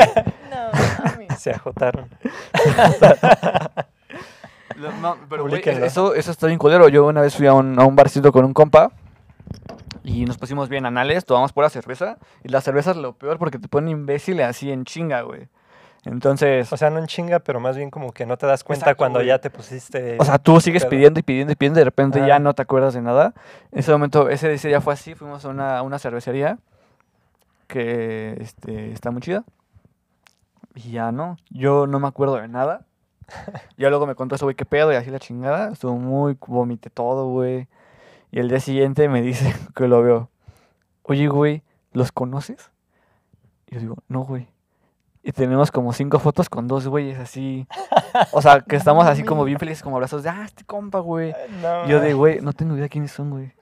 No, 0.51 1.03
mami. 1.03 1.27
Se 1.37 1.51
ajotaron. 1.51 2.07
Lo- 3.01 3.81
No, 5.01 5.17
pero 5.29 5.47
güey, 5.47 5.61
eso, 5.65 6.13
eso 6.15 6.31
está 6.31 6.47
bien 6.47 6.59
culero. 6.59 6.87
Yo 6.89 7.05
una 7.05 7.21
vez 7.21 7.35
fui 7.35 7.47
a 7.47 7.53
un, 7.53 7.79
a 7.79 7.85
un 7.85 7.95
barcito 7.95 8.31
con 8.31 8.45
un 8.45 8.53
compa 8.53 8.91
y 10.03 10.25
nos 10.25 10.37
pusimos 10.37 10.69
bien 10.69 10.85
anales, 10.85 11.25
tomamos 11.25 11.53
pura 11.53 11.69
cerveza. 11.69 12.17
Y 12.43 12.49
la 12.49 12.61
cerveza 12.61 12.91
es 12.91 12.97
lo 12.97 13.13
peor 13.13 13.37
porque 13.37 13.59
te 13.59 13.67
ponen 13.67 13.89
imbécil 13.89 14.41
así 14.41 14.71
en 14.71 14.85
chinga, 14.85 15.21
güey. 15.21 15.47
Entonces, 16.03 16.73
O 16.73 16.77
sea, 16.77 16.89
no 16.89 16.97
en 16.97 17.05
chinga, 17.05 17.39
pero 17.39 17.59
más 17.59 17.77
bien 17.77 17.91
como 17.91 18.11
que 18.11 18.25
no 18.25 18.35
te 18.35 18.47
das 18.47 18.63
cuenta 18.63 18.85
Exacto, 18.85 18.97
cuando 18.97 19.19
güey. 19.19 19.27
ya 19.27 19.37
te 19.37 19.51
pusiste. 19.51 20.17
o 20.19 20.25
sea, 20.25 20.39
tú 20.39 20.59
sigues 20.59 20.83
pedo. 20.83 20.89
pidiendo 20.89 21.19
y 21.19 21.23
pidiendo 21.23 21.53
y 21.53 21.55
pidiendo 21.55 21.79
y 21.79 21.81
de 21.81 21.85
repente 21.85 22.25
ya 22.25 22.39
no 22.39 22.55
te 22.55 22.63
acuerdas 22.63 22.95
de 22.95 23.01
nada. 23.01 23.33
En 23.71 23.79
ese 23.79 23.91
momento, 23.91 24.27
ese, 24.29 24.51
ese 24.51 24.67
día 24.69 24.81
fue 24.81 24.93
así, 24.93 25.13
fuimos 25.13 25.45
a 25.45 25.49
una, 25.49 25.83
una 25.83 25.99
cervecería 25.99 26.57
que 27.67 28.35
este, 28.39 28.91
está 28.91 29.11
muy 29.11 29.21
chida. 29.21 29.43
Y 30.73 30.91
ya 30.91 31.11
no, 31.11 31.37
yo 31.51 31.85
no 31.85 31.99
me 31.99 32.07
acuerdo 32.07 32.37
de 32.37 32.47
nada. 32.47 32.85
Ya 33.77 33.89
luego 33.89 34.05
me 34.05 34.15
contó 34.15 34.35
ese 34.35 34.45
güey 34.45 34.55
qué 34.55 34.65
pedo 34.65 34.91
y 34.91 34.95
así 34.95 35.09
la 35.09 35.19
chingada. 35.19 35.71
Estuvo 35.71 35.95
muy, 35.95 36.37
vomité 36.47 36.89
todo, 36.89 37.27
güey. 37.27 37.67
Y 38.31 38.39
el 38.39 38.49
día 38.49 38.59
siguiente 38.59 39.09
me 39.09 39.21
dice 39.21 39.53
que 39.75 39.87
lo 39.87 40.01
veo. 40.01 40.29
Oye, 41.03 41.27
güey, 41.27 41.63
¿los 41.91 42.11
conoces? 42.11 42.71
Y 43.67 43.75
yo 43.75 43.81
digo, 43.81 43.97
no, 44.07 44.21
güey. 44.23 44.47
Y 45.23 45.31
tenemos 45.33 45.71
como 45.71 45.93
cinco 45.93 46.17
fotos 46.19 46.49
con 46.49 46.67
dos 46.67 46.87
güeyes 46.87 47.19
así. 47.19 47.67
O 48.31 48.41
sea, 48.41 48.61
que 48.61 48.75
estamos 48.75 49.05
así 49.05 49.23
como 49.23 49.43
bien 49.45 49.59
felices, 49.59 49.83
como 49.83 49.97
abrazos 49.97 50.23
de, 50.23 50.29
ah, 50.29 50.43
este 50.45 50.63
compa, 50.63 50.99
güey. 50.99 51.33
No. 51.61 51.87
Yo 51.87 51.99
de, 51.99 52.13
güey, 52.13 52.41
no 52.41 52.53
tengo 52.53 52.75
idea 52.75 52.89
quiénes 52.89 53.11
son, 53.11 53.29
güey. 53.29 53.51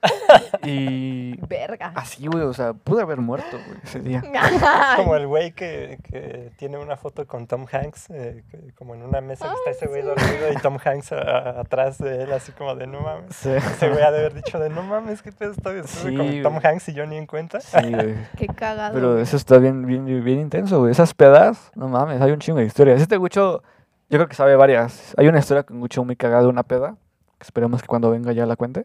Y 0.62 1.36
Verga. 1.46 1.92
así, 1.96 2.26
güey, 2.26 2.44
o 2.44 2.52
sea, 2.52 2.72
pude 2.72 3.02
haber 3.02 3.18
muerto, 3.18 3.58
güey, 3.66 3.78
ese 3.82 3.98
día. 4.00 4.22
Como 4.96 5.16
el 5.16 5.26
güey 5.26 5.52
que, 5.52 5.98
que 6.04 6.52
tiene 6.56 6.78
una 6.78 6.96
foto 6.96 7.26
con 7.26 7.46
Tom 7.46 7.66
Hanks, 7.70 8.10
eh, 8.10 8.44
que- 8.50 8.72
como 8.78 8.94
en 8.94 9.02
una 9.02 9.20
mesa 9.20 9.48
que 9.48 9.54
está 9.54 9.70
ese 9.70 9.86
güey 9.88 10.02
dormido 10.02 10.52
y 10.52 10.56
Tom 10.62 10.78
Hanks 10.82 11.12
a- 11.12 11.16
a- 11.18 11.60
atrás 11.60 11.98
de 11.98 12.22
él, 12.24 12.32
así 12.32 12.52
como 12.52 12.74
de 12.76 12.86
no 12.86 13.00
mames. 13.00 13.34
Sí, 13.34 13.50
Ese 13.50 13.88
güey 13.88 14.02
ha 14.02 14.10
de 14.12 14.18
haber 14.20 14.34
dicho 14.34 14.58
de 14.60 14.70
no 14.70 14.82
mames, 14.82 15.22
qué 15.22 15.32
pedo 15.32 15.52
estoy, 15.52 15.82
Sí, 15.86 16.14
con 16.16 16.42
Tom. 16.42 16.60
Hanks 16.62 16.88
y 16.90 16.92
yo 16.94 17.06
ni 17.06 17.16
en 17.16 17.26
cuenta. 17.26 17.60
sí, 17.60 17.92
güey. 17.92 18.14
Qué 18.36 18.46
cagado. 18.46 18.94
Pero 18.94 19.18
eso 19.18 19.36
está 19.36 19.58
bien, 19.58 19.84
bien, 19.86 20.04
bien 20.24 20.38
intenso, 20.40 20.78
güey. 20.80 20.92
Esas 20.92 21.12
pedas, 21.14 21.49
no 21.74 21.88
mames, 21.88 22.20
hay 22.20 22.32
un 22.32 22.38
chingo 22.38 22.58
de 22.58 22.66
historias. 22.66 23.00
Este 23.00 23.16
Gucho, 23.16 23.62
yo 24.08 24.18
creo 24.18 24.28
que 24.28 24.34
sabe 24.34 24.56
varias. 24.56 25.14
Hay 25.16 25.28
una 25.28 25.38
historia 25.38 25.62
con 25.62 25.80
Gucho 25.80 26.04
muy 26.04 26.16
cagada 26.16 26.48
una 26.48 26.62
peda. 26.62 26.96
Que 27.38 27.44
esperemos 27.44 27.80
que 27.80 27.88
cuando 27.88 28.10
venga 28.10 28.32
ya 28.32 28.44
la 28.44 28.56
cuente. 28.56 28.84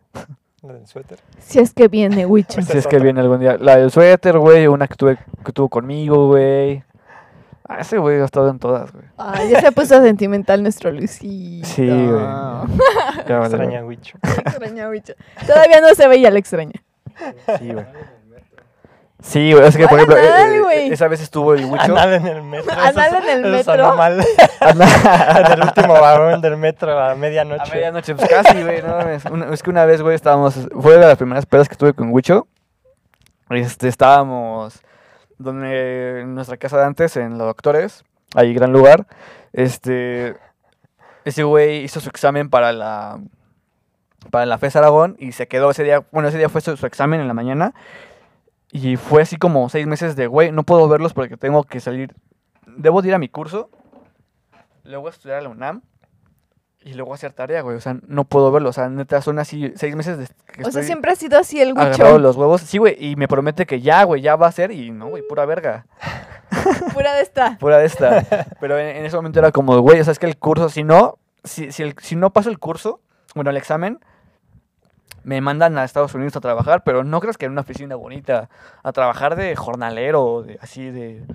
Lo 0.62 0.74
del 0.74 0.88
suéter. 0.88 1.20
Si 1.40 1.60
es 1.60 1.74
que 1.74 1.88
viene. 1.88 2.26
Esa 2.48 2.62
si 2.62 2.78
es 2.78 2.88
que 2.88 3.00
viene 3.00 3.20
algún 3.20 3.40
día. 3.40 3.58
La 3.58 3.78
del 3.78 3.92
suéter, 3.92 4.40
güey. 4.40 4.68
Una 4.68 4.88
que, 4.88 4.96
tuve, 4.96 5.18
que 5.44 5.52
tuvo 5.52 5.70
conmigo, 5.70 6.28
güey. 6.28 6.84
Ah, 7.68 7.80
ese 7.80 7.98
güey 7.98 8.22
ha 8.22 8.26
estado 8.26 8.50
en 8.50 8.60
todas, 8.60 8.92
güey. 8.92 9.06
Ay, 9.18 9.50
ya 9.50 9.60
se 9.60 9.72
puso 9.72 10.00
sentimental 10.02 10.62
nuestro 10.62 10.92
Luisito. 10.92 11.68
Sí, 11.68 11.88
güey. 11.88 12.10
Vale, 13.28 13.46
Extraña 13.46 13.84
Wicho. 13.84 14.20
Extraña. 14.22 14.88
Todavía 15.48 15.82
no 15.82 15.96
se 15.96 16.08
ve 16.08 16.18
y 16.18 16.22
ya 16.22 16.30
la 16.30 16.40
extraña. 16.40 16.84
Sí, 17.58 17.74
güey. 17.74 17.86
Sí, 19.22 19.54
güey. 19.54 19.66
Es 19.66 19.78
que, 19.78 19.88
por 19.88 19.98
ejemplo, 19.98 20.18
eh, 20.18 20.30
Anal, 20.30 20.72
eh, 20.74 20.88
esa 20.88 21.08
vez 21.08 21.22
estuvo 21.22 21.54
el 21.54 21.66
Gucho. 21.66 21.84
Anal 21.84 22.14
en 22.14 22.28
el 22.28 22.44
metro. 22.44 22.72
Anal 22.74 23.16
en 23.28 23.46
el 23.46 23.56
eso 23.56 23.72
sonó 23.72 23.96
metro. 23.96 23.98
mal. 23.98 24.26
En 24.62 25.52
el 25.52 25.62
último 25.64 25.94
vagón 26.02 26.42
del 26.42 26.58
metro 26.58 27.00
a 27.00 27.16
medianoche. 27.16 27.72
A 27.72 27.74
medianoche, 27.74 28.16
pues 28.16 28.30
casi, 28.30 28.62
güey, 28.62 28.82
no 28.82 28.98
mames. 28.98 29.24
Es 29.52 29.64
que 29.64 29.70
una 29.70 29.86
vez, 29.86 30.02
güey, 30.02 30.16
estábamos, 30.16 30.56
fue 30.80 30.94
de 30.94 31.00
las 31.00 31.18
primeras 31.18 31.46
pedas 31.46 31.70
que 31.70 31.76
tuve 31.76 31.94
con 31.94 32.12
Wicho. 32.12 32.48
Este, 33.50 33.88
estábamos 33.88 34.82
donde, 35.38 36.22
en 36.22 36.36
nuestra 36.36 36.58
casa 36.58 36.78
de 36.78 36.86
antes, 36.86 37.16
en 37.18 37.38
los 37.38 37.48
doctores, 37.48 38.04
ahí 38.36 38.54
gran 38.54 38.72
lugar. 38.74 39.08
Este, 39.54 40.36
ese 41.24 41.44
güey 41.44 41.84
hizo 41.84 42.00
su 42.00 42.10
examen 42.10 42.50
para 42.50 42.74
la, 42.74 43.20
para 44.30 44.46
la 44.46 44.58
FES 44.58 44.76
Aragón 44.76 45.16
y 45.20 45.32
se 45.32 45.48
quedó 45.48 45.72
ese 45.72 45.84
día, 45.84 46.04
bueno, 46.12 46.28
ese 46.30 46.38
día 46.38 46.50
fue 46.50 46.62
su, 46.62 46.76
su 46.76 46.86
examen 46.86 47.22
en 47.22 47.28
la 47.28 47.34
mañana. 47.34 47.74
Y 48.78 48.98
fue 48.98 49.22
así 49.22 49.38
como 49.38 49.70
seis 49.70 49.88
meses 49.88 50.16
de, 50.18 50.28
güey, 50.28 50.52
no 50.52 50.64
puedo 50.64 50.88
verlos 50.90 51.14
porque 51.14 51.38
tengo 51.38 51.64
que 51.64 51.80
salir, 51.80 52.14
debo 52.66 53.02
de 53.02 53.08
ir 53.10 53.14
a 53.16 53.20
mi 53.20 53.30
curso, 53.30 53.70
luego 54.84 55.08
a 55.08 55.12
estudiar 55.12 55.38
a 55.38 55.42
la 55.42 55.50
UNAM 55.50 55.82
y 56.82 56.94
luego 56.94 57.14
hacer 57.14 57.32
tarea, 57.32 57.62
güey. 57.62 57.78
O 57.78 57.80
sea, 57.82 57.98
no 58.08 58.26
puedo 58.26 58.52
verlo. 58.52 58.70
O 58.70 58.74
sea, 58.74 58.90
neta, 58.90 59.22
son 59.22 59.40
así 59.40 59.72
seis 59.76 59.96
meses 59.96 60.18
de 60.18 60.28
que 60.52 60.64
O 60.64 60.72
sea, 60.72 60.84
siempre 60.84 61.12
ha 61.12 61.16
sido 61.16 61.40
así 61.40 61.62
el 61.62 61.74
Wicho. 61.74 62.20
los 62.20 62.36
huevos. 62.36 62.62
Sí, 62.62 62.78
güey, 62.78 62.96
y 63.00 63.16
me 63.16 63.28
promete 63.30 63.66
que 63.66 63.80
ya, 63.82 64.04
güey, 64.04 64.22
ya 64.22 64.36
va 64.36 64.48
a 64.48 64.52
ser. 64.52 64.72
Y 64.72 64.92
no, 64.92 65.08
güey, 65.08 65.24
pura 65.28 65.46
verga. 65.46 65.86
Pura 66.94 67.14
de 67.14 67.22
esta. 67.22 67.58
Pura 67.60 67.78
de 67.78 67.86
esta. 67.86 68.26
Pero 68.60 68.78
en, 68.78 68.98
en 68.98 69.06
ese 69.06 69.16
momento 69.16 69.40
era 69.40 69.52
como, 69.52 69.80
güey, 69.80 70.00
o 70.00 70.04
sea, 70.04 70.12
es 70.12 70.20
que 70.20 70.26
el 70.26 70.38
curso, 70.38 70.70
si 70.70 70.84
no, 70.84 71.18
si, 71.44 71.72
si, 71.72 71.84
el- 71.84 71.96
si 72.02 72.16
no 72.16 72.32
paso 72.32 72.50
el 72.50 72.60
curso, 72.60 73.02
bueno, 73.36 73.50
el 73.52 73.58
examen, 73.58 74.00
me 75.24 75.42
mandan 75.42 75.78
a 75.78 75.84
Estados 75.84 76.14
Unidos 76.14 76.36
a 76.36 76.42
trabajar, 76.42 76.84
pero 76.84 77.04
no 77.04 77.20
creas 77.20 77.38
que 77.38 77.46
en 77.46 77.52
una 77.52 77.62
oficina 77.62 77.96
bonita, 77.96 78.50
a 78.84 78.92
trabajar 78.92 79.36
de 79.36 79.56
jornalero, 79.56 80.44
de, 80.44 80.60
así 80.62 80.86
de... 80.86 81.22
de 81.22 81.26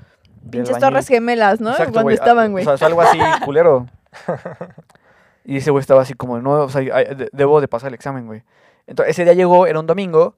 Pinches 0.50 0.76
albañil. 0.76 0.80
torres 0.80 1.08
gemelas, 1.08 1.60
¿no? 1.60 1.70
Exacto, 1.70 1.92
Cuando 1.94 2.10
estaban, 2.10 2.52
güey. 2.52 2.66
O 2.66 2.76
sea, 2.76 2.86
algo 2.86 3.00
así 3.00 3.18
culero. 3.44 3.86
Y 5.44 5.56
ese 5.56 5.70
güey 5.70 5.80
estaba 5.80 6.02
así 6.02 6.14
como, 6.14 6.38
no, 6.40 6.52
o 6.52 6.68
sea, 6.68 6.82
debo 7.32 7.60
de 7.60 7.68
pasar 7.68 7.88
el 7.88 7.94
examen, 7.94 8.26
güey. 8.26 8.42
Entonces, 8.86 9.12
ese 9.12 9.24
día 9.24 9.32
llegó, 9.32 9.66
era 9.66 9.80
un 9.80 9.86
domingo, 9.86 10.36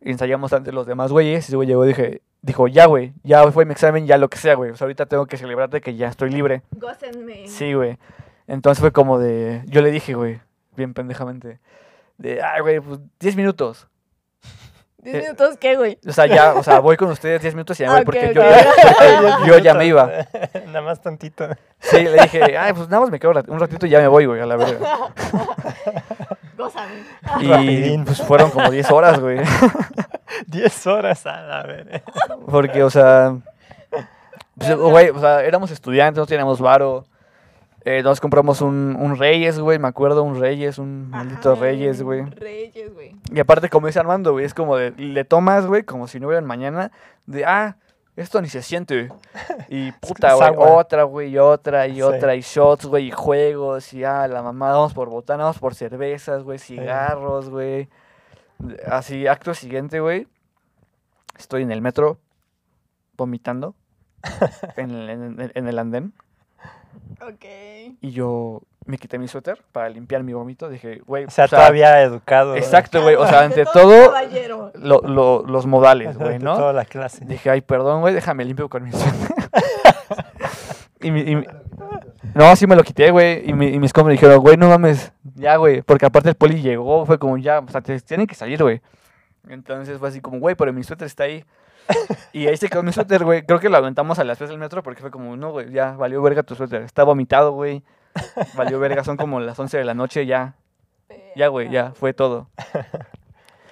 y 0.00 0.10
ensayamos 0.10 0.52
ante 0.52 0.72
los 0.72 0.86
demás 0.86 1.12
güeyes, 1.12 1.44
y 1.44 1.48
ese 1.48 1.56
güey 1.56 1.68
llegó 1.68 1.84
y 1.84 1.88
dije, 1.88 2.22
dijo, 2.42 2.68
ya, 2.68 2.86
güey, 2.86 3.12
ya 3.24 3.50
fue 3.50 3.64
mi 3.64 3.72
examen, 3.72 4.06
ya 4.06 4.18
lo 4.18 4.28
que 4.30 4.38
sea, 4.38 4.54
güey. 4.54 4.70
O 4.70 4.76
sea, 4.76 4.86
ahorita 4.86 5.06
tengo 5.06 5.26
que 5.26 5.36
celebrarte 5.36 5.80
que 5.80 5.96
ya 5.96 6.08
estoy 6.08 6.30
libre. 6.30 6.62
Gócenme. 6.72 7.48
Sí, 7.48 7.74
güey. 7.74 7.98
Entonces 8.46 8.80
fue 8.80 8.92
como 8.92 9.18
de, 9.18 9.62
yo 9.66 9.82
le 9.82 9.90
dije, 9.90 10.14
güey, 10.14 10.40
bien 10.76 10.94
pendejamente, 10.94 11.58
de, 12.18 12.42
ay, 12.42 12.60
güey, 12.60 12.80
pues 12.80 13.00
10 13.20 13.36
minutos. 13.36 13.86
¿Diez 14.98 15.16
Eh, 15.16 15.20
minutos 15.22 15.56
qué, 15.58 15.76
güey? 15.76 15.98
O 16.06 16.12
sea, 16.12 16.26
ya, 16.26 16.54
o 16.54 16.62
sea, 16.64 16.80
voy 16.80 16.96
con 16.96 17.10
ustedes 17.10 17.40
10 17.42 17.54
minutos 17.54 17.78
y 17.78 17.84
ya, 17.84 17.90
güey, 17.90 18.00
ok, 18.02 18.04
porque 18.06 18.32
yo, 18.34 18.42
yo 19.46 19.58
ya 19.58 19.74
me 19.74 19.86
iba. 19.86 20.10
Nada 20.66 20.82
más 20.82 21.00
tantito. 21.00 21.48
Sí, 21.78 22.02
le 22.02 22.22
dije, 22.22 22.56
ay, 22.58 22.72
pues 22.72 22.88
nada 22.88 23.00
más 23.02 23.10
me 23.10 23.20
quedo 23.20 23.32
un 23.48 23.60
ratito 23.60 23.86
y 23.86 23.90
ya 23.90 24.00
me 24.00 24.08
voy, 24.08 24.26
güey, 24.26 24.40
a 24.40 24.46
la 24.46 24.56
verga. 24.56 24.78
Y 27.40 27.48
Rapidín. 27.48 28.04
pues 28.04 28.22
fueron 28.22 28.50
como 28.50 28.70
10 28.70 28.90
horas, 28.90 29.20
güey. 29.20 29.38
10 30.46 30.86
horas 30.86 31.26
a 31.26 31.40
la 31.42 31.62
ver. 31.62 32.02
Porque, 32.46 32.82
o 32.82 32.90
sea, 32.90 33.36
pues, 34.58 34.74
güey, 34.76 35.10
o 35.10 35.20
sea, 35.20 35.42
éramos 35.44 35.70
estudiantes, 35.70 36.18
no 36.18 36.26
teníamos 36.26 36.60
varo. 36.60 37.04
Eh, 37.88 38.02
nos 38.02 38.20
compramos 38.20 38.62
un, 38.62 38.96
un 38.98 39.16
Reyes, 39.16 39.60
güey, 39.60 39.78
me 39.78 39.86
acuerdo, 39.86 40.24
un 40.24 40.40
Reyes, 40.40 40.76
un 40.78 41.08
maldito 41.08 41.52
Ajá, 41.52 41.60
Reyes, 41.60 42.02
güey. 42.02 42.24
Reyes, 42.24 42.92
güey. 42.92 43.14
Y 43.32 43.38
aparte, 43.38 43.68
como 43.68 43.86
dice 43.86 44.00
Armando, 44.00 44.32
güey, 44.32 44.44
es 44.44 44.54
como 44.54 44.76
de, 44.76 44.90
le 44.90 45.24
tomas, 45.24 45.66
güey, 45.66 45.84
como 45.84 46.08
si 46.08 46.18
no 46.18 46.26
hubieran 46.26 46.46
mañana, 46.46 46.90
de, 47.26 47.44
ah, 47.44 47.76
esto 48.16 48.42
ni 48.42 48.48
se 48.48 48.62
siente. 48.62 49.08
Y 49.68 49.92
puta, 49.92 50.34
güey, 50.34 50.50
otra, 50.58 51.04
güey, 51.04 51.30
y 51.30 51.38
otra, 51.38 51.86
y 51.86 51.94
Sí. 51.94 52.02
otra, 52.02 52.34
y 52.34 52.40
shots, 52.40 52.86
güey, 52.86 53.06
y 53.06 53.10
juegos, 53.12 53.92
y 53.92 54.02
ah, 54.02 54.26
la 54.26 54.42
mamá, 54.42 54.72
vamos 54.72 54.92
por 54.92 55.08
botana, 55.08 55.44
vamos 55.44 55.60
por 55.60 55.76
cervezas, 55.76 56.42
güey, 56.42 56.58
cigarros, 56.58 57.50
güey. 57.50 57.88
Así, 58.90 59.28
acto 59.28 59.54
siguiente, 59.54 60.00
güey, 60.00 60.26
estoy 61.38 61.62
en 61.62 61.70
el 61.70 61.82
metro, 61.82 62.18
vomitando, 63.16 63.76
en 64.76 65.36
en 65.54 65.68
el 65.68 65.78
andén, 65.78 66.14
Ok. 67.20 67.44
y 68.00 68.10
yo 68.10 68.62
me 68.84 68.98
quité 68.98 69.18
mi 69.18 69.26
suéter 69.28 69.62
para 69.72 69.88
limpiar 69.88 70.22
mi 70.22 70.32
vómito, 70.32 70.68
dije, 70.68 71.00
güey, 71.06 71.24
O 71.24 71.30
sea, 71.30 71.46
o 71.46 71.48
sea, 71.48 71.58
todavía 71.58 72.00
educado. 72.02 72.54
Exacto, 72.56 73.02
güey, 73.02 73.16
o 73.16 73.26
sea, 73.26 73.40
Ante 73.40 73.64
todo, 73.64 74.06
caballero. 74.12 74.70
lo- 74.74 75.00
lo- 75.00 75.42
los 75.46 75.66
modales, 75.66 76.16
güey, 76.16 76.38
¿no? 76.38 76.56
Toda 76.56 76.72
la 76.72 76.84
clase. 76.84 77.24
Dije, 77.24 77.50
ay, 77.50 77.60
perdón, 77.62 78.00
güey, 78.00 78.14
déjame 78.14 78.44
limpio 78.44 78.68
con 78.68 78.84
mi 78.84 78.92
suéter. 78.92 79.10
y, 81.00 81.10
mi- 81.10 81.20
y 81.22 81.36
mi- 81.36 81.46
No, 82.34 82.54
sí 82.56 82.66
me 82.66 82.76
lo 82.76 82.82
quité, 82.82 83.10
güey. 83.10 83.48
Y, 83.48 83.52
mi- 83.54 83.68
y 83.68 83.78
mis 83.78 83.92
compas 83.92 84.08
me 84.08 84.12
dijeron, 84.12 84.38
güey, 84.40 84.56
no 84.56 84.68
mames, 84.68 85.12
ya, 85.34 85.56
güey. 85.56 85.82
Porque 85.82 86.06
aparte 86.06 86.28
el 86.28 86.34
poli 86.34 86.60
llegó, 86.60 87.06
fue 87.06 87.18
como, 87.18 87.38
ya, 87.38 87.60
o 87.60 87.68
sea, 87.68 87.80
te- 87.80 88.00
tienen 88.00 88.26
que 88.26 88.34
salir, 88.34 88.62
güey. 88.62 88.80
Entonces 89.48 89.98
fue 89.98 90.08
así 90.08 90.20
como, 90.20 90.38
güey, 90.38 90.54
pero 90.54 90.72
mi 90.72 90.82
suéter 90.84 91.06
está 91.06 91.24
ahí. 91.24 91.44
Y 92.32 92.46
ahí 92.48 92.56
se 92.56 92.68
quedó 92.68 92.82
mi 92.82 92.92
suéter, 92.92 93.24
güey. 93.24 93.46
Creo 93.46 93.60
que 93.60 93.68
lo 93.68 93.76
aventamos 93.76 94.18
a 94.18 94.24
las 94.24 94.38
3 94.38 94.50
del 94.50 94.58
metro 94.58 94.82
porque 94.82 95.00
fue 95.00 95.10
como, 95.10 95.36
no, 95.36 95.52
güey, 95.52 95.70
ya, 95.70 95.92
valió 95.92 96.20
verga 96.20 96.42
tu 96.42 96.54
suéter. 96.54 96.82
Está 96.82 97.04
vomitado, 97.04 97.52
güey. 97.52 97.82
Valió 98.54 98.78
verga, 98.78 99.04
son 99.04 99.16
como 99.16 99.40
las 99.40 99.58
11 99.58 99.78
de 99.78 99.84
la 99.84 99.94
noche, 99.94 100.26
ya. 100.26 100.54
Ya, 101.34 101.48
güey, 101.48 101.70
ya, 101.70 101.92
fue 101.92 102.12
todo. 102.12 102.48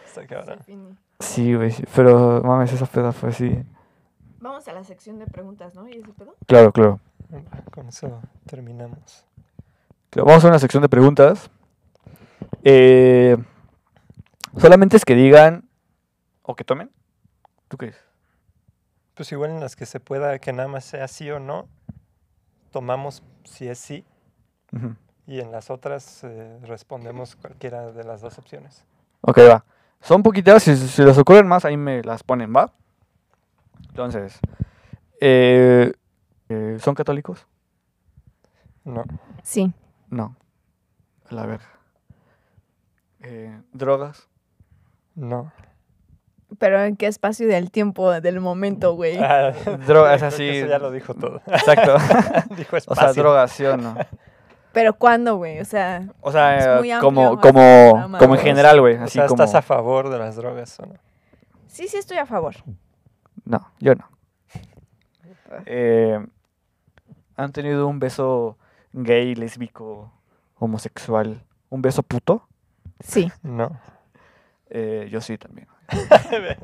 Está 0.06 0.26
cabrón. 0.26 0.58
Sí, 1.18 1.54
güey, 1.54 1.70
sí, 1.70 1.84
pero 1.94 2.42
mames, 2.42 2.72
esa 2.72 2.86
peda 2.86 3.12
fue 3.12 3.30
así. 3.30 3.62
Vamos 4.38 4.68
a 4.68 4.72
la 4.72 4.84
sección 4.84 5.18
de 5.18 5.26
preguntas, 5.26 5.74
¿no? 5.74 5.88
¿Y 5.88 5.98
ese 5.98 6.12
pedo? 6.12 6.36
Claro, 6.46 6.72
claro. 6.72 7.00
Con 7.72 7.88
eso 7.88 8.20
terminamos. 8.46 9.24
Vamos 10.14 10.44
a 10.44 10.48
una 10.48 10.58
sección 10.58 10.82
de 10.82 10.88
preguntas. 10.88 11.50
Eh, 12.62 13.36
solamente 14.58 14.96
es 14.96 15.04
que 15.04 15.14
digan 15.14 15.68
o 16.42 16.54
que 16.54 16.64
tomen. 16.64 16.90
¿Tú 17.74 17.78
qué 17.78 17.86
dices? 17.86 18.04
Pues 19.14 19.32
igual 19.32 19.50
en 19.50 19.58
las 19.58 19.74
que 19.74 19.84
se 19.84 19.98
pueda 19.98 20.38
que 20.38 20.52
nada 20.52 20.68
más 20.68 20.84
sea 20.84 21.08
sí 21.08 21.28
o 21.32 21.40
no, 21.40 21.66
tomamos 22.70 23.24
si 23.42 23.66
es 23.66 23.80
sí 23.80 24.04
y 25.26 25.40
en 25.40 25.50
las 25.50 25.70
otras 25.70 26.22
eh, 26.22 26.56
respondemos 26.62 27.34
cualquiera 27.34 27.90
de 27.90 28.04
las 28.04 28.20
dos 28.20 28.38
opciones. 28.38 28.84
Ok, 29.22 29.38
va. 29.38 29.64
Son 30.00 30.22
poquitas, 30.22 30.62
si, 30.62 30.76
si 30.76 31.02
les 31.02 31.18
ocurren 31.18 31.48
más, 31.48 31.64
ahí 31.64 31.76
me 31.76 32.00
las 32.04 32.22
ponen, 32.22 32.54
¿va? 32.54 32.72
Entonces, 33.88 34.38
eh, 35.20 35.92
eh, 36.48 36.78
¿son 36.80 36.94
católicos? 36.94 37.44
No, 38.84 39.02
Sí. 39.42 39.72
No. 40.10 40.36
A 41.28 41.34
la 41.34 41.46
verga. 41.46 41.70
Eh, 43.22 43.60
¿Drogas? 43.72 44.28
no. 45.16 45.50
Pero 46.58 46.82
en 46.84 46.96
qué 46.96 47.06
espacio 47.06 47.48
del 47.48 47.70
tiempo, 47.70 48.20
del 48.20 48.40
momento, 48.40 48.94
güey. 48.94 49.16
Ah, 49.18 49.52
Drogas 49.86 50.22
así. 50.22 50.48
Eso 50.48 50.66
ya 50.66 50.78
lo 50.78 50.90
dijo 50.90 51.14
todo. 51.14 51.40
Exacto. 51.46 51.96
dijo 52.56 52.76
o 52.76 52.78
espacio. 52.78 53.12
sea, 53.12 53.12
drogas, 53.12 53.52
¿sí 53.52 53.64
o 53.64 53.76
no? 53.76 53.96
Pero 54.72 54.94
¿cuándo, 54.94 55.36
güey? 55.36 55.60
O 55.60 55.64
sea, 55.64 56.08
O 56.20 56.32
sea, 56.32 56.58
Es 56.58 56.80
muy 56.80 56.90
amplio, 56.90 57.00
como, 57.00 57.40
como, 57.40 57.90
programa, 57.90 58.18
como 58.18 58.34
en 58.34 58.40
general, 58.40 58.80
güey. 58.80 58.96
O 58.96 59.04
Así 59.04 59.14
sea, 59.18 59.26
como... 59.26 59.42
¿estás 59.42 59.54
a 59.54 59.62
favor 59.62 60.10
de 60.10 60.18
las 60.18 60.36
drogas 60.36 60.78
o 60.80 60.86
no? 60.86 60.94
sí, 61.68 61.88
sí 61.88 61.96
estoy 61.96 62.18
a 62.18 62.26
favor. 62.26 62.54
No, 63.44 63.70
yo 63.78 63.94
no. 63.94 64.08
Eh, 65.66 66.18
¿Han 67.36 67.52
tenido 67.52 67.86
un 67.86 67.98
beso 68.00 68.58
gay, 68.92 69.34
lésbico, 69.34 70.12
homosexual? 70.58 71.42
¿Un 71.68 71.82
beso 71.82 72.02
puto? 72.02 72.46
Sí. 73.00 73.30
No. 73.42 73.78
Eh, 74.70 75.08
yo 75.10 75.20
sí 75.20 75.36
también. 75.38 75.68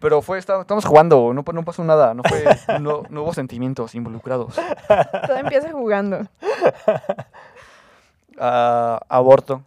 Pero 0.00 0.20
fue, 0.20 0.38
está- 0.38 0.60
estamos 0.60 0.84
jugando, 0.84 1.32
no, 1.32 1.44
pa- 1.44 1.52
no 1.54 1.64
pasó 1.64 1.82
nada, 1.82 2.12
no, 2.12 2.22
fue, 2.24 2.44
no, 2.80 3.04
no 3.08 3.22
hubo 3.22 3.32
sentimientos 3.32 3.94
involucrados. 3.94 4.54
Todo 5.26 5.36
empieza 5.36 5.72
jugando. 5.72 6.26
Ah, 8.38 9.00
aborto. 9.08 9.62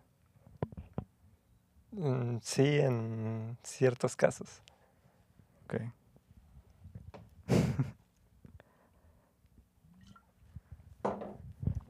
Mm, 1.91 2.37
Sí, 2.43 2.79
en 2.79 3.57
ciertos 3.63 4.15
casos. 4.15 4.61
Ok. 5.65 5.81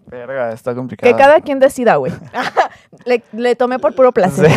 Verga, 0.06 0.52
está 0.54 0.74
complicado. 0.74 1.12
Que 1.14 1.18
cada 1.22 1.42
quien 1.42 1.60
decida, 1.60 1.98
güey. 1.98 2.14
le, 3.08 3.24
le 3.32 3.56
tomé 3.56 3.80
por 3.80 3.96
puro 3.96 4.12
placer. 4.12 4.52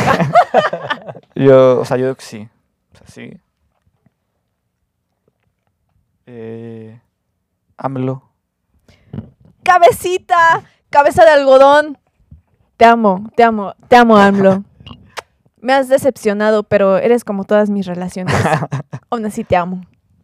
Yo, 1.34 1.80
o 1.80 1.84
sea, 1.84 1.96
yo 1.96 2.04
creo 2.04 2.16
que 2.16 2.24
sí. 2.24 2.48
O 2.92 2.98
sea, 2.98 3.06
sí. 3.06 3.40
Eh, 6.26 7.00
AMLO. 7.78 8.22
Cabecita, 9.62 10.62
cabeza 10.90 11.24
de 11.24 11.30
algodón. 11.30 11.98
Te 12.76 12.84
amo, 12.84 13.30
te 13.36 13.42
amo, 13.42 13.74
te 13.88 13.96
amo, 13.96 14.16
AMLO. 14.16 14.64
Me 15.60 15.72
has 15.72 15.88
decepcionado, 15.88 16.62
pero 16.62 16.98
eres 16.98 17.24
como 17.24 17.44
todas 17.44 17.70
mis 17.70 17.86
relaciones. 17.86 18.34
Aún 19.10 19.24
así 19.24 19.44
te 19.44 19.56
amo. 19.56 19.82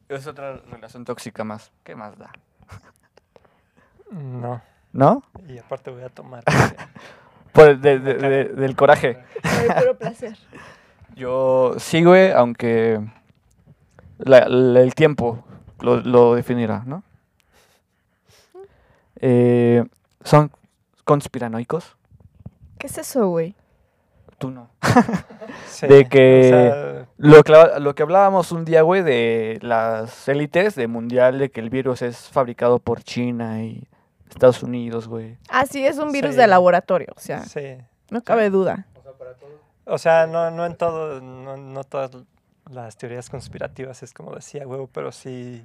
Es 0.09 0.27
otra 0.27 0.57
relación 0.71 1.05
tóxica 1.05 1.45
más. 1.45 1.73
¿Qué 1.83 1.95
más 1.95 2.19
da? 2.19 2.31
No. 4.11 4.61
¿No? 4.93 5.23
Y 5.49 5.59
aparte 5.59 5.91
voy 5.91 6.03
a 6.03 6.09
tomar. 6.09 6.45
porque- 7.57 7.61
Por 7.61 7.69
el 7.69 7.81
de- 7.81 7.99
de- 7.99 8.15
de- 8.15 8.45
del 8.45 8.77
coraje. 8.77 9.19
Por 9.43 9.75
puro 9.81 9.99
placer. 9.99 10.37
Yo 11.17 11.75
sí, 11.79 12.05
güey, 12.05 12.31
aunque 12.33 13.01
la- 14.19 14.49
la- 14.49 14.81
el 14.83 14.95
tiempo 14.95 15.45
lo, 15.81 15.97
lo 16.01 16.35
definirá, 16.35 16.83
¿no? 16.87 17.03
Eh, 19.21 19.85
¿Son 20.25 20.51
conspiranoicos? 21.05 21.97
¿Qué 22.79 22.87
es 22.89 22.99
eso, 22.99 23.29
güey? 23.29 23.55
Tú 24.39 24.51
no. 24.51 24.69
Sí, 25.69 25.87
De 25.87 26.07
que- 26.09 26.41
o 26.41 26.49
sea, 26.49 27.09
Lo 27.19 27.43
que, 27.43 27.81
lo 27.81 27.95
que 27.95 28.03
hablábamos 28.03 28.51
un 28.53 28.65
día, 28.65 28.83
güey, 28.83 29.03
de 29.03 29.59
las 29.63 30.27
élites 30.29 30.75
de 30.75 30.87
mundial, 30.87 31.39
de 31.39 31.51
que 31.51 31.61
el 31.61 31.71
virus 31.71 32.03
es 32.03 32.29
fabricado 32.31 32.79
por 32.79 33.03
China 33.03 33.63
y 33.63 33.87
Estados 34.29 34.63
Unidos, 34.63 35.09
güey. 35.09 35.37
Ah, 35.49 35.67
sí, 35.67 35.85
es 35.87 35.99
un 35.99 36.13
virus 36.13 36.33
Sí. 36.33 36.37
de 36.41 36.47
laboratorio, 36.47 37.09
o 37.17 37.21
sea, 37.21 37.45
sí. 37.45 37.79
no 38.11 38.23
cabe 38.23 38.51
duda. 38.51 38.87
O 39.85 39.99
sea, 39.99 40.27
no, 40.27 40.51
no 40.51 40.67
en 40.67 40.77
todo, 40.77 41.21
no, 41.21 41.57
no 41.57 41.85
todas 41.85 42.11
las 42.71 42.97
teorías 42.97 43.31
conspirativas 43.31 44.03
es 44.03 44.13
como 44.13 44.35
decía 44.35 44.67
huevo, 44.67 44.89
pero 44.93 45.13
sí 45.13 45.65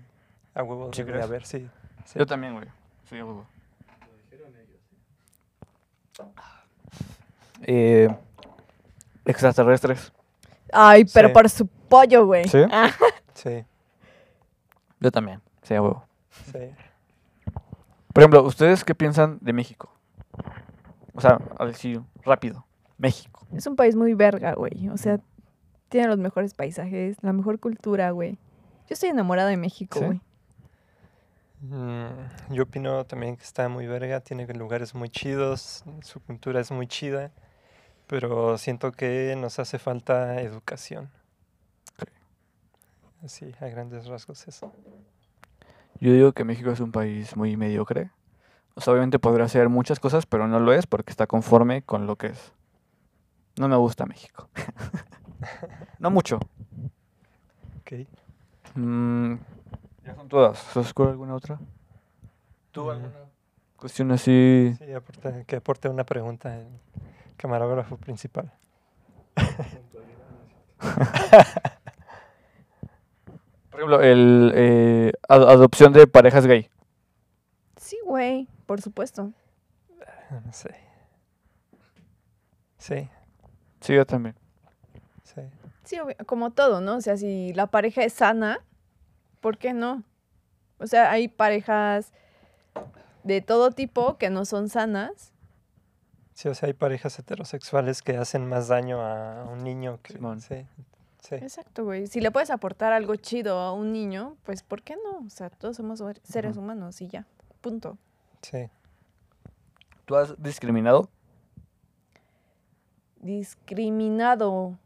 a 0.53 0.61
huevo 0.63 0.91
¿Sí 0.93 1.01
debe 1.01 1.13
crees? 1.13 1.25
haber, 1.25 1.45
sí. 1.45 1.67
sí. 2.05 2.19
Yo 2.19 2.25
también, 2.25 2.53
güey. 2.53 2.67
Sí, 3.09 3.17
a 3.17 3.25
huevo. 3.25 3.45
Eh, 7.63 8.09
extraterrestres. 9.25 10.11
Ay, 10.71 11.05
pero 11.13 11.27
Sí. 11.29 11.33
por 11.33 11.49
su 11.49 11.67
pollo, 11.67 12.25
güey. 12.25 12.47
¿Sí? 12.47 12.59
Ah, 12.71 12.91
Sí, 13.33 13.65
Yo 14.99 15.11
también. 15.11 15.41
Sí, 15.63 15.73
a 15.73 15.81
huevo. 15.81 16.05
sí. 16.51 16.71
Por 18.13 18.23
ejemplo, 18.23 18.43
¿ustedes 18.43 18.83
qué 18.83 18.93
piensan 18.93 19.39
de 19.41 19.53
México? 19.53 19.89
O 21.13 21.21
sea, 21.21 21.39
a 21.57 21.65
decir 21.65 22.01
rápido. 22.23 22.65
México. 22.97 23.47
es 23.53 23.65
un 23.65 23.75
país 23.75 23.95
muy 23.95 24.13
verga, 24.13 24.53
güey. 24.53 24.89
O 24.89 24.97
sea, 24.97 25.19
tiene 25.89 26.07
los 26.07 26.17
mejores 26.17 26.53
paisajes, 26.53 27.17
la 27.21 27.33
mejor 27.33 27.59
cultura, 27.59 28.11
güey. 28.11 28.33
Yo 28.87 28.93
estoy 28.93 29.09
enamorada 29.09 29.49
de 29.49 29.57
México, 29.57 29.99
¿Sí? 29.99 30.05
güey. 30.05 30.21
Mm, 31.61 32.53
yo 32.53 32.63
opino 32.63 33.05
también 33.05 33.37
que 33.37 33.43
está 33.43 33.69
muy 33.69 33.87
verga, 33.87 34.19
tiene 34.19 34.47
lugares 34.53 34.95
muy 34.95 35.09
chidos, 35.09 35.83
su 36.01 36.19
cultura 36.19 36.59
es 36.59 36.71
muy 36.71 36.87
chida, 36.87 37.31
pero 38.07 38.57
siento 38.57 38.91
que 38.91 39.35
nos 39.37 39.59
hace 39.59 39.77
falta 39.77 40.41
educación. 40.41 41.09
Así, 43.23 43.53
a 43.59 43.67
grandes 43.67 44.07
rasgos 44.07 44.47
eso. 44.47 44.73
Yo 46.01 46.11
digo 46.11 46.33
que 46.33 46.43
México 46.43 46.71
es 46.71 46.79
un 46.81 46.91
país 46.91 47.37
muy 47.37 47.55
mediocre. 47.55 48.11
O 48.73 48.81
sea, 48.81 48.91
obviamente 48.93 49.19
podrá 49.19 49.45
hacer 49.45 49.69
muchas 49.69 49.99
cosas, 49.99 50.25
pero 50.25 50.47
no 50.47 50.59
lo 50.59 50.73
es 50.73 50.87
porque 50.87 51.11
está 51.11 51.27
conforme 51.27 51.83
con 51.83 52.07
lo 52.07 52.15
que 52.17 52.27
es. 52.27 52.51
No 53.57 53.67
me 53.67 53.75
gusta 53.75 54.05
México. 54.05 54.49
no 55.99 56.09
mucho. 56.09 56.39
Ok. 57.81 58.07
Mm, 58.75 59.35
ya 60.05 60.15
son 60.15 60.27
todas. 60.27 60.57
¿Se 60.57 60.79
os 60.79 60.91
ocurre 60.91 61.11
alguna 61.11 61.35
otra? 61.35 61.59
¿Tú 62.71 62.85
Mm. 62.85 62.89
alguna 62.89 63.11
cuestión 63.75 64.11
así? 64.11 64.73
Sí, 64.77 64.85
aporte- 64.93 65.45
que 65.45 65.55
aporte 65.57 65.89
una 65.89 66.03
pregunta 66.05 66.57
el 66.57 66.67
camarógrafo 67.37 67.97
principal. 67.97 68.51
Por 73.71 73.79
ejemplo, 73.79 74.01
el 74.01 74.51
eh, 74.53 75.13
ad- 75.27 75.49
adopción 75.49 75.93
de 75.93 76.05
parejas 76.07 76.45
gay. 76.45 76.69
Sí, 77.77 77.97
güey, 78.05 78.47
por 78.65 78.81
supuesto. 78.81 79.31
No 80.45 80.53
sé. 80.53 80.75
Sí, 82.77 83.09
Sí, 83.81 83.93
yo 83.95 84.05
también. 84.05 84.35
sí. 85.23 85.41
Sí, 85.83 85.97
como 86.25 86.51
todo, 86.51 86.79
¿no? 86.81 86.95
O 86.97 87.01
sea, 87.01 87.17
si 87.17 87.53
la 87.53 87.67
pareja 87.67 88.03
es 88.03 88.13
sana, 88.13 88.59
¿por 89.39 89.57
qué 89.57 89.73
no? 89.73 90.03
O 90.77 90.87
sea, 90.87 91.11
hay 91.11 91.27
parejas 91.27 92.11
de 93.23 93.41
todo 93.41 93.71
tipo 93.71 94.17
que 94.17 94.29
no 94.29 94.45
son 94.45 94.69
sanas. 94.69 95.31
Sí, 96.33 96.47
o 96.49 96.55
sea, 96.55 96.67
hay 96.67 96.73
parejas 96.73 97.17
heterosexuales 97.19 98.01
que 98.01 98.17
hacen 98.17 98.47
más 98.47 98.67
daño 98.67 99.01
a 99.01 99.43
un 99.43 99.63
niño 99.63 99.99
que... 100.01 100.13
Simón. 100.13 100.41
Sí, 100.41 100.65
sí. 101.39 101.43
Exacto, 101.43 101.83
güey. 101.85 102.07
Si 102.07 102.21
le 102.21 102.29
puedes 102.31 102.49
aportar 102.51 102.93
algo 102.93 103.15
chido 103.15 103.57
a 103.59 103.73
un 103.73 103.91
niño, 103.91 104.37
pues 104.43 104.63
¿por 104.63 104.81
qué 104.83 104.95
no? 105.03 105.25
O 105.25 105.29
sea, 105.29 105.49
todos 105.49 105.77
somos 105.77 105.99
ser- 105.99 106.21
seres 106.23 106.57
humanos 106.57 107.01
y 107.01 107.07
ya. 107.07 107.25
Punto. 107.61 107.97
sí. 108.41 108.69
¿Tú 110.05 110.15
has 110.17 110.41
discriminado? 110.41 111.09
Discriminado. 113.21 114.77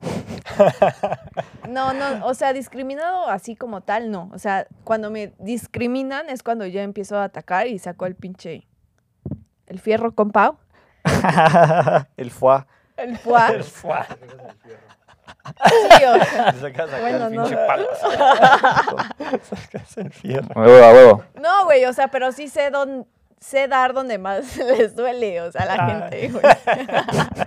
No, 1.68 1.92
no, 1.92 2.26
o 2.26 2.34
sea, 2.34 2.52
discriminado 2.52 3.28
así 3.28 3.54
como 3.54 3.82
tal, 3.82 4.10
no. 4.10 4.30
O 4.34 4.38
sea, 4.38 4.66
cuando 4.84 5.10
me 5.10 5.32
discriminan 5.38 6.28
es 6.28 6.42
cuando 6.42 6.66
yo 6.66 6.80
empiezo 6.80 7.16
a 7.16 7.24
atacar 7.24 7.66
y 7.68 7.78
saco 7.78 8.06
el 8.06 8.16
pinche. 8.16 8.66
El 9.66 9.78
fierro 9.78 10.14
con 10.14 10.30
Pau. 10.32 10.58
el 12.16 12.30
foie. 12.30 12.64
El 13.00 13.18
fuá. 13.18 13.48
El 13.48 13.64
fuá. 13.64 14.06
Sí, 14.06 14.14
o 16.04 16.24
sea, 16.24 16.52
Te 16.52 16.60
sacas 16.60 16.88
acá 16.92 17.00
Bueno, 17.00 17.26
el 17.26 17.34
no. 17.34 17.66
palo. 17.66 17.88
Sacas 19.42 19.96
el 19.98 20.12
fierro. 20.12 20.48
A 20.54 20.60
huevo, 20.66 20.84
a 20.84 20.92
huevo. 20.92 21.24
No, 21.40 21.64
güey, 21.64 21.84
o 21.86 21.92
sea, 21.92 22.08
pero 22.08 22.32
sí 22.32 22.48
sé, 22.48 22.70
don, 22.70 23.06
sé 23.38 23.68
dar 23.68 23.92
donde 23.94 24.18
más 24.18 24.56
les 24.56 24.94
duele, 24.94 25.40
o 25.40 25.50
sea, 25.52 25.62
a 25.62 25.66
la 25.66 25.86
Ay. 25.86 25.92
gente, 26.20 26.28
güey. 26.28 26.44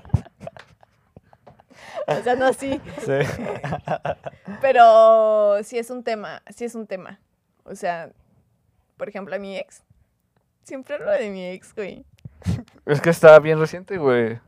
o 2.08 2.24
sea, 2.24 2.36
no 2.36 2.47
así, 2.47 2.82
Sí. 2.99 3.20
pero 4.62 5.58
sí 5.64 5.78
es 5.78 5.89
un 5.89 6.04
tema, 6.04 6.41
sí 6.56 6.66
es 6.66 6.76
un 6.76 6.88
tema. 6.88 7.20
O 7.66 7.76
sea, 7.76 8.10
por 8.97 9.10
ejemplo, 9.10 9.36
a 9.36 9.39
mi 9.39 9.58
ex, 9.58 9.84
siempre 10.64 10.95
hablo 10.95 11.12
de 11.12 11.30
mi 11.30 11.47
ex, 11.49 11.74
güey. 11.76 12.06
Es 12.86 13.01
que 13.01 13.10
está 13.10 13.38
bien 13.39 13.60
reciente, 13.60 13.97
güey. 13.97 14.39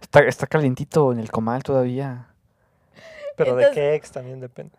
Está, 0.00 0.20
está 0.20 0.46
calientito 0.46 1.12
en 1.12 1.18
el 1.20 1.30
comal 1.30 1.62
todavía. 1.62 2.28
Pero 3.36 3.56
de 3.56 3.70
qué 3.72 3.94
ex 3.94 4.10
también 4.10 4.40
depende. 4.40 4.76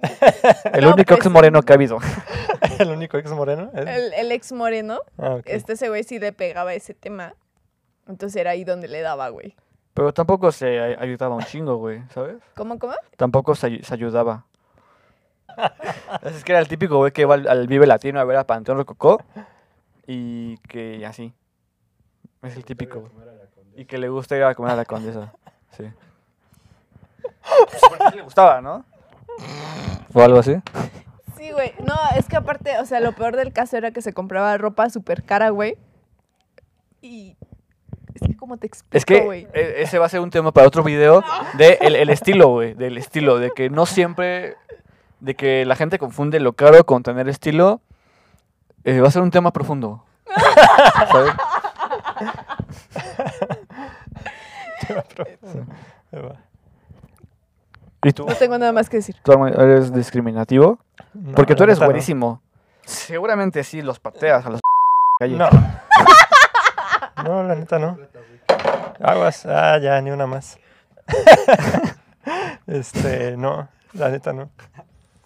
El 0.72 0.84
No, 0.84 0.92
único 0.94 1.08
pues, 1.14 1.26
ex 1.26 1.30
moreno 1.30 1.62
que 1.62 1.72
ha 1.72 1.74
habido. 1.76 1.98
¿El 2.78 2.90
único 2.90 3.16
ex 3.18 3.30
moreno? 3.32 3.70
¿Es? 3.74 3.86
El, 3.86 4.12
el 4.14 4.32
ex 4.32 4.52
moreno, 4.52 5.00
Ah, 5.18 5.38
este 5.44 5.72
ese 5.72 5.88
güey 5.88 6.04
sí 6.04 6.18
le 6.20 6.32
pegaba 6.32 6.72
ese 6.74 6.94
tema. 6.94 7.34
Entonces 8.06 8.40
era 8.40 8.52
ahí 8.52 8.62
donde 8.64 8.86
le 8.88 9.00
daba, 9.00 9.28
güey. 9.30 9.56
Pero 9.94 10.12
tampoco 10.14 10.52
se 10.52 10.78
ay- 10.80 10.96
ayudaba 11.00 11.34
un 11.34 11.42
chingo, 11.42 11.76
güey, 11.76 12.02
¿sabes? 12.14 12.36
¿Cómo, 12.54 12.78
cómo? 12.78 12.94
Tampoco 13.16 13.56
se, 13.56 13.82
se 13.82 13.94
ayudaba. 13.94 14.46
es 16.22 16.44
que 16.44 16.52
era 16.52 16.60
el 16.60 16.68
típico 16.68 16.98
güey 16.98 17.10
que 17.10 17.22
iba 17.22 17.34
al, 17.34 17.48
al 17.48 17.66
Vive 17.66 17.86
Latino 17.86 18.20
a 18.20 18.24
ver 18.24 18.36
a 18.36 18.46
Panteón 18.46 18.78
Rococó 18.78 19.22
y 20.06 20.56
que 20.68 21.04
así. 21.04 21.34
Es 22.42 22.56
el 22.56 22.64
típico. 22.64 23.00
güey. 23.00 23.12
Y 23.78 23.84
que 23.84 23.96
le 23.96 24.08
gusta 24.08 24.36
ir 24.36 24.42
a 24.42 24.54
comer 24.56 24.72
a 24.72 24.76
la 24.76 24.84
condesa. 24.84 25.32
Sí. 25.76 25.84
Porque 27.88 28.04
sí 28.10 28.16
le 28.16 28.22
gustaba, 28.22 28.60
¿no? 28.60 28.84
O 30.12 30.20
algo 30.20 30.40
así. 30.40 30.56
Sí, 31.36 31.52
güey. 31.52 31.72
No, 31.86 31.94
es 32.16 32.26
que 32.26 32.36
aparte, 32.36 32.78
o 32.80 32.84
sea, 32.86 32.98
lo 32.98 33.12
peor 33.12 33.36
del 33.36 33.52
caso 33.52 33.76
era 33.76 33.92
que 33.92 34.02
se 34.02 34.12
compraba 34.12 34.56
ropa 34.58 34.90
súper 34.90 35.22
cara, 35.22 35.50
güey. 35.50 35.76
Y. 37.00 37.36
Es 38.14 38.22
que, 38.26 38.36
¿cómo 38.36 38.56
te 38.56 38.66
explico, 38.66 38.96
Es 38.98 39.04
que 39.04 39.20
güey? 39.20 39.46
e- 39.52 39.82
ese 39.82 40.00
va 40.00 40.06
a 40.06 40.08
ser 40.08 40.18
un 40.18 40.30
tema 40.30 40.50
para 40.50 40.66
otro 40.66 40.82
video 40.82 41.22
de 41.58 41.78
el, 41.80 41.94
el 41.94 42.10
estilo, 42.10 42.48
güey, 42.48 42.74
del 42.74 42.98
estilo, 42.98 43.38
de 43.38 43.52
que 43.52 43.70
no 43.70 43.86
siempre, 43.86 44.56
de 45.20 45.36
que 45.36 45.64
la 45.64 45.76
gente 45.76 46.00
confunde 46.00 46.40
lo 46.40 46.54
caro 46.54 46.84
con 46.84 47.04
tener 47.04 47.28
estilo, 47.28 47.80
eh, 48.82 49.00
va 49.00 49.06
a 49.06 49.12
ser 49.12 49.22
un 49.22 49.30
tema 49.30 49.52
profundo. 49.52 50.04
¿sabes? 51.12 51.32
Ahí 52.16 52.24
va. 52.26 52.46
¿Y 58.04 58.12
tú? 58.12 58.26
No 58.26 58.34
tengo 58.34 58.58
nada 58.58 58.72
más 58.72 58.88
que 58.88 58.98
decir. 58.98 59.16
¿Tú 59.22 59.32
eres 59.46 59.92
discriminativo? 59.92 60.78
No, 61.14 61.34
Porque 61.34 61.54
tú 61.54 61.64
eres 61.64 61.78
buenísimo. 61.78 62.40
Seguramente 62.84 63.64
sí 63.64 63.82
los 63.82 63.98
pateas 64.00 64.46
a 64.46 64.50
los 64.50 64.60
calle. 65.18 65.36
No. 65.36 65.48
No, 67.24 67.42
la 67.42 67.56
neta 67.56 67.80
no. 67.80 67.98
Aguas. 69.02 69.44
Ah, 69.44 69.76
ya, 69.78 70.00
ni 70.00 70.12
una 70.12 70.28
más. 70.28 70.56
este, 72.68 73.36
no, 73.36 73.68
la 73.92 74.08
neta 74.08 74.32
no. 74.32 74.50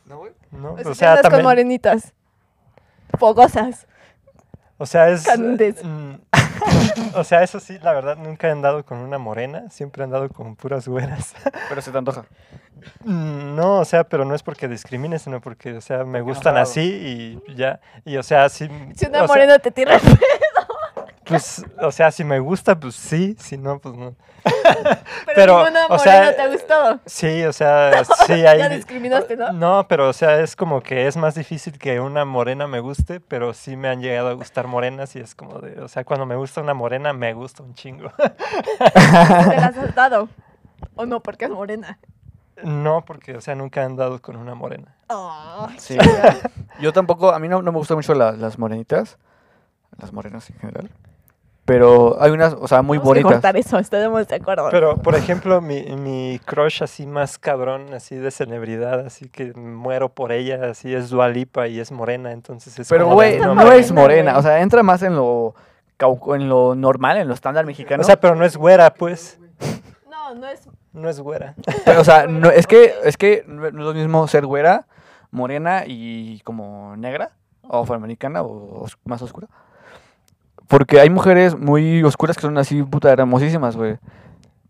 ¿No, 0.06 0.16
güey? 0.16 0.32
No, 0.50 0.76
Así 0.76 0.86
o 0.86 0.88
que 0.90 0.94
sea, 0.94 1.10
andas 1.10 1.22
con 1.24 1.30
también. 1.32 1.44
morenitas. 1.44 2.14
Fogosas. 3.18 3.86
O 4.78 4.86
sea, 4.86 5.10
es. 5.10 5.26
Mm, 5.38 6.14
o 7.14 7.24
sea, 7.24 7.42
eso 7.42 7.60
sí, 7.60 7.78
la 7.82 7.92
verdad, 7.92 8.16
nunca 8.16 8.48
he 8.48 8.50
andado 8.50 8.84
con 8.84 8.98
una 8.98 9.18
morena. 9.18 9.70
Siempre 9.70 10.02
he 10.02 10.04
andado 10.04 10.28
con 10.28 10.56
puras 10.56 10.86
güeras. 10.88 11.34
Pero 11.68 11.80
se 11.82 11.90
te 11.90 11.98
antoja. 11.98 12.24
Mm, 13.04 13.54
No, 13.54 13.78
o 13.78 13.84
sea, 13.84 14.04
pero 14.04 14.24
no 14.24 14.34
es 14.34 14.42
porque 14.42 14.66
discrimine, 14.68 15.18
sino 15.18 15.40
porque, 15.40 15.74
o 15.74 15.80
sea, 15.80 16.04
me 16.04 16.20
gustan 16.20 16.56
así 16.56 17.40
y 17.46 17.54
ya. 17.54 17.80
Y, 18.04 18.16
o 18.16 18.22
sea, 18.22 18.48
sí. 18.48 18.68
Si 18.96 19.06
o 19.06 19.08
una 19.08 19.18
sea, 19.18 19.26
morena 19.28 19.58
te 19.58 19.70
tira. 19.70 20.00
Pues, 21.32 21.64
o 21.80 21.90
sea, 21.92 22.10
si 22.10 22.24
me 22.24 22.38
gusta, 22.40 22.78
pues 22.78 22.94
sí. 22.94 23.36
Si 23.38 23.56
no, 23.58 23.78
pues 23.78 23.94
no. 23.94 24.14
Pero, 24.44 25.02
Pero, 25.34 25.58
ninguna 25.58 25.86
o 25.86 25.88
morena 25.90 25.98
sea, 26.02 26.36
te 26.36 26.42
ha 26.42 26.48
gustado. 26.48 27.00
Sí, 27.06 27.44
o 27.44 27.52
sea, 27.52 28.04
sí 28.26 28.32
hay... 28.46 28.58
Ya 28.58 28.68
discriminaste, 28.68 29.36
¿no? 29.36 29.52
No, 29.52 29.86
pero 29.88 30.08
o 30.08 30.12
sea, 30.12 30.40
es 30.40 30.56
como 30.56 30.80
que 30.82 31.06
es 31.06 31.16
más 31.16 31.34
difícil 31.34 31.78
que 31.78 32.00
una 32.00 32.24
morena 32.24 32.66
me 32.66 32.80
guste, 32.80 33.20
pero 33.20 33.54
sí 33.54 33.76
me 33.76 33.88
han 33.88 34.00
llegado 34.02 34.28
a 34.28 34.32
gustar 34.32 34.66
morenas 34.66 35.14
y 35.16 35.20
es 35.20 35.34
como 35.34 35.60
de, 35.60 35.80
o 35.80 35.88
sea, 35.88 36.04
cuando 36.04 36.26
me 36.26 36.34
gusta 36.36 36.60
una 36.60 36.74
morena, 36.74 37.12
me 37.12 37.32
gusta 37.34 37.62
un 37.62 37.74
chingo. 37.74 38.10
¿Te 38.18 39.56
las 39.56 39.76
has 39.76 39.94
dado? 39.94 40.28
¿O 40.96 41.06
no? 41.06 41.20
Porque 41.20 41.44
es 41.46 41.50
morena. 41.50 41.98
No, 42.62 43.04
porque, 43.04 43.36
o 43.36 43.40
sea, 43.40 43.54
nunca 43.54 43.80
he 43.82 43.84
andado 43.84 44.20
con 44.20 44.36
una 44.36 44.54
morena. 44.54 44.94
Oh, 45.08 45.68
Sí. 45.78 45.96
Yo 46.80 46.92
tampoco, 46.92 47.30
a 47.32 47.38
mí 47.38 47.48
no, 47.48 47.62
no 47.62 47.72
me 47.72 47.78
gustan 47.78 47.96
mucho 47.96 48.14
la- 48.14 48.32
las 48.32 48.58
morenitas, 48.58 49.18
las 49.98 50.12
morenas 50.12 50.48
en 50.50 50.58
general. 50.58 50.90
Pero 51.72 52.16
hay 52.20 52.30
unas, 52.32 52.54
o 52.60 52.68
sea, 52.68 52.82
muy 52.82 52.98
que 52.98 53.04
bonitas. 53.04 53.32
cortar 53.32 53.56
eso, 53.56 53.78
estaremos 53.78 54.28
de 54.28 54.36
acuerdo. 54.36 54.68
Pero, 54.70 54.96
por 54.98 55.14
ejemplo, 55.14 55.62
mi, 55.62 55.82
mi 55.96 56.38
crush 56.44 56.82
así 56.82 57.06
más 57.06 57.38
cabrón, 57.38 57.94
así 57.94 58.14
de 58.16 58.30
celebridad, 58.30 59.00
así 59.06 59.28
que 59.30 59.54
muero 59.54 60.10
por 60.10 60.32
ella, 60.32 60.70
así 60.70 60.94
es 60.94 61.08
Dualipa 61.08 61.68
y 61.68 61.80
es 61.80 61.90
morena, 61.90 62.32
entonces 62.32 62.78
es 62.78 62.88
Pero, 62.90 63.08
güey, 63.08 63.38
no, 63.38 63.72
es 63.72 63.90
morena. 63.90 64.36
O 64.36 64.42
sea, 64.42 64.60
entra 64.60 64.82
más 64.82 65.02
en 65.02 65.16
lo, 65.16 65.54
cau- 65.98 66.36
en 66.36 66.48
lo 66.50 66.74
normal, 66.74 67.16
en 67.16 67.28
lo 67.28 67.32
estándar 67.32 67.64
mexicano. 67.64 68.02
O 68.02 68.04
sea, 68.04 68.20
pero 68.20 68.34
no 68.34 68.44
es 68.44 68.56
güera, 68.56 68.92
pues. 68.92 69.38
No, 70.10 70.34
no 70.34 70.46
es... 70.48 70.68
No 70.92 71.08
es 71.08 71.20
güera. 71.20 71.54
Pero, 71.86 72.02
o 72.02 72.04
sea, 72.04 72.26
no, 72.26 72.50
es 72.50 72.66
que, 72.66 72.92
es 73.02 73.16
que 73.16 73.44
no 73.46 73.66
es 73.66 73.72
lo 73.72 73.94
mismo 73.94 74.28
ser 74.28 74.44
güera, 74.44 74.86
morena 75.30 75.84
y 75.86 76.40
como 76.40 76.96
negra, 76.98 77.30
o 77.66 77.80
afroamericana, 77.80 78.42
o 78.42 78.84
más 79.04 79.22
oscura. 79.22 79.48
Porque 80.72 81.00
hay 81.00 81.10
mujeres 81.10 81.54
muy 81.54 82.02
oscuras 82.02 82.34
que 82.34 82.40
son 82.40 82.56
así, 82.56 82.82
puta, 82.82 83.12
hermosísimas, 83.12 83.76
güey. 83.76 83.98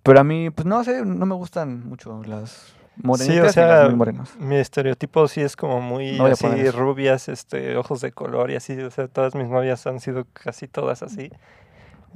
Pero 0.03 0.18
a 0.18 0.24
mí, 0.24 0.50
pues 0.50 0.66
no 0.66 0.82
sé, 0.82 1.05
no 1.05 1.26
me 1.26 1.36
gustan 1.36 1.88
mucho 1.88 2.24
las 2.24 2.74
morenitas 2.96 3.36
Sí, 3.36 3.38
o 3.38 3.46
y 3.46 3.46
las 3.46 3.55
sea, 3.55 3.84
muy 3.84 3.94
morenas. 3.94 4.36
mi 4.36 4.57
estereotipo 4.57 5.28
sí 5.28 5.42
es 5.42 5.55
como 5.55 5.80
muy 5.80 6.18
No 6.18 6.26
así, 6.26 6.70
rubias, 6.70 7.28
este, 7.28 7.76
ojos 7.76 8.00
de 8.00 8.11
color 8.11 8.50
y 8.50 8.57
así, 8.57 8.76
o 8.80 8.90
sea, 8.90 9.07
todas 9.07 9.36
mis 9.36 9.48
novias 9.48 9.86
han 9.86 10.00
sido 10.00 10.26
casi 10.32 10.66
todas 10.66 11.05
así. 11.05 11.30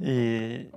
Y, 0.01 0.69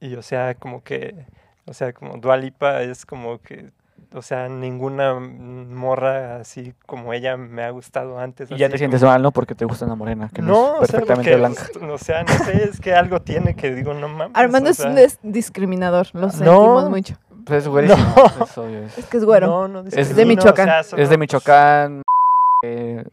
y 0.00 0.14
o 0.16 0.22
sea, 0.22 0.54
como 0.54 0.82
que, 0.82 1.26
o 1.66 1.74
sea, 1.74 1.92
como 1.92 2.16
Dualipa 2.16 2.80
es 2.82 3.04
como 3.04 3.42
que, 3.42 3.72
o 4.14 4.22
sea, 4.22 4.48
ninguna 4.48 5.14
morra 5.18 6.36
así 6.36 6.72
como 6.86 7.12
ella 7.12 7.36
me 7.36 7.62
ha 7.64 7.70
gustado 7.70 8.18
antes. 8.18 8.50
Y 8.50 8.56
ya 8.56 8.68
te 8.68 8.78
sientes 8.78 9.00
como- 9.00 9.12
mal, 9.12 9.22
¿no? 9.22 9.32
Porque 9.32 9.54
te 9.54 9.64
gusta 9.64 9.84
una 9.86 9.94
morena, 9.96 10.30
que 10.32 10.40
no, 10.40 10.48
No, 10.48 10.74
es 10.76 10.82
o 10.82 10.86
sea, 10.86 11.00
perfectamente 11.00 11.36
blanca. 11.36 11.62
O 11.92 11.98
sea, 11.98 12.22
no 12.22 12.32
sé, 12.44 12.64
es 12.64 12.80
que 12.80 12.94
algo 12.94 13.20
tiene 13.20 13.54
que 13.56 13.74
digo, 13.74 13.92
no 13.94 14.08
mames. 14.08 14.36
Armando 14.36 14.68
o 14.68 14.72
es 14.72 14.80
un 14.80 14.94
des- 14.94 15.18
discriminador, 15.22 16.06
lo 16.12 16.22
No. 16.22 16.30
sentimos 16.30 16.88
mucho. 16.90 17.16
Pues 17.44 17.64
es 17.64 17.68
güerísimo, 17.68 18.14
No. 18.38 18.44
es 18.44 18.58
obvio, 18.58 18.78
es- 18.84 18.98
Es 18.98 19.06
que 19.06 19.16
es 19.18 19.24
güero. 19.24 19.46
No, 19.48 19.68
no 19.68 19.82
de 19.82 19.90
discrimino, 19.90 20.40
o 20.42 20.44
Michoacán. 20.46 20.84
sea, 20.84 20.98
Es 20.98 21.08
de 21.10 21.18
Michoacán. 21.18 22.02
eh, 22.64 23.04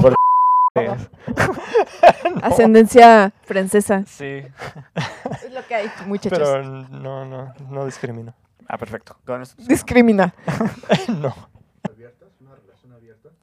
por- 0.00 0.14
Ascendencia 2.42 3.32
francesa. 3.42 4.04
Sí. 4.06 4.42
Es 5.44 5.52
lo 5.52 5.66
que 5.66 5.74
hay, 5.74 5.90
muchachos. 6.06 6.38
Pero 6.38 6.62
no, 6.62 7.24
no, 7.24 7.52
no 7.68 7.84
discrimino. 7.86 8.32
Ah, 8.72 8.78
perfecto. 8.78 9.16
Con 9.26 9.42
esto- 9.42 9.60
Discrimina. 9.66 10.32
no. 11.08 11.34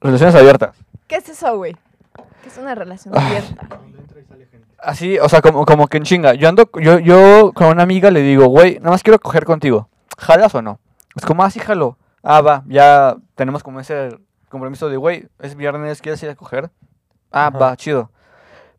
Relaciones 0.00 0.34
abiertas. 0.34 0.74
¿Qué 1.06 1.16
es 1.16 1.28
eso, 1.28 1.56
güey? 1.56 1.76
¿Qué 2.42 2.48
es 2.48 2.56
una 2.56 2.74
relación 2.74 3.14
Ah. 3.16 3.26
abierta? 3.26 3.68
Así, 4.80 5.18
o 5.18 5.28
sea, 5.28 5.42
como, 5.42 5.66
como 5.66 5.86
que 5.88 5.96
en 5.98 6.04
chinga. 6.04 6.34
Yo 6.34 6.48
ando, 6.48 6.70
yo, 6.80 6.98
yo 7.00 7.52
con 7.52 7.66
una 7.66 7.82
amiga 7.82 8.10
le 8.10 8.20
digo, 8.22 8.46
güey, 8.46 8.78
nada 8.78 8.92
más 8.92 9.02
quiero 9.02 9.18
coger 9.18 9.44
contigo. 9.44 9.88
¿Jalas 10.18 10.54
o 10.54 10.62
no? 10.62 10.78
Es 11.16 11.26
como, 11.26 11.42
ah, 11.42 11.50
sí, 11.50 11.58
jalo. 11.58 11.98
Ah, 12.22 12.40
va, 12.40 12.62
ya 12.66 13.16
tenemos 13.34 13.62
como 13.62 13.80
ese 13.80 14.16
compromiso 14.48 14.88
de, 14.88 14.96
güey, 14.96 15.28
es 15.40 15.56
viernes, 15.56 16.00
¿quieres 16.00 16.22
ir 16.22 16.30
a 16.30 16.36
coger? 16.36 16.70
Ah, 17.32 17.48
Ajá. 17.48 17.58
va, 17.58 17.76
chido. 17.76 18.10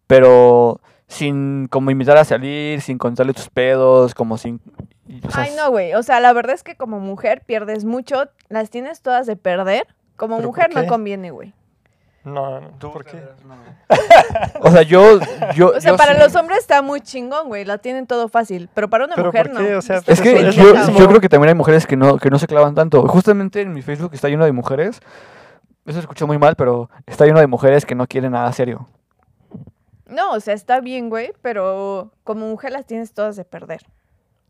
Pero 0.07 0.79
sin 1.09 1.67
como 1.67 1.91
invitar 1.91 2.15
a 2.17 2.23
salir, 2.23 2.81
sin 2.81 2.97
contarle 2.97 3.33
tus 3.33 3.49
pedos, 3.49 4.13
como 4.13 4.37
sin... 4.37 4.61
y, 5.07 5.19
o 5.25 5.31
sea, 5.31 5.43
Ay, 5.43 5.51
no, 5.57 5.69
güey. 5.71 5.93
O 5.95 6.03
sea, 6.03 6.19
la 6.19 6.31
verdad 6.33 6.53
es 6.55 6.63
que 6.63 6.75
como 6.75 6.99
mujer 6.99 7.41
pierdes 7.45 7.83
mucho. 7.83 8.25
Las 8.47 8.69
tienes 8.69 9.01
todas 9.01 9.25
de 9.27 9.35
perder. 9.35 9.87
Como 10.15 10.37
¿Pero 10.37 10.47
mujer 10.47 10.69
no 10.75 10.85
conviene, 10.85 11.31
güey. 11.31 11.53
No, 12.23 12.59
no. 12.61 12.69
¿Por 12.79 13.03
qué? 13.05 13.23
O 14.61 14.69
sea, 14.71 14.83
yo... 14.83 15.19
yo 15.55 15.69
O 15.69 15.81
sea, 15.81 15.91
yo 15.91 15.97
para 15.97 16.13
sí- 16.13 16.19
los 16.19 16.35
hombres 16.35 16.59
está 16.59 16.81
muy 16.83 17.01
chingón, 17.01 17.47
güey. 17.47 17.65
La 17.65 17.79
tienen 17.79 18.05
todo 18.05 18.27
fácil. 18.29 18.69
Pero 18.73 18.87
para 18.89 19.05
una 19.05 19.15
¿Pero 19.15 19.27
mujer 19.27 19.49
por 19.49 19.65
qué? 19.65 19.71
no. 19.71 19.79
O 19.79 19.81
sea, 19.81 20.01
Es 20.05 20.21
que 20.21 20.51
yo 20.51 21.07
creo 21.07 21.19
que 21.21 21.29
también 21.29 21.49
hay 21.49 21.55
mujeres 21.55 21.87
que 21.87 21.97
no, 21.97 22.17
que 22.17 22.29
no 22.29 22.37
se 22.37 22.45
clavan 22.45 22.75
tanto. 22.75 23.07
Justamente 23.07 23.61
en 23.61 23.73
mi 23.73 23.81
Facebook 23.81 24.11
está 24.13 24.29
lleno 24.29 24.45
de 24.45 24.51
mujeres. 24.51 24.99
Eso 25.85 25.93
se 25.95 25.99
escuchó 26.01 26.27
muy 26.27 26.37
mal, 26.37 26.55
pero 26.55 26.89
está 27.07 27.25
lleno 27.25 27.39
de 27.39 27.47
mujeres 27.47 27.83
que 27.85 27.95
no 27.95 28.05
quieren 28.05 28.33
nada 28.33 28.51
serio. 28.53 28.87
No, 30.09 30.33
o 30.33 30.39
sea, 30.39 30.53
está 30.53 30.79
bien, 30.81 31.09
güey. 31.09 31.33
Pero 31.41 32.11
como 32.23 32.47
mujer 32.47 32.71
las 32.71 32.85
tienes 32.85 33.13
todas 33.13 33.35
de 33.35 33.45
perder. 33.45 33.81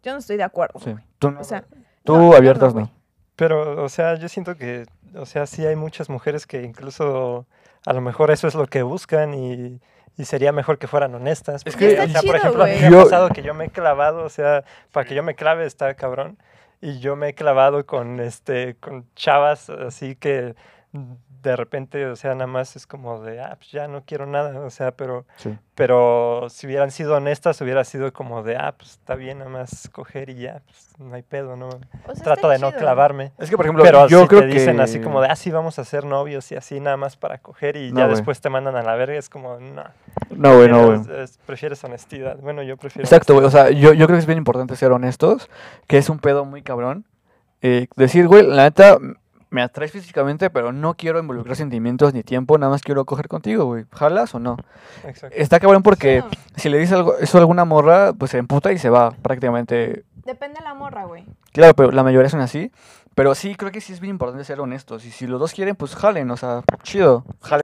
Yo 0.04 0.14
no 0.14 0.20
estoy 0.20 0.38
de 0.38 0.44
acuerdo. 0.44 0.80
Sí. 0.80 0.96
Tú 1.20 1.32
no- 1.32 1.42
O 1.42 1.44
sea, 1.44 1.66
Tú 2.04 2.18
No, 2.18 2.34
abiertas 2.34 2.74
no. 2.74 2.90
Pero, 3.36 3.84
o 3.84 3.90
sea, 3.90 4.16
yo 4.16 4.28
siento 4.30 4.56
que, 4.56 4.86
o 5.16 5.26
sea, 5.26 5.46
sí 5.46 5.66
hay 5.66 5.76
muchas 5.76 6.10
mujeres 6.10 6.48
que 6.48 6.64
incluso 6.64 7.46
a 7.86 7.94
lo 7.94 8.02
mejor 8.02 8.32
eso 8.32 8.48
es 8.48 8.56
lo 8.56 8.66
que 8.68 8.82
buscan 8.84 9.34
y, 9.34 9.80
y 10.18 10.26
sería 10.26 10.52
mejor 10.52 10.78
que 10.78 10.88
fueran 10.88 11.14
honestas. 11.16 11.62
Es 11.66 11.74
porque, 11.74 11.96
que- 11.96 12.02
o 12.02 12.08
sea, 12.08 12.22
por 12.22 12.36
ejemplo, 12.38 12.64
a 12.64 12.68
mí 12.68 12.74
me 12.80 12.88
ha 12.88 12.90
Yo- 12.90 13.04
pasado 13.04 13.30
que 13.30 13.42
yo 13.42 13.54
me 13.54 13.66
he 13.66 13.70
clavado, 13.70 14.24
o 14.24 14.30
sea, 14.30 14.64
para 14.92 15.08
que 15.08 15.14
yo 15.16 15.24
me 15.24 15.36
clave 15.36 15.66
está 15.66 15.94
cabrón. 15.94 16.38
Y 16.82 17.00
yo 17.00 17.16
me 17.18 17.30
he 17.30 17.34
clavado 17.34 17.86
con, 17.86 18.20
este, 18.22 18.76
con 18.76 19.06
chavas 19.16 19.70
así 19.70 20.16
que 20.16 20.56
de 21.42 21.56
repente, 21.56 22.06
o 22.06 22.16
sea, 22.16 22.34
nada 22.36 22.48
más 22.48 22.76
es 22.76 22.86
como 22.86 23.22
de, 23.22 23.40
ah, 23.42 23.56
pues 23.58 23.72
ya 23.72 23.88
no 23.88 24.04
quiero 24.06 24.26
nada, 24.26 24.60
o 24.60 24.70
sea, 24.70 24.92
pero 24.92 25.26
Sí. 25.38 25.58
pero 25.76 26.48
si 26.50 26.68
hubieran 26.68 26.92
sido 26.92 27.16
honestas, 27.16 27.62
hubiera 27.62 27.84
sido 27.86 28.12
como 28.12 28.44
de, 28.44 28.58
ah, 28.58 28.74
pues 28.78 28.92
está 28.92 29.16
bien, 29.16 29.38
nada 29.40 29.50
más 29.50 29.90
coger 29.92 30.30
y 30.30 30.36
ya, 30.36 30.62
pues 30.66 30.90
no 31.00 31.16
hay 31.16 31.22
pedo, 31.22 31.56
¿no? 31.56 31.70
O 31.70 32.14
sea, 32.16 32.24
Trato 32.24 32.50
de 32.50 32.60
no 32.60 32.74
clavarme. 32.74 33.32
Es 33.38 33.50
que, 33.50 33.56
por 33.56 33.66
ejemplo, 33.66 33.84
Pero 33.86 34.08
yo 34.10 34.24
si 34.24 34.28
creo 34.28 34.42
te 34.42 34.48
dicen 34.48 34.82
así 34.82 34.98
que- 34.98 35.04
como 35.06 35.22
de, 35.22 35.30
ah, 35.30 35.36
sí, 35.38 35.50
vamos 35.50 35.80
a 35.80 35.86
ser 35.86 36.04
novios 36.04 36.52
y 36.52 36.56
así 36.58 36.80
nada 36.82 36.98
más 36.98 37.16
para 37.16 37.38
coger 37.38 37.78
y 37.78 37.92
No, 37.94 38.00
ya 38.02 38.08
después 38.10 38.42
te 38.42 38.50
mandan 38.50 38.76
a 38.76 38.84
la 38.84 38.96
verga, 38.96 39.16
es 39.18 39.30
como, 39.30 39.58
no. 39.60 39.84
No, 40.32 40.58
güey, 40.58 40.68
no, 40.70 40.86
güey. 40.88 41.00
prefieres- 41.00 41.30
es- 41.32 41.38
prefieres 41.46 41.84
honestidad. 41.86 42.38
Bueno, 42.40 42.64
yo 42.64 42.76
prefiero 42.76 43.06
Exacto, 43.06 43.34
güey. 43.34 43.46
O 43.46 43.50
sea, 43.52 43.70
yo, 43.70 43.94
yo 43.94 44.06
creo 44.08 44.18
que 44.18 44.22
es 44.22 44.26
bien 44.26 44.38
importante 44.38 44.76
ser 44.76 44.92
honestos, 44.92 45.50
que 45.88 45.98
es 45.98 46.10
un 46.10 46.20
pedo 46.20 46.44
muy 46.44 46.62
cabrón. 46.64 47.06
Eh, 47.62 47.88
decir, 47.96 48.28
güey, 48.28 48.46
la 48.46 48.64
neta, 48.64 48.98
me 49.50 49.62
atraes 49.62 49.92
físicamente, 49.92 50.50
pero 50.50 50.72
no 50.72 50.96
quiero 50.96 51.20
involucrar 51.20 51.56
sentimientos 51.56 52.14
ni 52.14 52.24
tiempo, 52.24 52.58
nada 52.58 52.72
más 52.72 52.82
quiero 52.82 53.06
coger 53.06 53.28
contigo, 53.28 53.66
güey. 53.66 53.86
¿Jalas 53.92 54.36
o 54.36 54.40
no? 54.40 54.58
Exacto. 55.04 55.36
Está 55.36 55.60
cabrón 55.60 55.84
porque 55.84 56.24
Sí, 56.56 56.64
si 56.64 56.70
le 56.70 56.78
dices 56.78 56.94
algo, 56.94 57.18
eso 57.18 57.38
a 57.38 57.42
alguna 57.42 57.66
morra, 57.66 58.14
pues 58.14 58.32
se 58.32 58.38
emputa 58.38 58.72
y 58.72 58.78
se 58.78 58.90
va 58.90 59.12
prácticamente. 59.12 60.04
Depende 60.26 60.60
de 60.60 60.64
la 60.64 60.74
morra, 60.74 61.06
güey. 61.06 61.26
Claro, 61.54 61.74
pero 61.74 61.92
la 61.92 62.04
mayoría 62.04 62.30
son 62.30 62.42
así. 62.42 62.72
Pero 63.16 63.36
sí, 63.36 63.56
creo 63.56 63.72
que 63.72 63.82
sí 63.82 63.92
es 63.94 64.00
bien 64.00 64.12
importante 64.12 64.44
ser 64.46 64.60
honestos. 64.62 65.06
Y 65.06 65.12
si 65.12 65.28
los 65.28 65.40
dos 65.40 65.54
quieren, 65.54 65.76
pues 65.76 65.96
jalen, 65.96 66.30
o 66.32 66.38
sea, 66.38 66.62
chido. 66.84 67.26
Jale. 67.42 67.64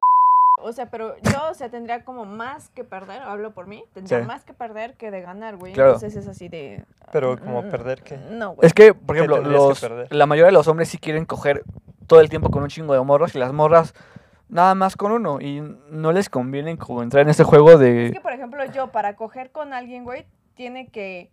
O 0.67 0.73
sea, 0.73 0.87
pero 0.89 1.15
yo, 1.21 1.49
o 1.51 1.53
sea, 1.53 1.69
tendría 1.69 2.03
como 2.03 2.25
más 2.25 2.69
que 2.69 2.83
perder, 2.83 3.21
hablo 3.21 3.51
por 3.53 3.67
mí, 3.67 3.83
tendría 3.93 4.21
Sí. 4.21 4.25
más 4.25 4.43
que 4.43 4.53
perder 4.53 4.95
que 4.95 5.11
de 5.11 5.21
ganar, 5.21 5.57
güey. 5.57 5.73
Claro. 5.73 5.93
Entonces 5.93 6.15
es 6.15 6.27
así 6.27 6.49
de... 6.49 6.83
Pero 7.11 7.37
como 7.37 7.61
mm, 7.61 7.69
perder 7.69 8.01
qué. 8.01 8.17
No, 8.17 8.55
güey. 8.55 8.65
Es 8.65 8.73
que, 8.73 8.95
por 8.95 9.15
¿Qué 9.15 9.21
ejemplo, 9.21 9.43
que 9.43 9.49
los, 9.49 9.79
perder? 9.79 10.11
la 10.11 10.25
mayoría 10.25 10.47
de 10.47 10.53
los 10.53 10.67
hombres 10.67 10.89
sí 10.89 10.97
quieren 10.97 11.25
coger 11.25 11.63
todo 12.07 12.19
el 12.19 12.29
tiempo 12.29 12.49
con 12.49 12.63
un 12.63 12.69
chingo 12.69 12.95
de 12.95 13.01
morros 13.01 13.35
y 13.35 13.37
las 13.37 13.53
morras 13.53 13.93
nada 14.49 14.73
más 14.73 14.95
con 14.95 15.11
uno. 15.11 15.39
Y 15.39 15.61
no 15.91 16.11
les 16.11 16.29
conviene 16.29 16.75
como 16.79 17.03
entrar 17.03 17.21
en 17.21 17.29
ese 17.29 17.43
juego 17.43 17.73
Es 17.73 17.79
de... 17.79 18.09
que, 18.11 18.21
por 18.21 18.33
ejemplo, 18.33 18.65
yo 18.65 18.87
para 18.87 19.15
coger 19.15 19.51
con 19.51 19.71
alguien, 19.71 20.03
güey, 20.03 20.25
tiene 20.55 20.87
que, 20.87 21.29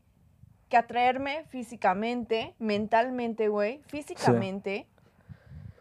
que 0.69 0.77
atraerme 0.77 1.45
físicamente, 1.49 2.55
mentalmente, 2.59 3.49
güey, 3.49 3.81
físicamente. 3.87 4.87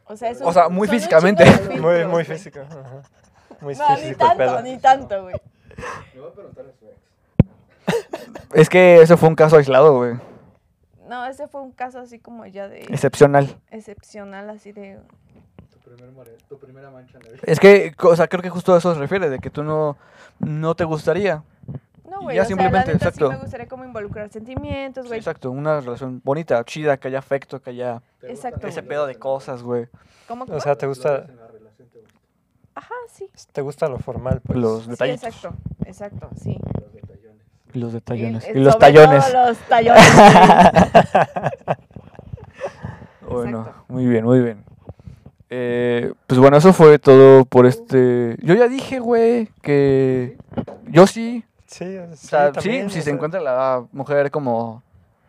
O 0.06 0.16
sea, 0.16 0.30
eso 0.30 0.46
O 0.48 0.54
sea, 0.54 0.70
muy 0.70 0.88
físicamente. 0.88 1.44
Muy, 1.72 1.80
muy 1.80 2.06
güey. 2.06 2.26
físico. 2.26 2.62
ajá. 2.62 3.02
Muy 3.62 3.76
No, 3.76 3.98
ni 3.98 4.16
tanto, 4.16 4.38
pedo. 4.38 4.62
ni 4.62 4.78
tanto, 4.80 5.24
güey. 5.24 5.36
Es 8.54 8.70
que 8.70 9.02
eso 9.02 9.18
fue 9.18 9.30
un 9.30 9.36
caso 9.36 9.58
aislado, 9.58 9.96
güey. 9.98 10.16
No, 11.08 11.26
ese 11.26 11.48
fue 11.48 11.62
un 11.62 11.72
caso 11.72 12.00
así 12.00 12.20
como 12.20 12.46
ya 12.46 12.68
de 12.68 12.82
Excepcional. 12.84 13.58
excepcional, 13.70 14.50
así 14.50 14.72
de... 14.72 15.00
Tu 16.48 16.58
primera 16.58 16.90
mancha 16.90 17.18
en 17.18 17.24
la 17.26 17.30
vida. 17.32 17.42
Es 17.46 17.60
que, 17.60 17.94
o 18.02 18.16
sea, 18.16 18.28
creo 18.30 18.42
que 18.42 18.50
justo 18.50 18.74
a 18.74 18.78
eso 18.78 18.94
se 18.94 19.00
refiere, 19.00 19.30
de 19.30 19.40
que 19.40 19.50
tú 19.50 19.64
no, 19.64 19.98
no 20.40 20.74
te 20.76 20.86
gustaría. 20.86 21.44
No, 22.10 22.22
güey, 22.22 22.36
ya 22.38 22.44
o 22.44 22.46
sea, 22.46 22.48
simplemente, 22.50 22.78
la 22.88 22.94
neta 22.94 23.08
exacto. 23.10 23.28
sí 23.28 23.34
me 23.36 23.42
gustaría 23.42 23.68
como 23.68 23.84
involucrar 23.84 24.30
sentimientos, 24.30 25.04
Sí, 25.04 25.08
güey. 25.10 25.20
exacto, 25.20 25.52
una 25.52 25.80
relación 25.82 26.22
bonita, 26.24 26.64
chida, 26.64 26.96
que 26.98 27.10
haya 27.10 27.20
afecto, 27.20 27.62
que 27.62 27.72
haya 27.72 28.02
Exacto. 28.22 28.68
ese 28.68 28.84
pedo 28.84 29.06
de 29.06 29.16
cosas, 29.16 29.64
güey. 29.64 29.88
¿Cómo, 30.30 30.44
O 30.46 30.48
cómo? 30.48 30.60
sea, 30.62 30.76
te 30.78 30.88
gusta, 30.88 31.26
Ajá, 32.76 32.94
sí. 33.12 33.30
te 33.52 33.62
gusta 33.62 33.88
lo 33.90 34.00
formal, 34.00 34.42
pues. 34.42 34.58
Los 34.58 34.84
Sí, 34.84 34.90
detallitos. 34.92 35.24
exacto, 35.24 35.56
exacto, 35.86 36.30
sí. 36.42 36.58
los 36.74 36.94
detallones. 36.94 37.46
Y 37.74 37.80
los 37.80 37.94
detallones. 37.94 38.48
Y- 38.48 38.52
Y, 38.58 38.62
los 38.64 38.78
tallones. 38.80 39.34
los 39.34 39.58
tallones. 39.68 40.04
Bueno, 43.30 43.60
Exacto. 43.62 43.86
muy 43.88 44.06
bien, 44.08 44.26
muy 44.26 44.42
bien. 44.42 44.64
Eh, 45.50 46.12
pues 46.28 46.40
bueno, 46.40 46.58
eso 46.58 46.74
fue 46.74 47.00
todo 47.00 47.46
por 47.46 47.66
este... 47.66 48.36
Yo 48.42 48.56
ya 48.56 48.68
dije, 48.68 49.00
güey, 49.00 49.50
que... 49.62 50.38
Yo 50.88 51.08
sí. 51.08 51.46
Sí, 51.66 51.98
O 51.98 52.16
sí, 52.16 52.28
sea, 52.28 52.52
también, 52.52 52.90
sí, 52.90 52.96
si 52.96 53.00
o 53.00 53.02
se 53.02 53.06
sea, 53.06 53.14
encuentra 53.14 53.40
la 53.40 53.86
mujer 53.94 54.32
como 54.32 54.84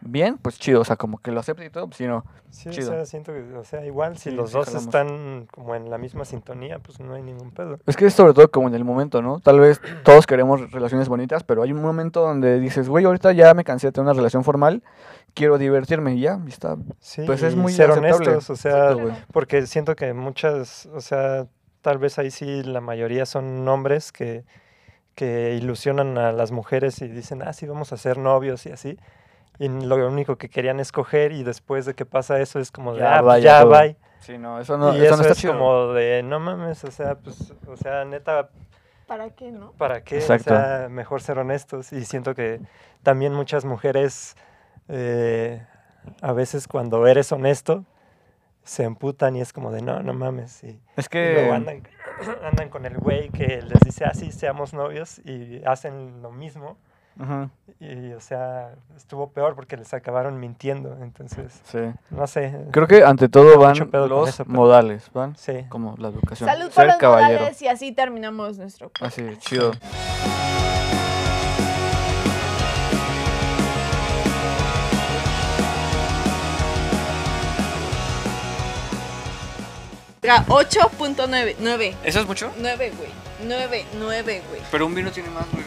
bien, 0.04 0.36
pues 0.38 0.58
chido, 0.58 0.80
o 0.80 0.84
sea, 0.84 0.96
como 0.96 1.18
que 1.18 1.30
lo 1.32 1.40
acepte 1.40 1.64
y 1.64 1.70
todo, 1.70 1.86
pues 1.86 1.96
si 1.98 2.06
no. 2.06 2.24
Sí, 2.50 2.68
chido. 2.70 2.90
o 2.90 2.94
sea, 2.94 3.06
siento 3.06 3.32
que, 3.32 3.40
o 3.56 3.64
sea, 3.64 3.84
igual 3.86 4.18
si 4.18 4.30
Sí, 4.30 4.36
los 4.36 4.50
sí, 4.50 4.56
dos 4.58 4.66
jalamos. 4.66 4.84
están 4.86 5.46
como 5.50 5.74
en 5.74 5.88
la 5.90 5.96
misma 5.98 6.24
sintonía, 6.24 6.78
pues 6.80 7.00
no 7.00 7.14
hay 7.14 7.22
ningún 7.22 7.50
pedo. 7.50 7.78
Es 7.86 7.96
que 7.96 8.06
es 8.06 8.14
sobre 8.14 8.34
todo 8.34 8.50
como 8.50 8.68
en 8.68 8.74
el 8.74 8.84
momento, 8.84 9.22
¿no? 9.22 9.40
Tal 9.40 9.58
vez 9.60 9.80
todos 10.04 10.26
queremos 10.26 10.70
relaciones 10.70 11.08
bonitas, 11.08 11.44
pero 11.44 11.62
hay 11.62 11.72
un 11.72 11.80
momento 11.80 12.20
donde 12.20 12.60
dices, 12.60 12.88
güey, 12.88 13.04
ahorita 13.06 13.32
ya 13.32 13.54
me 13.54 13.64
cansé 13.64 13.86
de 13.88 13.92
tener 13.92 14.04
una 14.04 14.12
relación 14.14 14.44
formal, 14.44 14.82
quiero 15.34 15.56
divertirme 15.56 16.14
y 16.14 16.20
ya, 16.20 16.38
y 16.46 16.48
está. 16.50 16.76
Sí, 17.00 17.22
Pues 17.26 17.42
es 17.42 17.56
muy 17.56 17.72
ser 17.72 17.90
aceptable. 17.90 18.28
honestos, 18.28 18.50
o 18.50 18.56
sea, 18.56 18.92
Exacto, 18.92 19.14
porque 19.32 19.66
siento 19.66 19.96
que 19.96 20.12
muchas, 20.12 20.86
o 20.94 21.00
sea, 21.00 21.46
tal 21.80 21.98
vez 21.98 22.18
ahí 22.18 22.30
sí 22.30 22.62
la 22.62 22.80
mayoría 22.82 23.24
son 23.24 23.66
hombres 23.66 24.12
que, 24.12 24.44
que 25.14 25.54
ilusionan 25.60 26.16
a 26.18 26.32
las 26.32 26.52
mujeres 26.52 27.00
y 27.02 27.08
dicen, 27.08 27.42
ah, 27.42 27.52
sí, 27.52 27.66
vamos 27.66 27.92
a 27.92 27.96
ser 27.96 28.18
novios 28.18 28.66
y 28.66 28.72
así. 28.72 28.98
Y 29.62 29.68
lo 29.68 30.08
único 30.08 30.36
que 30.36 30.48
querían 30.48 30.80
es 30.80 30.90
coger 30.90 31.30
y 31.30 31.44
después 31.44 31.86
de 31.86 31.94
que 31.94 32.04
pasa 32.04 32.40
eso 32.40 32.58
es 32.58 32.72
como 32.72 32.94
de, 32.94 33.00
Ya 33.00 33.18
ah, 33.18 33.20
pues 33.20 33.26
vaya 33.26 33.60
ya 33.60 33.64
bye. 33.64 33.96
Sí, 34.18 34.36
no, 34.36 34.58
eso 34.58 34.76
no, 34.76 34.92
y 34.92 34.96
eso 34.96 35.04
eso, 35.04 35.16
no 35.16 35.22
está 35.22 35.32
es 35.34 35.38
chido. 35.38 35.52
como 35.52 35.92
de, 35.92 36.22
no 36.24 36.40
mames, 36.40 36.82
o 36.82 36.90
sea, 36.90 37.14
pues, 37.14 37.52
o 37.68 37.76
sea, 37.76 38.04
neta, 38.04 38.50
¿Para 39.06 39.30
qué, 39.30 39.52
no? 39.52 39.70
¿para 39.72 40.02
qué? 40.02 40.16
Exacto. 40.16 40.52
O 40.52 40.56
sea, 40.56 40.88
mejor 40.90 41.20
ser 41.20 41.38
honestos. 41.38 41.92
Y 41.92 42.04
siento 42.04 42.34
que 42.34 42.60
también 43.04 43.34
muchas 43.34 43.64
mujeres, 43.64 44.36
eh, 44.88 45.64
a 46.20 46.32
veces 46.32 46.66
cuando 46.66 47.06
eres 47.06 47.30
honesto, 47.30 47.84
se 48.64 48.82
emputan 48.82 49.36
y 49.36 49.42
es 49.42 49.52
como 49.52 49.70
de, 49.70 49.80
no, 49.80 50.02
no 50.02 50.12
mames. 50.12 50.64
Y, 50.64 50.80
Es 50.96 51.08
y 51.12 51.18
luego 51.18 51.50
que... 51.50 51.50
andan, 51.52 51.82
andan 52.42 52.68
con 52.68 52.84
el 52.84 52.96
güey 52.96 53.28
que 53.30 53.62
les 53.62 53.80
dice, 53.80 54.06
así 54.06 54.32
seamos 54.32 54.74
novios 54.74 55.20
y 55.24 55.62
hacen 55.64 56.20
lo 56.20 56.32
mismo. 56.32 56.78
Ujú, 57.20 57.50
Y, 57.80 58.12
o 58.12 58.20
sea, 58.20 58.70
estuvo 58.96 59.30
peor 59.30 59.54
porque 59.54 59.76
les 59.76 59.92
acabaron 59.92 60.38
mintiendo. 60.40 60.96
Entonces, 61.02 61.60
sí. 61.64 61.78
no 62.10 62.26
sé. 62.26 62.56
Creo 62.70 62.86
que 62.86 63.02
ante 63.04 63.28
todo 63.28 63.58
van 63.58 63.76
los 64.08 64.28
eso, 64.28 64.44
pero- 64.44 64.54
modales, 64.54 65.10
van 65.12 65.34
Sí. 65.36 65.64
como 65.68 65.94
la 65.98 66.08
educación. 66.08 66.48
Salud 66.48 66.64
por 66.66 66.72
Ser 66.74 66.86
los 66.86 66.96
caballero. 66.96 67.40
modales 67.40 67.60
y 67.62 67.68
así 67.68 67.92
terminamos 67.92 68.56
nuestro 68.58 68.88
podcast. 68.88 69.18
Así, 69.18 69.36
chido. 69.38 69.72
Era 80.22 80.44
8.9, 80.46 81.56
9, 81.58 81.96
¿Eso 82.04 82.20
es 82.20 82.26
mucho? 82.26 82.52
9, 82.58 82.92
güey. 82.96 83.10
9, 83.44 83.84
9, 83.98 84.42
güey. 84.48 84.60
Pero 84.70 84.86
un 84.86 84.94
vino 84.94 85.10
tiene 85.10 85.28
más, 85.30 85.50
güey. 85.50 85.64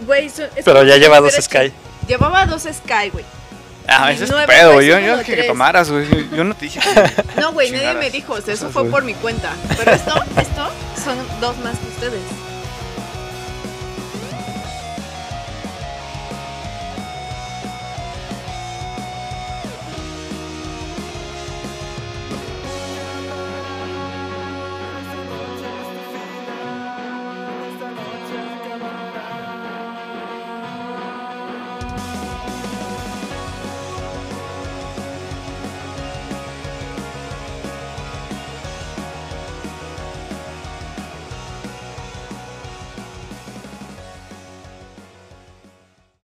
Güey, 0.00 0.28
so- 0.28 0.44
es 0.44 0.64
Pero 0.64 0.84
ya 0.84 0.96
lleva 0.96 1.20
dos 1.20 1.34
Sky. 1.34 1.72
Llevaba 2.06 2.46
dos 2.46 2.62
Sky, 2.62 3.10
güey. 3.12 3.24
Ah, 3.86 4.12
ese 4.12 4.24
es 4.24 4.30
pedo. 4.46 4.80
Yo, 4.82 4.98
yo 4.98 5.18
dije 5.18 5.34
que 5.34 5.42
tomaras, 5.44 5.90
güey. 5.90 6.06
Yo, 6.36 6.44
no 6.44 6.54
te 6.54 6.66
dije 6.66 6.78
que... 6.80 7.24
No, 7.40 7.52
güey, 7.52 7.70
nadie 7.70 7.94
me 7.94 8.10
dijo. 8.10 8.34
O 8.34 8.40
sea, 8.40 8.52
eso 8.54 8.68
fue 8.70 8.84
por 8.84 9.02
mi 9.02 9.14
cuenta. 9.14 9.50
Pero 9.78 9.92
esto, 9.92 10.14
esto 10.38 10.68
son 11.02 11.16
dos 11.40 11.56
más 11.58 11.74
que 11.78 11.88
ustedes. 11.88 12.20